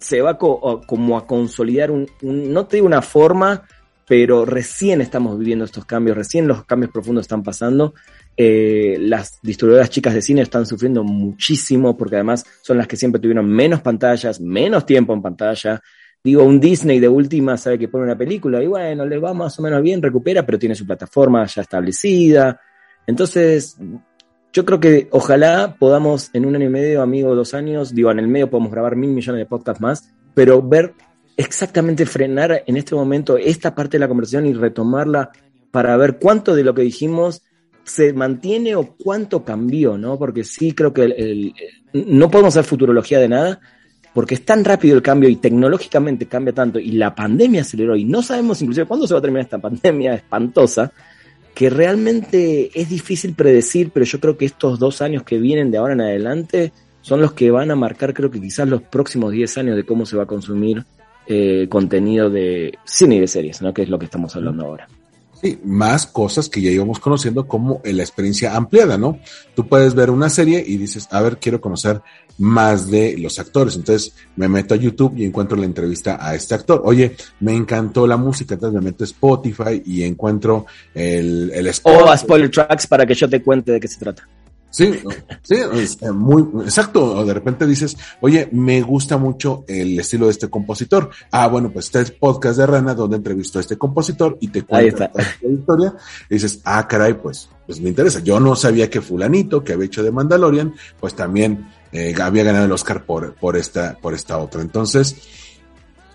se 0.00 0.20
va 0.20 0.36
co 0.36 0.80
como 0.86 1.16
a 1.16 1.26
consolidar 1.26 1.92
un, 1.92 2.08
un, 2.22 2.52
no 2.52 2.66
te 2.66 2.78
digo 2.78 2.86
una 2.86 3.02
forma, 3.02 3.62
pero 4.06 4.44
recién 4.44 5.00
estamos 5.00 5.36
viviendo 5.38 5.64
estos 5.64 5.84
cambios, 5.84 6.16
recién 6.16 6.46
los 6.46 6.64
cambios 6.64 6.92
profundos 6.92 7.24
están 7.24 7.42
pasando. 7.42 7.94
Eh, 8.36 8.96
las 9.00 9.40
distribuidoras 9.42 9.90
chicas 9.90 10.14
de 10.14 10.22
cine 10.22 10.42
están 10.42 10.64
sufriendo 10.64 11.02
muchísimo 11.02 11.96
porque 11.96 12.16
además 12.16 12.44
son 12.62 12.78
las 12.78 12.86
que 12.86 12.96
siempre 12.96 13.20
tuvieron 13.20 13.48
menos 13.48 13.80
pantallas, 13.80 14.40
menos 14.40 14.86
tiempo 14.86 15.12
en 15.12 15.22
pantalla. 15.22 15.80
Digo, 16.22 16.44
un 16.44 16.60
Disney 16.60 17.00
de 17.00 17.08
última 17.08 17.56
sabe 17.56 17.78
que 17.78 17.88
pone 17.88 18.04
una 18.04 18.16
película 18.16 18.62
y 18.62 18.68
bueno, 18.68 19.04
le 19.04 19.18
va 19.18 19.34
más 19.34 19.58
o 19.58 19.62
menos 19.62 19.82
bien, 19.82 20.00
recupera, 20.00 20.46
pero 20.46 20.58
tiene 20.58 20.74
su 20.76 20.86
plataforma 20.86 21.44
ya 21.46 21.62
establecida. 21.62 22.60
Entonces, 23.08 23.76
yo 24.52 24.64
creo 24.64 24.78
que 24.78 25.08
ojalá 25.10 25.76
podamos 25.78 26.30
en 26.32 26.46
un 26.46 26.54
año 26.54 26.66
y 26.66 26.70
medio, 26.70 27.02
amigo, 27.02 27.34
dos 27.34 27.54
años, 27.54 27.94
digo, 27.94 28.10
en 28.12 28.20
el 28.20 28.28
medio 28.28 28.50
podemos 28.50 28.70
grabar 28.70 28.94
mil 28.94 29.10
millones 29.10 29.40
de 29.40 29.46
podcasts 29.46 29.80
más, 29.80 30.14
pero 30.34 30.62
ver 30.62 30.94
exactamente 31.36 32.06
frenar 32.06 32.62
en 32.66 32.76
este 32.76 32.94
momento 32.94 33.36
esta 33.36 33.74
parte 33.74 33.96
de 33.96 34.00
la 34.00 34.08
conversación 34.08 34.46
y 34.46 34.54
retomarla 34.54 35.30
para 35.70 35.96
ver 35.96 36.18
cuánto 36.18 36.54
de 36.54 36.64
lo 36.64 36.74
que 36.74 36.82
dijimos 36.82 37.42
se 37.84 38.12
mantiene 38.12 38.74
o 38.74 38.96
cuánto 38.96 39.44
cambió, 39.44 39.96
¿no? 39.96 40.18
Porque 40.18 40.42
sí 40.42 40.72
creo 40.72 40.92
que 40.92 41.52
no 41.92 42.30
podemos 42.30 42.56
hacer 42.56 42.68
futurología 42.68 43.20
de 43.20 43.28
nada, 43.28 43.60
porque 44.12 44.34
es 44.34 44.44
tan 44.44 44.64
rápido 44.64 44.96
el 44.96 45.02
cambio 45.02 45.28
y 45.28 45.36
tecnológicamente 45.36 46.26
cambia 46.26 46.52
tanto 46.52 46.78
y 46.80 46.92
la 46.92 47.14
pandemia 47.14 47.60
aceleró 47.60 47.94
y 47.96 48.04
no 48.04 48.22
sabemos 48.22 48.60
inclusive 48.62 48.86
cuándo 48.86 49.06
se 49.06 49.14
va 49.14 49.18
a 49.18 49.22
terminar 49.22 49.44
esta 49.44 49.58
pandemia 49.58 50.14
espantosa, 50.14 50.90
que 51.54 51.70
realmente 51.70 52.70
es 52.74 52.88
difícil 52.88 53.34
predecir, 53.34 53.90
pero 53.90 54.04
yo 54.04 54.18
creo 54.18 54.36
que 54.36 54.46
estos 54.46 54.78
dos 54.78 55.00
años 55.00 55.22
que 55.22 55.38
vienen 55.38 55.70
de 55.70 55.78
ahora 55.78 55.92
en 55.92 56.00
adelante 56.00 56.72
son 57.02 57.20
los 57.20 57.34
que 57.34 57.50
van 57.50 57.70
a 57.70 57.76
marcar, 57.76 58.14
creo 58.14 58.30
que 58.30 58.40
quizás 58.40 58.66
los 58.66 58.82
próximos 58.82 59.30
10 59.32 59.58
años 59.58 59.76
de 59.76 59.84
cómo 59.84 60.06
se 60.06 60.16
va 60.16 60.24
a 60.24 60.26
consumir 60.26 60.84
eh, 61.28 61.66
contenido 61.68 62.30
de 62.30 62.78
cine 62.84 63.16
y 63.16 63.20
de 63.20 63.28
series, 63.28 63.62
¿no? 63.62 63.72
Que 63.74 63.82
es 63.82 63.88
lo 63.88 63.98
que 63.98 64.04
estamos 64.06 64.34
hablando 64.36 64.64
ahora. 64.64 64.88
Sí, 65.40 65.58
más 65.64 66.06
cosas 66.06 66.48
que 66.48 66.62
ya 66.62 66.70
íbamos 66.70 66.98
conociendo 66.98 67.46
como 67.46 67.82
la 67.84 68.02
experiencia 68.02 68.56
ampliada, 68.56 68.96
¿no? 68.96 69.18
Tú 69.54 69.68
puedes 69.68 69.94
ver 69.94 70.10
una 70.10 70.30
serie 70.30 70.64
y 70.66 70.78
dices, 70.78 71.08
a 71.10 71.20
ver, 71.20 71.36
quiero 71.38 71.60
conocer 71.60 72.00
más 72.38 72.90
de 72.90 73.16
los 73.18 73.38
actores. 73.38 73.76
Entonces 73.76 74.14
me 74.36 74.48
meto 74.48 74.74
a 74.74 74.78
YouTube 74.78 75.14
y 75.16 75.24
encuentro 75.24 75.56
la 75.56 75.66
entrevista 75.66 76.18
a 76.20 76.34
este 76.34 76.54
actor. 76.54 76.80
Oye, 76.84 77.16
me 77.40 77.54
encantó 77.54 78.06
la 78.06 78.16
música, 78.16 78.54
entonces 78.54 78.80
me 78.80 78.84
meto 78.84 79.04
a 79.04 79.06
Spotify 79.06 79.82
y 79.84 80.04
encuentro 80.04 80.66
el, 80.94 81.50
el 81.52 81.70
O 81.82 82.08
a 82.08 82.16
spoiler 82.16 82.50
tracks 82.50 82.86
para 82.86 83.04
que 83.04 83.14
yo 83.14 83.28
te 83.28 83.42
cuente 83.42 83.72
de 83.72 83.80
qué 83.80 83.88
se 83.88 83.98
trata. 83.98 84.26
Sí, 84.76 84.92
sí, 85.42 85.54
es 85.72 86.02
muy 86.12 86.42
exacto. 86.62 87.02
O 87.02 87.24
de 87.24 87.32
repente 87.32 87.66
dices, 87.66 87.96
oye, 88.20 88.46
me 88.52 88.82
gusta 88.82 89.16
mucho 89.16 89.64
el 89.66 89.98
estilo 89.98 90.26
de 90.26 90.32
este 90.32 90.50
compositor. 90.50 91.08
Ah, 91.30 91.46
bueno, 91.48 91.72
pues 91.72 91.86
este 91.86 92.02
es 92.02 92.10
podcast 92.10 92.58
de 92.58 92.66
Rana 92.66 92.94
donde 92.94 93.16
entrevistó 93.16 93.58
a 93.58 93.62
este 93.62 93.78
compositor 93.78 94.36
y 94.38 94.48
te 94.48 94.64
cuenta 94.64 95.10
la 95.14 95.50
historia. 95.50 95.94
Y 96.28 96.34
dices, 96.34 96.60
ah, 96.64 96.86
caray, 96.86 97.14
pues, 97.14 97.48
pues 97.64 97.80
me 97.80 97.88
interesa. 97.88 98.20
Yo 98.20 98.38
no 98.38 98.54
sabía 98.54 98.90
que 98.90 99.00
fulanito 99.00 99.64
que 99.64 99.72
había 99.72 99.86
hecho 99.86 100.02
de 100.02 100.10
Mandalorian, 100.10 100.74
pues 101.00 101.14
también 101.14 101.70
eh, 101.90 102.14
había 102.20 102.44
ganado 102.44 102.66
el 102.66 102.72
Oscar 102.72 103.06
por, 103.06 103.34
por 103.34 103.56
esta, 103.56 103.96
por 103.96 104.12
esta 104.12 104.36
otra. 104.36 104.60
Entonces, 104.60 105.16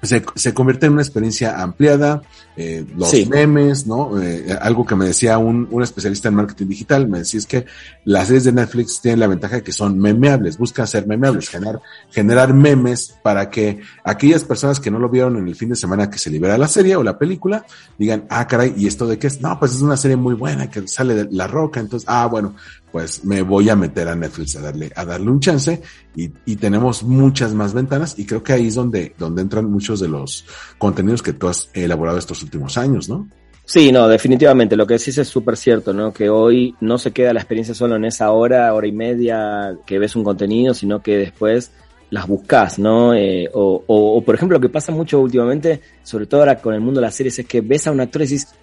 se, 0.01 0.23
se, 0.35 0.53
convierte 0.53 0.87
en 0.87 0.93
una 0.93 1.01
experiencia 1.01 1.61
ampliada, 1.61 2.21
eh, 2.57 2.85
los 2.95 3.09
sí. 3.09 3.25
memes, 3.25 3.85
¿no? 3.85 4.19
Eh, 4.21 4.57
algo 4.59 4.85
que 4.85 4.95
me 4.95 5.05
decía 5.05 5.37
un, 5.37 5.67
un, 5.69 5.83
especialista 5.83 6.29
en 6.29 6.35
marketing 6.35 6.67
digital, 6.67 7.07
me 7.07 7.19
decía 7.19 7.39
es 7.39 7.45
que 7.45 7.65
las 8.05 8.27
series 8.27 8.45
de 8.45 8.51
Netflix 8.51 8.99
tienen 9.01 9.19
la 9.19 9.27
ventaja 9.27 9.57
de 9.57 9.63
que 9.63 9.71
son 9.71 9.99
memeables, 9.99 10.57
buscan 10.57 10.87
ser 10.87 11.05
memeables, 11.05 11.49
generar, 11.49 11.81
generar 12.09 12.53
memes 12.53 13.15
para 13.21 13.49
que 13.49 13.81
aquellas 14.03 14.43
personas 14.43 14.79
que 14.79 14.89
no 14.89 14.99
lo 14.99 15.09
vieron 15.09 15.37
en 15.37 15.47
el 15.47 15.55
fin 15.55 15.69
de 15.69 15.75
semana 15.75 16.09
que 16.09 16.17
se 16.17 16.29
libera 16.29 16.57
la 16.57 16.67
serie 16.67 16.95
o 16.95 17.03
la 17.03 17.17
película, 17.17 17.65
digan, 17.97 18.25
ah, 18.29 18.47
caray, 18.47 18.73
¿y 18.75 18.87
esto 18.87 19.07
de 19.07 19.19
qué 19.19 19.27
es? 19.27 19.39
No, 19.41 19.59
pues 19.59 19.73
es 19.73 19.81
una 19.81 19.97
serie 19.97 20.17
muy 20.17 20.33
buena 20.33 20.69
que 20.69 20.87
sale 20.87 21.13
de 21.13 21.27
La 21.31 21.47
Roca, 21.47 21.79
entonces, 21.79 22.07
ah, 22.09 22.25
bueno, 22.25 22.55
pues 22.91 23.23
me 23.23 23.41
voy 23.41 23.69
a 23.69 23.75
meter 23.75 24.07
a 24.07 24.15
Netflix 24.15 24.55
a 24.55 24.61
darle, 24.61 24.91
a 24.95 25.05
darle 25.05 25.31
un 25.31 25.39
chance 25.39 25.81
y, 26.15 26.29
y, 26.45 26.55
tenemos 26.57 27.03
muchas 27.03 27.53
más 27.53 27.73
ventanas 27.73 28.19
y 28.19 28.25
creo 28.25 28.43
que 28.43 28.53
ahí 28.53 28.67
es 28.67 28.75
donde, 28.75 29.15
donde 29.17 29.41
entran 29.41 29.71
muchos 29.71 29.99
de 29.99 30.09
los 30.09 30.45
contenidos 30.77 31.21
que 31.21 31.33
tú 31.33 31.47
has 31.47 31.69
elaborado 31.73 32.17
estos 32.17 32.43
últimos 32.43 32.77
años, 32.77 33.07
¿no? 33.07 33.27
Sí, 33.65 33.91
no, 33.91 34.07
definitivamente. 34.07 34.75
Lo 34.75 34.85
que 34.85 34.95
decís 34.95 35.17
es 35.17 35.29
súper 35.29 35.55
cierto, 35.55 35.93
¿no? 35.93 36.11
Que 36.11 36.29
hoy 36.29 36.75
no 36.81 36.97
se 36.97 37.11
queda 37.11 37.33
la 37.33 37.39
experiencia 37.39 37.73
solo 37.73 37.95
en 37.95 38.05
esa 38.05 38.31
hora, 38.31 38.73
hora 38.73 38.87
y 38.87 38.91
media 38.91 39.77
que 39.85 39.97
ves 39.97 40.15
un 40.15 40.25
contenido, 40.25 40.73
sino 40.73 41.01
que 41.01 41.15
después 41.17 41.71
las 42.09 42.27
buscas, 42.27 42.77
¿no? 42.79 43.13
Eh, 43.13 43.49
o, 43.53 43.83
o, 43.87 44.17
o, 44.17 44.21
por 44.21 44.35
ejemplo, 44.35 44.57
lo 44.57 44.61
que 44.61 44.67
pasa 44.67 44.91
mucho 44.91 45.21
últimamente, 45.21 45.79
sobre 46.03 46.25
todo 46.25 46.41
ahora 46.41 46.59
con 46.59 46.73
el 46.73 46.81
mundo 46.81 46.99
de 46.99 47.05
las 47.07 47.15
series, 47.15 47.39
es 47.39 47.45
que 47.45 47.61
ves 47.61 47.87
a 47.87 47.91
un 47.91 48.01
actor 48.01 48.21
y 48.23 48.27
dices, 48.27 48.53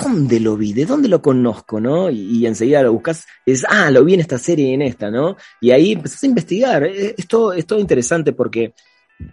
¿dónde 0.00 0.40
lo 0.40 0.56
vi? 0.56 0.72
¿De 0.72 0.86
dónde 0.86 1.08
lo 1.08 1.20
conozco? 1.20 1.80
¿no? 1.80 2.10
Y, 2.10 2.46
enseguida 2.46 2.82
lo 2.82 2.92
buscas 2.92 3.26
dices, 3.44 3.66
ah, 3.68 3.90
lo 3.90 4.04
vi 4.04 4.14
en 4.14 4.20
esta 4.20 4.38
serie 4.38 4.70
y 4.70 4.74
en 4.74 4.82
esta, 4.82 5.10
¿no? 5.10 5.36
Y 5.60 5.70
ahí 5.70 5.92
empezás 5.92 6.22
a 6.22 6.26
investigar. 6.26 6.84
Es, 6.84 7.26
todo, 7.26 7.52
es 7.52 7.66
todo 7.66 7.78
interesante 7.78 8.32
porque, 8.32 8.74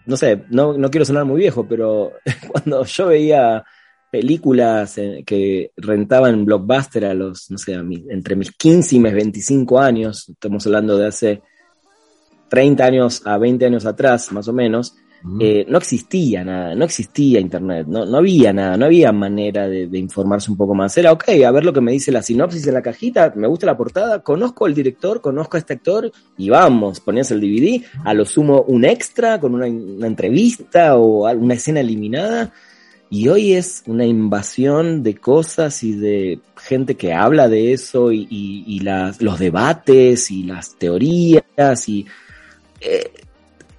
no 0.05 0.18
sé, 0.18 0.43
no, 0.49 0.78
no 0.78 0.89
quiero 0.89 1.05
sonar 1.05 1.26
muy 1.26 1.39
viejo, 1.39 1.68
pero 1.68 2.13
cuando 2.51 2.84
yo 2.86 3.07
veía 3.07 3.63
películas 4.11 4.95
que 5.26 5.72
rentaba 5.76 6.30
en 6.30 6.45
Blockbuster 6.45 7.05
a 7.05 7.13
los, 7.13 7.51
no 7.51 7.57
sé, 7.57 7.76
a 7.76 7.84
entre 8.09 8.36
mis 8.36 8.51
15 8.51 8.95
y 8.95 8.99
mis 8.99 9.13
25 9.13 9.80
años, 9.80 10.30
estamos 10.30 10.66
hablando 10.66 10.97
de 10.97 11.07
hace 11.07 11.41
30 12.49 12.86
años 12.86 13.22
a 13.26 13.38
20 13.38 13.66
años 13.66 13.86
atrás, 13.86 14.32
más 14.32 14.47
o 14.47 14.53
menos, 14.53 14.95
eh, 15.39 15.65
no 15.67 15.80
existía 15.80 16.43
nada, 16.43 16.76
no 16.76 16.86
existía 16.86 17.39
internet, 17.39 17.88
no, 17.88 18.05
no 18.05 18.17
había 18.17 18.53
nada, 18.53 18.78
no 18.78 18.86
había 18.86 19.11
manera 19.11 19.67
de, 19.67 19.88
de, 19.88 19.97
informarse 19.97 20.51
un 20.51 20.57
poco 20.57 20.76
más. 20.76 20.95
Era, 20.97 21.11
ok, 21.11 21.30
a 21.45 21.51
ver 21.51 21.65
lo 21.65 21.73
que 21.73 21.82
me 21.82 21.93
dice 21.93 22.11
la 22.11 22.21
sinopsis 22.21 22.67
en 22.67 22.76
la 22.76 22.84
cajita, 22.84 23.34
me 23.36 23.47
gusta 23.47 23.65
la 23.65 23.76
portada, 23.76 24.21
conozco 24.21 24.65
al 24.65 24.76
director, 24.76 25.21
conozco 25.21 25.57
a 25.57 25.59
este 25.59 25.73
actor 25.73 26.11
y 26.38 26.49
vamos, 26.49 26.99
ponías 26.99 27.32
el 27.32 27.41
DVD, 27.41 27.84
a 28.03 28.13
lo 28.13 28.23
sumo 28.23 28.61
un 28.67 28.86
extra 28.86 29.39
con 29.39 29.55
una, 29.55 29.65
una 29.65 30.05
entrevista 30.05 30.95
o 30.95 31.28
una 31.34 31.55
escena 31.55 31.80
eliminada. 31.80 32.53
Y 33.09 33.28
hoy 33.28 33.53
es 33.53 33.84
una 33.88 34.05
invasión 34.05 35.01
de 35.01 35.15
cosas 35.15 35.84
y 35.84 35.93
de 35.93 36.39
gente 36.57 36.95
que 36.95 37.13
habla 37.13 37.47
de 37.47 37.73
eso 37.73 38.11
y, 38.11 38.28
y, 38.30 38.63
y 38.67 38.80
las, 38.80 39.21
los 39.21 39.39
debates 39.39 40.30
y 40.32 40.43
las 40.43 40.76
teorías 40.76 41.43
y 41.88 42.05
eh, 42.82 43.11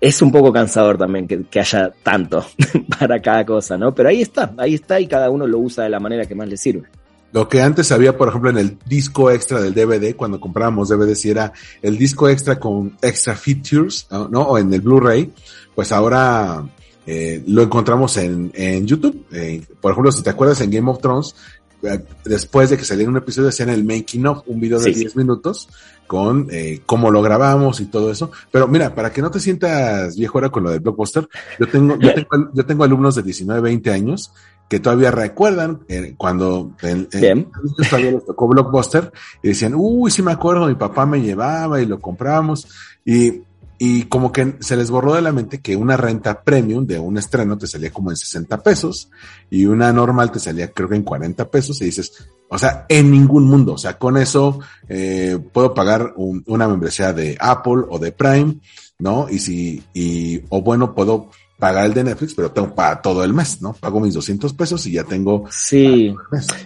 es 0.01 0.23
un 0.23 0.31
poco 0.31 0.53
cansador 0.53 0.99
también 0.99 1.27
que, 1.27 1.45
que, 1.45 1.61
haya 1.61 1.91
tanto 2.03 2.45
para 2.99 3.21
cada 3.21 3.45
cosa, 3.45 3.77
¿no? 3.77 3.95
Pero 3.95 4.09
ahí 4.09 4.23
está, 4.23 4.53
ahí 4.59 4.75
está 4.75 5.01
y 5.01 5.07
cada 5.07 5.31
uno 5.31 5.47
lo 5.47 5.59
usa 5.59 5.85
de 5.85 5.91
la 5.91 6.01
manera 6.01 6.27
que 6.27 6.35
más 6.35 6.49
le 6.49 6.57
sirve. 6.57 6.89
Lo 7.33 7.49
que 7.49 7.61
antes 7.61 7.93
había, 7.93 8.17
por 8.17 8.29
ejemplo, 8.29 8.51
en 8.51 8.59
el 8.59 8.79
disco 8.87 9.31
extra 9.31 9.61
del 9.61 9.75
DVD, 9.75 10.15
cuando 10.17 10.41
comprábamos 10.41 10.89
DVD, 10.89 11.15
si 11.15 11.31
era 11.31 11.53
el 11.83 11.99
disco 11.99 12.29
extra 12.29 12.59
con 12.59 12.97
extra 13.03 13.35
features, 13.35 14.07
¿no? 14.31 14.43
O 14.43 14.59
en 14.59 14.73
el 14.73 14.81
Blu-ray, 14.81 15.33
pues 15.75 15.93
ahora 15.93 16.65
eh, 17.07 17.43
lo 17.47 17.63
encontramos 17.63 18.17
en, 18.17 18.51
en 18.55 18.87
YouTube. 18.87 19.27
Eh, 19.33 19.63
por 19.81 19.93
ejemplo, 19.93 20.13
si 20.13 20.23
te 20.23 20.31
acuerdas 20.31 20.61
en 20.61 20.71
Game 20.71 20.91
of 20.91 21.01
Thrones, 21.01 21.35
eh, 21.83 22.01
después 22.25 22.71
de 22.71 22.79
que 22.79 22.85
saliera 22.85 23.11
un 23.11 23.17
episodio, 23.17 23.49
hacían 23.49 23.69
el 23.69 23.85
making 23.85 24.27
of, 24.27 24.43
un 24.47 24.59
video 24.59 24.79
de 24.79 24.95
sí, 24.95 25.01
10 25.01 25.13
sí. 25.13 25.19
minutos, 25.19 25.69
con 26.07 26.49
eh, 26.51 26.81
cómo 26.87 27.11
lo 27.11 27.23
grabamos 27.23 27.81
y 27.81 27.87
todo 27.87 28.11
eso. 28.11 28.31
Pero 28.51 28.69
mira, 28.69 28.95
para 28.95 29.13
que 29.13 29.23
no 29.23 29.31
te 29.31 29.41
sientas 29.41 30.17
viejo 30.17 30.39
ahora 30.39 30.51
con 30.51 30.65
lo 30.65 30.71
del 30.71 30.81
blockbuster, 30.81 31.29
yo 31.59 31.69
tengo, 31.69 31.99
yo 31.99 32.15
tengo, 32.15 32.51
yo 32.53 32.67
tengo 32.67 32.85
alumnos 32.85 33.15
de 33.15 33.23
19, 33.23 33.61
20 33.61 33.91
años 33.91 34.33
que 34.69 34.81
todavía 34.81 35.11
recuerdan 35.11 35.81
eh, 35.89 36.15
cuando 36.17 36.73
en, 36.83 37.09
en, 37.13 37.49
todavía 37.89 38.13
les 38.13 38.25
tocó 38.25 38.49
blockbuster 38.49 39.13
y 39.43 39.49
decían, 39.49 39.75
uy, 39.77 40.11
sí 40.11 40.23
me 40.23 40.33
acuerdo, 40.33 40.67
mi 40.67 40.75
papá 40.75 41.07
me 41.07 41.23
llevaba 41.23 41.81
y 41.81 41.87
lo 41.87 42.01
compramos. 42.01 42.67
Y 43.05 43.43
y 43.79 44.05
como 44.05 44.33
que 44.33 44.57
se 44.61 44.77
les 44.77 44.91
borró 44.91 45.15
de 45.15 45.23
la 45.23 45.33
mente 45.33 45.61
que 45.61 45.77
una 45.77 45.97
renta 45.97 46.43
premium 46.43 46.87
de 46.87 46.99
un 46.99 47.19
estreno 47.19 47.59
te 47.59 47.67
salía 47.67 47.91
como 47.91 48.11
en 48.11 48.17
60 48.17 48.63
pesos 48.63 49.11
y 49.51 49.67
una 49.67 49.93
normal 49.93 50.33
te 50.33 50.39
salía 50.39 50.71
creo 50.71 50.89
que 50.89 50.97
en 50.97 51.03
40 51.03 51.51
pesos 51.51 51.81
y 51.81 51.87
dices, 51.87 52.29
o 52.49 52.59
sea, 52.59 52.87
en 52.89 53.11
ningún 53.11 53.45
mundo, 53.45 53.75
o 53.75 53.79
sea, 53.79 53.99
con 53.99 54.17
eso 54.17 54.61
eh, 54.89 55.39
puedo 55.53 55.75
pagar 55.75 56.15
un, 56.17 56.43
una 56.47 56.69
membresía 56.69 57.13
de 57.13 57.37
Apple 57.39 57.85
o 57.89 57.99
de 57.99 58.13
Prime, 58.13 58.57
¿no? 58.99 59.29
Y 59.29 59.39
si, 59.39 59.83
y, 59.93 60.43
o 60.49 60.63
bueno, 60.63 60.95
puedo 60.95 61.31
pagar 61.59 61.87
el 61.87 61.95
de 61.95 62.05
Netflix, 62.05 62.35
pero 62.35 62.53
tengo 62.53 62.75
para 62.75 63.03
todo 63.03 63.25
el 63.25 63.35
mes, 63.35 63.61
¿no? 63.61 63.73
Pago 63.75 64.01
mis 64.01 64.15
200 64.15 64.53
pesos 64.55 64.87
y 64.87 64.93
ya 64.93 65.05
tengo. 65.05 65.45
Sí, 65.51 66.15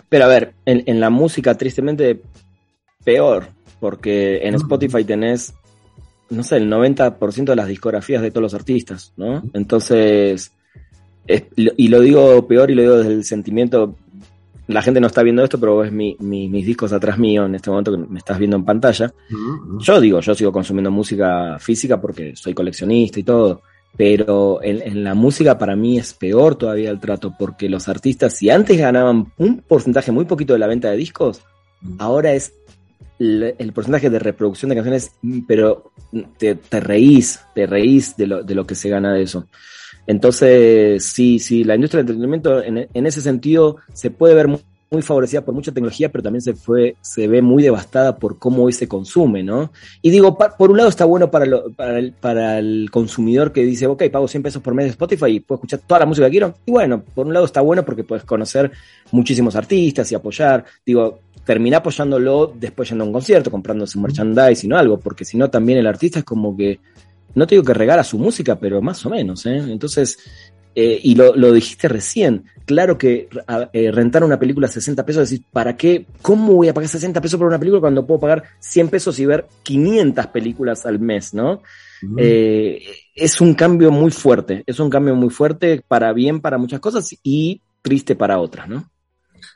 pero 0.08 0.26
a 0.26 0.28
ver, 0.28 0.54
en, 0.64 0.82
en 0.86 1.00
la 1.00 1.10
música, 1.10 1.56
tristemente, 1.56 2.22
peor 3.04 3.60
porque 3.80 4.46
en 4.46 4.54
Spotify 4.54 5.02
tenés, 5.04 5.54
no 6.30 6.42
sé, 6.42 6.56
el 6.56 6.70
90% 6.70 7.44
de 7.44 7.56
las 7.56 7.68
discografías 7.68 8.22
de 8.22 8.30
todos 8.30 8.42
los 8.42 8.54
artistas, 8.54 9.12
¿no? 9.16 9.42
Entonces, 9.52 10.52
y 11.56 11.88
lo 11.88 12.00
digo 12.00 12.46
peor 12.46 12.70
y 12.70 12.74
lo 12.74 12.82
digo 12.82 12.96
desde 12.98 13.12
el 13.12 13.24
sentimiento, 13.24 13.96
la 14.66 14.82
gente 14.82 15.00
no 15.00 15.08
está 15.08 15.22
viendo 15.22 15.42
esto, 15.42 15.58
pero 15.58 15.78
ves 15.78 15.92
mi, 15.92 16.16
mis 16.20 16.64
discos 16.64 16.92
atrás 16.92 17.18
mío 17.18 17.46
en 17.46 17.56
este 17.56 17.70
momento 17.70 17.92
que 17.92 17.98
me 17.98 18.18
estás 18.18 18.38
viendo 18.38 18.56
en 18.56 18.64
pantalla. 18.64 19.12
Yo 19.80 20.00
digo, 20.00 20.20
yo 20.20 20.34
sigo 20.34 20.52
consumiendo 20.52 20.90
música 20.90 21.58
física 21.58 22.00
porque 22.00 22.36
soy 22.36 22.54
coleccionista 22.54 23.18
y 23.18 23.24
todo, 23.24 23.62
pero 23.96 24.62
en, 24.62 25.02
la 25.02 25.14
música 25.14 25.58
para 25.58 25.74
mí 25.74 25.98
es 25.98 26.14
peor 26.14 26.54
todavía 26.54 26.90
el 26.90 27.00
trato 27.00 27.34
porque 27.36 27.68
los 27.68 27.88
artistas, 27.88 28.34
si 28.34 28.48
antes 28.48 28.78
ganaban 28.78 29.32
un 29.38 29.58
porcentaje 29.58 30.12
muy 30.12 30.24
poquito 30.24 30.52
de 30.52 30.60
la 30.60 30.68
venta 30.68 30.90
de 30.90 30.96
discos, 30.96 31.42
ahora 31.98 32.32
es 32.32 32.54
el, 33.20 33.72
porcentaje 33.74 34.08
de 34.08 34.18
reproducción 34.18 34.70
de 34.70 34.76
canciones, 34.76 35.12
pero 35.46 35.92
te, 36.38 36.58
reís, 36.80 37.40
te 37.54 37.66
reís 37.66 38.16
de 38.16 38.26
lo, 38.26 38.42
de 38.42 38.54
lo 38.54 38.66
que 38.66 38.74
se 38.74 38.88
gana 38.88 39.12
de 39.12 39.22
eso. 39.22 39.46
Entonces, 40.06 41.04
sí, 41.04 41.38
sí, 41.38 41.62
la 41.62 41.74
industria 41.74 42.02
del 42.02 42.14
entretenimiento 42.14 42.62
en, 42.62 42.88
en 42.92 43.06
ese 43.06 43.20
sentido 43.20 43.76
se 43.92 44.10
puede 44.10 44.34
ver 44.34 44.48
muy, 44.48 44.60
favorecida 45.02 45.44
por 45.44 45.54
mucha 45.54 45.72
tecnología, 45.72 46.10
pero 46.10 46.22
también 46.22 46.42
se 46.42 46.54
fue, 46.54 46.96
se 47.00 47.28
ve 47.28 47.42
muy 47.42 47.62
devastada 47.62 48.16
por 48.16 48.38
cómo 48.38 48.64
hoy 48.64 48.72
se 48.72 48.88
consume, 48.88 49.42
¿no? 49.42 49.70
Y 50.02 50.10
digo, 50.10 50.36
por 50.36 50.70
un 50.70 50.76
lado 50.76 50.88
está 50.88 51.04
bueno 51.04 51.30
para, 51.30 51.46
lo, 51.46 51.70
para, 51.70 51.98
el, 51.98 52.12
para 52.12 52.58
el 52.58 52.90
consumidor 52.90 53.52
que 53.52 53.62
dice, 53.62 53.86
ok, 53.86 54.02
pago 54.10 54.26
100 54.26 54.42
pesos 54.42 54.62
por 54.62 54.74
mes 54.74 54.86
de 54.86 54.90
Spotify 54.90 55.26
y 55.26 55.40
puedo 55.40 55.58
escuchar 55.58 55.80
toda 55.86 56.00
la 56.00 56.06
música 56.06 56.26
que 56.26 56.32
quiero. 56.32 56.54
Y 56.66 56.72
bueno, 56.72 57.02
por 57.14 57.26
un 57.26 57.32
lado 57.32 57.46
está 57.46 57.60
bueno 57.60 57.84
porque 57.84 58.02
puedes 58.02 58.24
conocer 58.24 58.72
muchísimos 59.12 59.54
artistas 59.54 60.10
y 60.10 60.16
apoyar. 60.16 60.64
Digo, 60.84 61.20
termina 61.44 61.76
apoyándolo 61.76 62.52
después 62.58 62.88
yendo 62.88 63.04
a 63.04 63.06
un 63.06 63.12
concierto, 63.12 63.50
comprando 63.50 63.86
su 63.86 64.00
merchandising 64.00 64.72
o 64.72 64.76
algo, 64.76 64.98
porque 64.98 65.24
si 65.24 65.36
no 65.36 65.48
también 65.48 65.78
el 65.78 65.86
artista 65.86 66.18
es 66.18 66.24
como 66.24 66.56
que 66.56 66.80
no 67.34 67.46
te 67.46 67.54
digo 67.54 67.64
que 67.64 67.74
regala 67.74 68.02
su 68.02 68.18
música, 68.18 68.56
pero 68.58 68.82
más 68.82 69.04
o 69.06 69.10
menos, 69.10 69.46
¿eh? 69.46 69.56
Entonces, 69.56 70.18
eh, 70.74 71.00
y 71.02 71.14
lo, 71.14 71.34
lo, 71.34 71.52
dijiste 71.52 71.88
recién, 71.88 72.44
claro 72.64 72.96
que 72.96 73.28
eh, 73.72 73.90
rentar 73.90 74.22
una 74.22 74.38
película 74.38 74.68
a 74.68 74.70
60 74.70 75.04
pesos, 75.04 75.28
decir, 75.28 75.44
¿para 75.52 75.76
qué? 75.76 76.06
¿Cómo 76.22 76.54
voy 76.54 76.68
a 76.68 76.74
pagar 76.74 76.88
60 76.88 77.20
pesos 77.20 77.38
por 77.38 77.48
una 77.48 77.58
película 77.58 77.80
cuando 77.80 78.06
puedo 78.06 78.20
pagar 78.20 78.44
100 78.60 78.88
pesos 78.88 79.18
y 79.18 79.26
ver 79.26 79.46
500 79.64 80.26
películas 80.28 80.86
al 80.86 81.00
mes, 81.00 81.34
¿no? 81.34 81.62
Eh, 82.16 82.82
es 83.14 83.40
un 83.40 83.54
cambio 83.54 83.90
muy 83.90 84.10
fuerte, 84.10 84.62
es 84.66 84.78
un 84.78 84.88
cambio 84.88 85.14
muy 85.14 85.30
fuerte 85.30 85.82
para 85.86 86.12
bien 86.12 86.40
para 86.40 86.56
muchas 86.56 86.80
cosas 86.80 87.14
y 87.22 87.60
triste 87.82 88.14
para 88.14 88.38
otras, 88.38 88.68
¿no? 88.68 88.90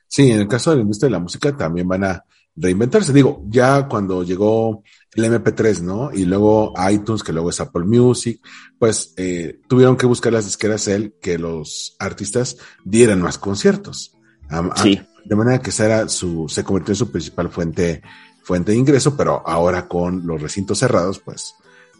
Sí, 0.08 0.30
en 0.30 0.40
el 0.40 0.48
caso 0.48 0.70
de 0.70 0.76
la 0.76 0.82
industria 0.82 1.08
de 1.08 1.12
la 1.12 1.18
música 1.20 1.56
también 1.56 1.88
van 1.88 2.04
a 2.04 2.24
reinventarse. 2.56 3.12
Digo, 3.12 3.44
ya 3.48 3.88
cuando 3.88 4.22
llegó 4.22 4.82
el 5.16 5.24
MP3, 5.24 5.80
¿no? 5.80 6.10
Y 6.12 6.24
luego 6.24 6.74
iTunes, 6.90 7.22
que 7.22 7.32
luego 7.32 7.50
es 7.50 7.60
Apple 7.60 7.84
Music, 7.84 8.40
pues 8.78 9.14
eh, 9.16 9.60
tuvieron 9.68 9.96
que 9.96 10.06
buscar 10.06 10.32
las 10.32 10.44
disqueras 10.44 10.88
él 10.88 11.14
que 11.20 11.38
los 11.38 11.96
artistas 11.98 12.56
dieran 12.84 13.22
más 13.22 13.38
conciertos. 13.38 14.12
sí. 14.76 15.00
de 15.24 15.36
manera 15.36 15.60
que 15.60 15.70
esa 15.70 15.86
era 15.86 16.08
su, 16.08 16.48
se 16.48 16.64
convirtió 16.64 16.92
en 16.92 16.96
su 16.96 17.10
principal 17.10 17.50
fuente, 17.50 18.02
fuente 18.42 18.72
de 18.72 18.78
ingreso, 18.78 19.16
pero 19.16 19.42
ahora 19.46 19.88
con 19.88 20.26
los 20.26 20.40
recintos 20.40 20.78
cerrados, 20.78 21.18
pues, 21.18 21.54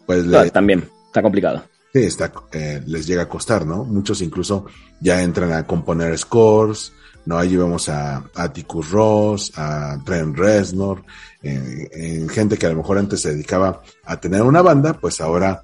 pues 0.05 0.25
también 0.51 0.87
está 1.07 1.21
complicado. 1.21 1.63
Sí, 1.93 2.03
está, 2.03 2.31
eh, 2.51 2.83
les 2.85 3.07
llega 3.07 3.23
a 3.23 3.29
costar, 3.29 3.65
¿no? 3.65 3.85
Muchos 3.85 4.21
incluso 4.21 4.65
ya 4.99 5.21
entran 5.21 5.53
a 5.53 5.65
componer 5.65 6.17
scores, 6.17 6.91
¿no? 7.25 7.37
Allí 7.37 7.55
vemos 7.55 7.89
a 7.89 8.23
Atticus 8.35 8.91
Ross, 8.91 9.51
a 9.55 9.97
Trent 10.03 10.37
Reznor, 10.37 11.03
en 11.41 12.27
gente 12.29 12.57
que 12.57 12.65
a 12.65 12.69
lo 12.69 12.77
mejor 12.77 12.97
antes 12.97 13.21
se 13.21 13.33
dedicaba 13.33 13.81
a 14.03 14.19
tener 14.19 14.41
una 14.41 14.61
banda, 14.61 14.93
pues 14.93 15.21
ahora 15.21 15.63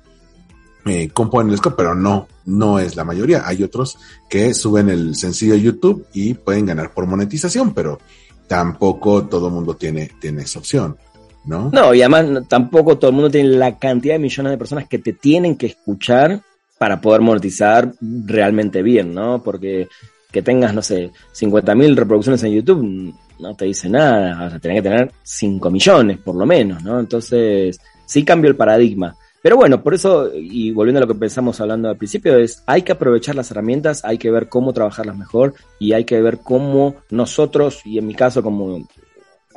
eh, 0.85 1.09
componen 1.09 1.51
el 1.51 1.57
score, 1.57 1.75
pero 1.75 1.95
no, 1.95 2.27
no 2.45 2.79
es 2.79 2.95
la 2.95 3.03
mayoría. 3.03 3.43
Hay 3.45 3.63
otros 3.63 3.97
que 4.29 4.53
suben 4.53 4.89
el 4.89 5.15
sencillo 5.15 5.53
a 5.53 5.57
YouTube 5.57 6.07
y 6.13 6.33
pueden 6.33 6.65
ganar 6.65 6.91
por 6.91 7.05
monetización, 7.05 7.73
pero 7.73 7.99
tampoco 8.47 9.25
todo 9.25 9.47
el 9.47 9.53
mundo 9.53 9.75
tiene, 9.75 10.11
tiene 10.19 10.43
esa 10.43 10.59
opción. 10.59 10.97
¿No? 11.43 11.71
No, 11.73 11.91
y 11.91 12.03
además 12.03 12.47
tampoco 12.47 12.99
todo 12.99 13.09
el 13.09 13.15
mundo 13.15 13.31
tiene 13.31 13.49
la 13.49 13.79
cantidad 13.79 14.13
de 14.13 14.19
millones 14.19 14.51
de 14.51 14.57
personas 14.59 14.87
que 14.87 14.99
te 14.99 15.13
tienen 15.13 15.55
que 15.55 15.65
escuchar 15.65 16.39
para 16.77 17.01
poder 17.01 17.21
monetizar 17.21 17.93
realmente 17.99 18.83
bien, 18.83 19.13
¿no? 19.15 19.41
Porque 19.41 19.87
que 20.31 20.41
tengas, 20.41 20.73
no 20.73 20.81
sé, 20.81 21.11
50.000 21.33 21.95
reproducciones 21.95 22.43
en 22.43 22.53
YouTube 22.53 23.13
no 23.39 23.55
te 23.55 23.65
dice 23.65 23.89
nada, 23.89 24.45
o 24.45 24.49
sea, 24.49 24.59
tenés 24.59 24.77
que 24.77 24.89
tener 24.89 25.11
5 25.23 25.71
millones 25.71 26.19
por 26.19 26.35
lo 26.35 26.45
menos, 26.45 26.83
¿no? 26.83 26.99
Entonces, 26.99 27.79
sí 28.05 28.23
cambio 28.23 28.49
el 28.49 28.55
paradigma. 28.55 29.15
Pero 29.41 29.57
bueno, 29.57 29.81
por 29.81 29.95
eso, 29.95 30.29
y 30.33 30.69
volviendo 30.71 30.99
a 30.99 31.01
lo 31.01 31.07
que 31.07 31.19
pensamos 31.19 31.59
hablando 31.59 31.89
al 31.89 31.97
principio, 31.97 32.37
es 32.37 32.63
hay 32.67 32.83
que 32.83 32.91
aprovechar 32.91 33.33
las 33.33 33.49
herramientas, 33.49 34.05
hay 34.05 34.19
que 34.19 34.29
ver 34.29 34.47
cómo 34.47 34.71
trabajarlas 34.71 35.17
mejor 35.17 35.55
y 35.79 35.93
hay 35.93 36.05
que 36.05 36.21
ver 36.21 36.39
cómo 36.39 36.97
nosotros, 37.09 37.81
y 37.83 37.97
en 37.97 38.05
mi 38.05 38.13
caso 38.13 38.43
como 38.43 38.87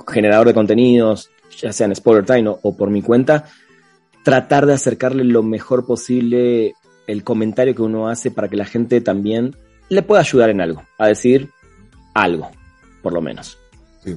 generador 0.08 0.46
de 0.46 0.54
contenidos, 0.54 1.30
ya 1.60 1.72
sea 1.72 1.86
en 1.86 1.94
Spoiler 1.94 2.24
Time 2.24 2.48
o, 2.48 2.58
o 2.62 2.76
por 2.76 2.88
mi 2.88 3.02
cuenta, 3.02 3.44
tratar 4.22 4.64
de 4.64 4.72
acercarle 4.72 5.22
lo 5.24 5.42
mejor 5.42 5.84
posible 5.84 6.74
el 7.06 7.22
comentario 7.22 7.74
que 7.74 7.82
uno 7.82 8.08
hace 8.08 8.30
para 8.30 8.48
que 8.48 8.56
la 8.56 8.64
gente 8.64 9.02
también 9.02 9.54
le 9.88 10.02
pueda 10.02 10.20
ayudar 10.22 10.50
en 10.50 10.60
algo, 10.60 10.82
a 10.98 11.08
decir 11.08 11.50
algo, 12.14 12.50
por 13.02 13.12
lo 13.12 13.20
menos. 13.20 13.58
Sí. 14.02 14.16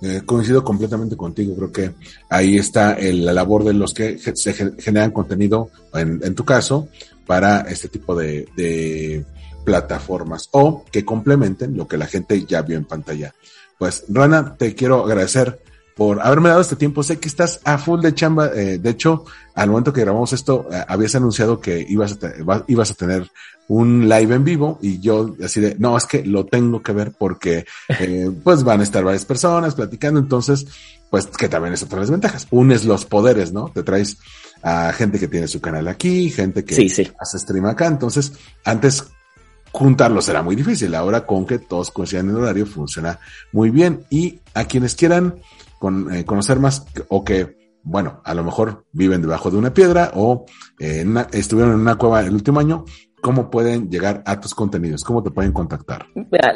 Eh, 0.00 0.22
coincido 0.24 0.62
completamente 0.62 1.16
contigo, 1.16 1.56
creo 1.56 1.72
que 1.72 1.90
ahí 2.28 2.56
está 2.56 2.96
la 3.00 3.32
labor 3.32 3.64
de 3.64 3.72
los 3.72 3.92
que 3.92 4.16
se 4.18 4.54
generan 4.54 5.10
contenido, 5.10 5.70
en, 5.92 6.34
tu 6.36 6.44
caso, 6.44 6.88
para 7.26 7.62
este 7.62 7.88
tipo 7.88 8.14
de, 8.14 9.24
plataformas 9.64 10.48
o 10.52 10.84
que 10.90 11.04
complementen 11.04 11.76
lo 11.76 11.86
que 11.86 11.98
la 11.98 12.06
gente 12.06 12.42
ya 12.46 12.62
vio 12.62 12.78
en 12.78 12.86
pantalla. 12.86 13.34
Pues, 13.76 14.04
Rana, 14.08 14.54
te 14.56 14.74
quiero 14.74 15.04
agradecer 15.04 15.60
por 15.98 16.22
haberme 16.22 16.48
dado 16.48 16.60
este 16.60 16.76
tiempo. 16.76 17.02
Sé 17.02 17.18
que 17.18 17.26
estás 17.26 17.60
a 17.64 17.76
full 17.76 18.00
de 18.00 18.14
chamba. 18.14 18.52
Eh, 18.54 18.78
de 18.78 18.90
hecho, 18.90 19.24
al 19.56 19.68
momento 19.68 19.92
que 19.92 20.02
grabamos 20.02 20.32
esto, 20.32 20.68
eh, 20.72 20.84
habías 20.86 21.16
anunciado 21.16 21.60
que 21.60 21.84
ibas 21.88 22.16
a, 22.22 22.64
ibas 22.68 22.92
a 22.92 22.94
tener 22.94 23.28
un 23.66 24.08
live 24.08 24.36
en 24.36 24.44
vivo 24.44 24.78
y 24.80 25.00
yo 25.00 25.34
así 25.44 25.60
de, 25.60 25.74
no, 25.78 25.96
es 25.96 26.06
que 26.06 26.24
lo 26.24 26.46
tengo 26.46 26.82
que 26.84 26.92
ver 26.92 27.12
porque 27.18 27.66
eh, 27.88 28.30
pues 28.44 28.62
van 28.62 28.78
a 28.78 28.84
estar 28.84 29.02
varias 29.02 29.24
personas 29.24 29.74
platicando, 29.74 30.20
entonces, 30.20 30.68
pues 31.10 31.26
que 31.26 31.48
también 31.48 31.74
es 31.74 31.82
otra 31.82 31.96
de 31.96 32.02
las 32.02 32.10
ventajas. 32.12 32.46
Unes 32.52 32.84
los 32.84 33.04
poderes, 33.04 33.52
¿no? 33.52 33.72
Te 33.74 33.82
traes 33.82 34.18
a 34.62 34.92
gente 34.92 35.18
que 35.18 35.26
tiene 35.26 35.48
su 35.48 35.60
canal 35.60 35.88
aquí, 35.88 36.30
gente 36.30 36.64
que 36.64 37.10
hace 37.18 37.38
stream 37.40 37.66
acá, 37.66 37.86
entonces 37.86 38.32
antes 38.64 39.04
juntarlos 39.72 40.28
era 40.28 40.42
muy 40.42 40.54
difícil, 40.54 40.94
ahora 40.94 41.26
con 41.26 41.44
que 41.44 41.58
todos 41.58 41.90
coincidan 41.90 42.28
en 42.28 42.36
el 42.36 42.42
horario 42.42 42.66
funciona 42.66 43.18
muy 43.52 43.70
bien 43.70 44.04
y 44.10 44.38
a 44.54 44.64
quienes 44.64 44.94
quieran 44.94 45.34
con, 45.78 46.14
eh, 46.14 46.24
conocer 46.24 46.58
más 46.58 46.86
o 47.08 47.24
que 47.24 47.56
bueno, 47.82 48.20
a 48.24 48.34
lo 48.34 48.44
mejor 48.44 48.84
viven 48.92 49.22
debajo 49.22 49.50
de 49.50 49.56
una 49.56 49.72
piedra 49.72 50.10
o 50.14 50.44
eh, 50.78 51.06
estuvieron 51.32 51.74
en 51.74 51.80
una 51.80 51.96
cueva 51.96 52.20
el 52.20 52.34
último 52.34 52.60
año, 52.60 52.84
¿cómo 53.22 53.50
pueden 53.50 53.90
llegar 53.90 54.22
a 54.26 54.40
tus 54.40 54.54
contenidos? 54.54 55.04
¿Cómo 55.04 55.22
te 55.22 55.30
pueden 55.30 55.52
contactar? 55.52 56.06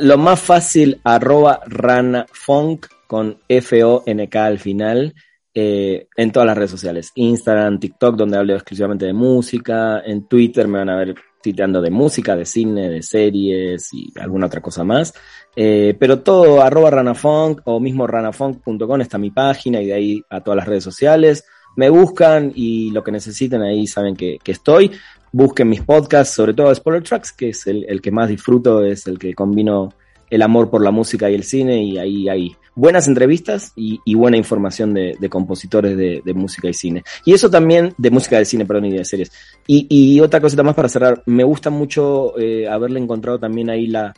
lo 0.00 0.18
más 0.18 0.40
fácil, 0.40 1.00
arroba 1.04 1.60
ranafunk 1.66 2.86
con 3.06 3.38
F-O-N-K 3.48 4.44
al 4.44 4.58
final. 4.58 5.14
Eh, 5.54 6.08
en 6.16 6.32
todas 6.32 6.46
las 6.46 6.56
redes 6.56 6.70
sociales, 6.70 7.12
Instagram, 7.14 7.78
TikTok, 7.78 8.16
donde 8.16 8.38
hablo 8.38 8.54
exclusivamente 8.54 9.04
de 9.04 9.12
música, 9.12 10.00
en 10.00 10.26
Twitter 10.26 10.66
me 10.66 10.78
van 10.78 10.88
a 10.88 10.96
ver 10.96 11.14
citando 11.42 11.82
de 11.82 11.90
música, 11.90 12.36
de 12.36 12.46
cine, 12.46 12.88
de 12.88 13.02
series 13.02 13.92
y 13.92 14.12
alguna 14.18 14.46
otra 14.46 14.62
cosa 14.62 14.82
más. 14.84 15.12
Eh, 15.54 15.94
pero 15.98 16.20
todo 16.20 16.62
arroba 16.62 16.90
ranafunk 16.90 17.60
o 17.64 17.78
mismo 17.78 18.06
ranafunk.com 18.06 19.00
está 19.00 19.18
mi 19.18 19.30
página 19.30 19.82
y 19.82 19.86
de 19.86 19.94
ahí 19.94 20.22
a 20.30 20.40
todas 20.40 20.56
las 20.56 20.66
redes 20.66 20.84
sociales. 20.84 21.44
Me 21.76 21.88
buscan 21.88 22.52
y 22.54 22.90
lo 22.90 23.02
que 23.02 23.12
necesiten 23.12 23.62
ahí 23.62 23.86
saben 23.86 24.14
que, 24.14 24.38
que 24.42 24.52
estoy 24.52 24.92
busquen 25.32 25.68
mis 25.68 25.82
podcasts, 25.82 26.34
sobre 26.34 26.54
todo 26.54 26.74
Spoiler 26.74 27.02
Tracks, 27.02 27.32
que 27.32 27.48
es 27.48 27.66
el, 27.66 28.00
que 28.00 28.10
más 28.10 28.28
disfruto, 28.28 28.84
es 28.84 29.06
el 29.06 29.18
que 29.18 29.34
combino 29.34 29.92
el 30.30 30.42
amor 30.42 30.70
por 30.70 30.82
la 30.82 30.90
música 30.90 31.28
y 31.30 31.34
el 31.34 31.44
cine, 31.44 31.82
y 31.82 31.98
ahí 31.98 32.28
hay 32.28 32.56
buenas 32.74 33.06
entrevistas 33.06 33.72
y, 33.76 34.14
buena 34.14 34.36
información 34.36 34.94
de, 34.94 35.28
compositores 35.28 35.96
de, 35.96 36.34
música 36.34 36.68
y 36.68 36.74
cine. 36.74 37.02
Y 37.24 37.34
eso 37.34 37.50
también, 37.50 37.94
de 37.98 38.10
música 38.10 38.38
de 38.38 38.44
cine, 38.44 38.64
perdón, 38.64 38.86
y 38.86 38.92
de 38.92 39.04
series. 39.04 39.32
Y, 39.66 40.20
otra 40.20 40.40
cosita 40.40 40.62
más 40.62 40.74
para 40.74 40.88
cerrar, 40.88 41.22
me 41.26 41.44
gusta 41.44 41.70
mucho 41.70 42.38
eh, 42.38 42.68
haberle 42.68 43.00
encontrado 43.00 43.38
también 43.38 43.68
ahí 43.68 43.86
la, 43.86 44.14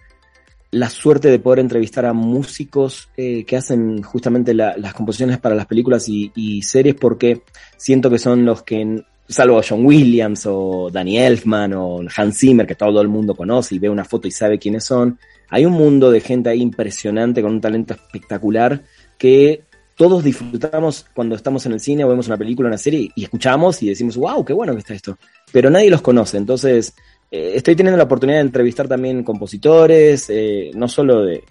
la 0.75 0.91
suerte 0.91 1.31
de 1.31 1.39
poder 1.39 1.61
entrevistar 1.61 2.05
a 2.05 2.13
músicos 2.13 3.09
eh, 3.17 3.45
que 3.45 3.57
hacen 3.57 4.03
justamente 4.03 4.55
las 4.55 4.93
composiciones 4.93 5.39
para 5.39 5.55
las 5.55 5.67
películas 5.67 6.09
y, 6.09 6.63
series 6.63 6.97
porque 6.97 7.43
siento 7.77 8.11
que 8.11 8.19
son 8.19 8.45
los 8.45 8.63
que 8.63 9.05
salvo 9.29 9.61
John 9.67 9.87
Williams 9.87 10.47
o 10.47 10.91
Danny 10.93 11.19
Elfman 11.19 11.73
o 11.75 12.01
Hans 12.15 12.39
Zimmer, 12.39 12.67
que 12.67 12.75
todo 12.75 13.01
el 13.01 13.09
mundo 13.09 13.35
conoce 13.35 13.77
y 13.77 13.79
ve 13.79 13.89
una 13.89 14.05
foto 14.05 14.27
y 14.27 14.33
sabe 14.33 14.59
quiénes 14.59 14.85
son, 14.85 15.19
hay 15.49 15.65
un 15.65 15.73
mundo 15.73 16.11
de 16.11 16.21
gente 16.21 16.51
ahí 16.51 16.61
impresionante 16.61 17.41
con 17.41 17.53
un 17.53 17.61
talento 17.61 17.95
espectacular 17.95 18.83
que 19.17 19.63
todos 19.97 20.25
disfrutamos 20.25 21.07
cuando 21.15 21.37
estamos 21.37 21.65
en 21.67 21.73
el 21.73 21.81
cine 21.81 22.05
o 22.05 22.09
vemos 22.09 22.27
una 22.27 22.37
película, 22.37 22.69
una 22.69 22.79
serie 22.79 23.11
y 23.15 23.25
escuchamos 23.25 23.81
y 23.83 23.89
decimos, 23.89 24.17
wow, 24.17 24.45
qué 24.45 24.53
bueno 24.53 24.73
que 24.73 24.81
está 24.81 24.95
esto. 24.95 25.19
Pero 25.53 25.71
nadie 25.71 25.89
los 25.89 26.03
conoce. 26.03 26.37
Entonces, 26.37 26.95
estoy 27.35 27.75
teniendo 27.77 27.97
la 27.97 28.05
oportunidad 28.05 28.39
de 28.39 28.47
entrevistar 28.47 28.89
también 28.89 29.25
compositores, 29.25 30.29
eh, 30.31 30.71
no 30.75 30.89
solo 30.89 31.25
de, 31.25 31.45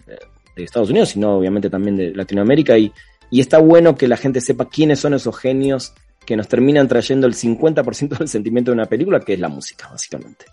Estados 0.56 0.92
Unidos, 0.92 1.10
sino 1.10 1.38
obviamente 1.38 1.70
también 1.70 1.98
de 1.98 2.12
Latinoamérica. 2.12 2.78
Y, 2.78 2.92
y 3.32 3.42
está 3.42 3.58
bueno 3.58 3.96
que 3.96 4.08
la 4.08 4.18
gente 4.18 4.40
sepa 4.40 4.70
quiénes 4.70 5.00
son 5.00 5.14
esos 5.14 5.36
genios 5.38 5.94
que 6.26 6.38
nos 6.38 6.48
terminan 6.48 6.88
trayendo 6.88 7.28
el 7.28 7.34
50% 7.34 8.18
del 8.18 8.28
sentimiento 8.28 8.72
de 8.72 8.76
una 8.76 8.86
película, 8.86 9.20
que 9.20 9.34
es 9.34 9.40
la 9.40 9.50
música, 9.50 9.90
básicamente. 9.90 10.46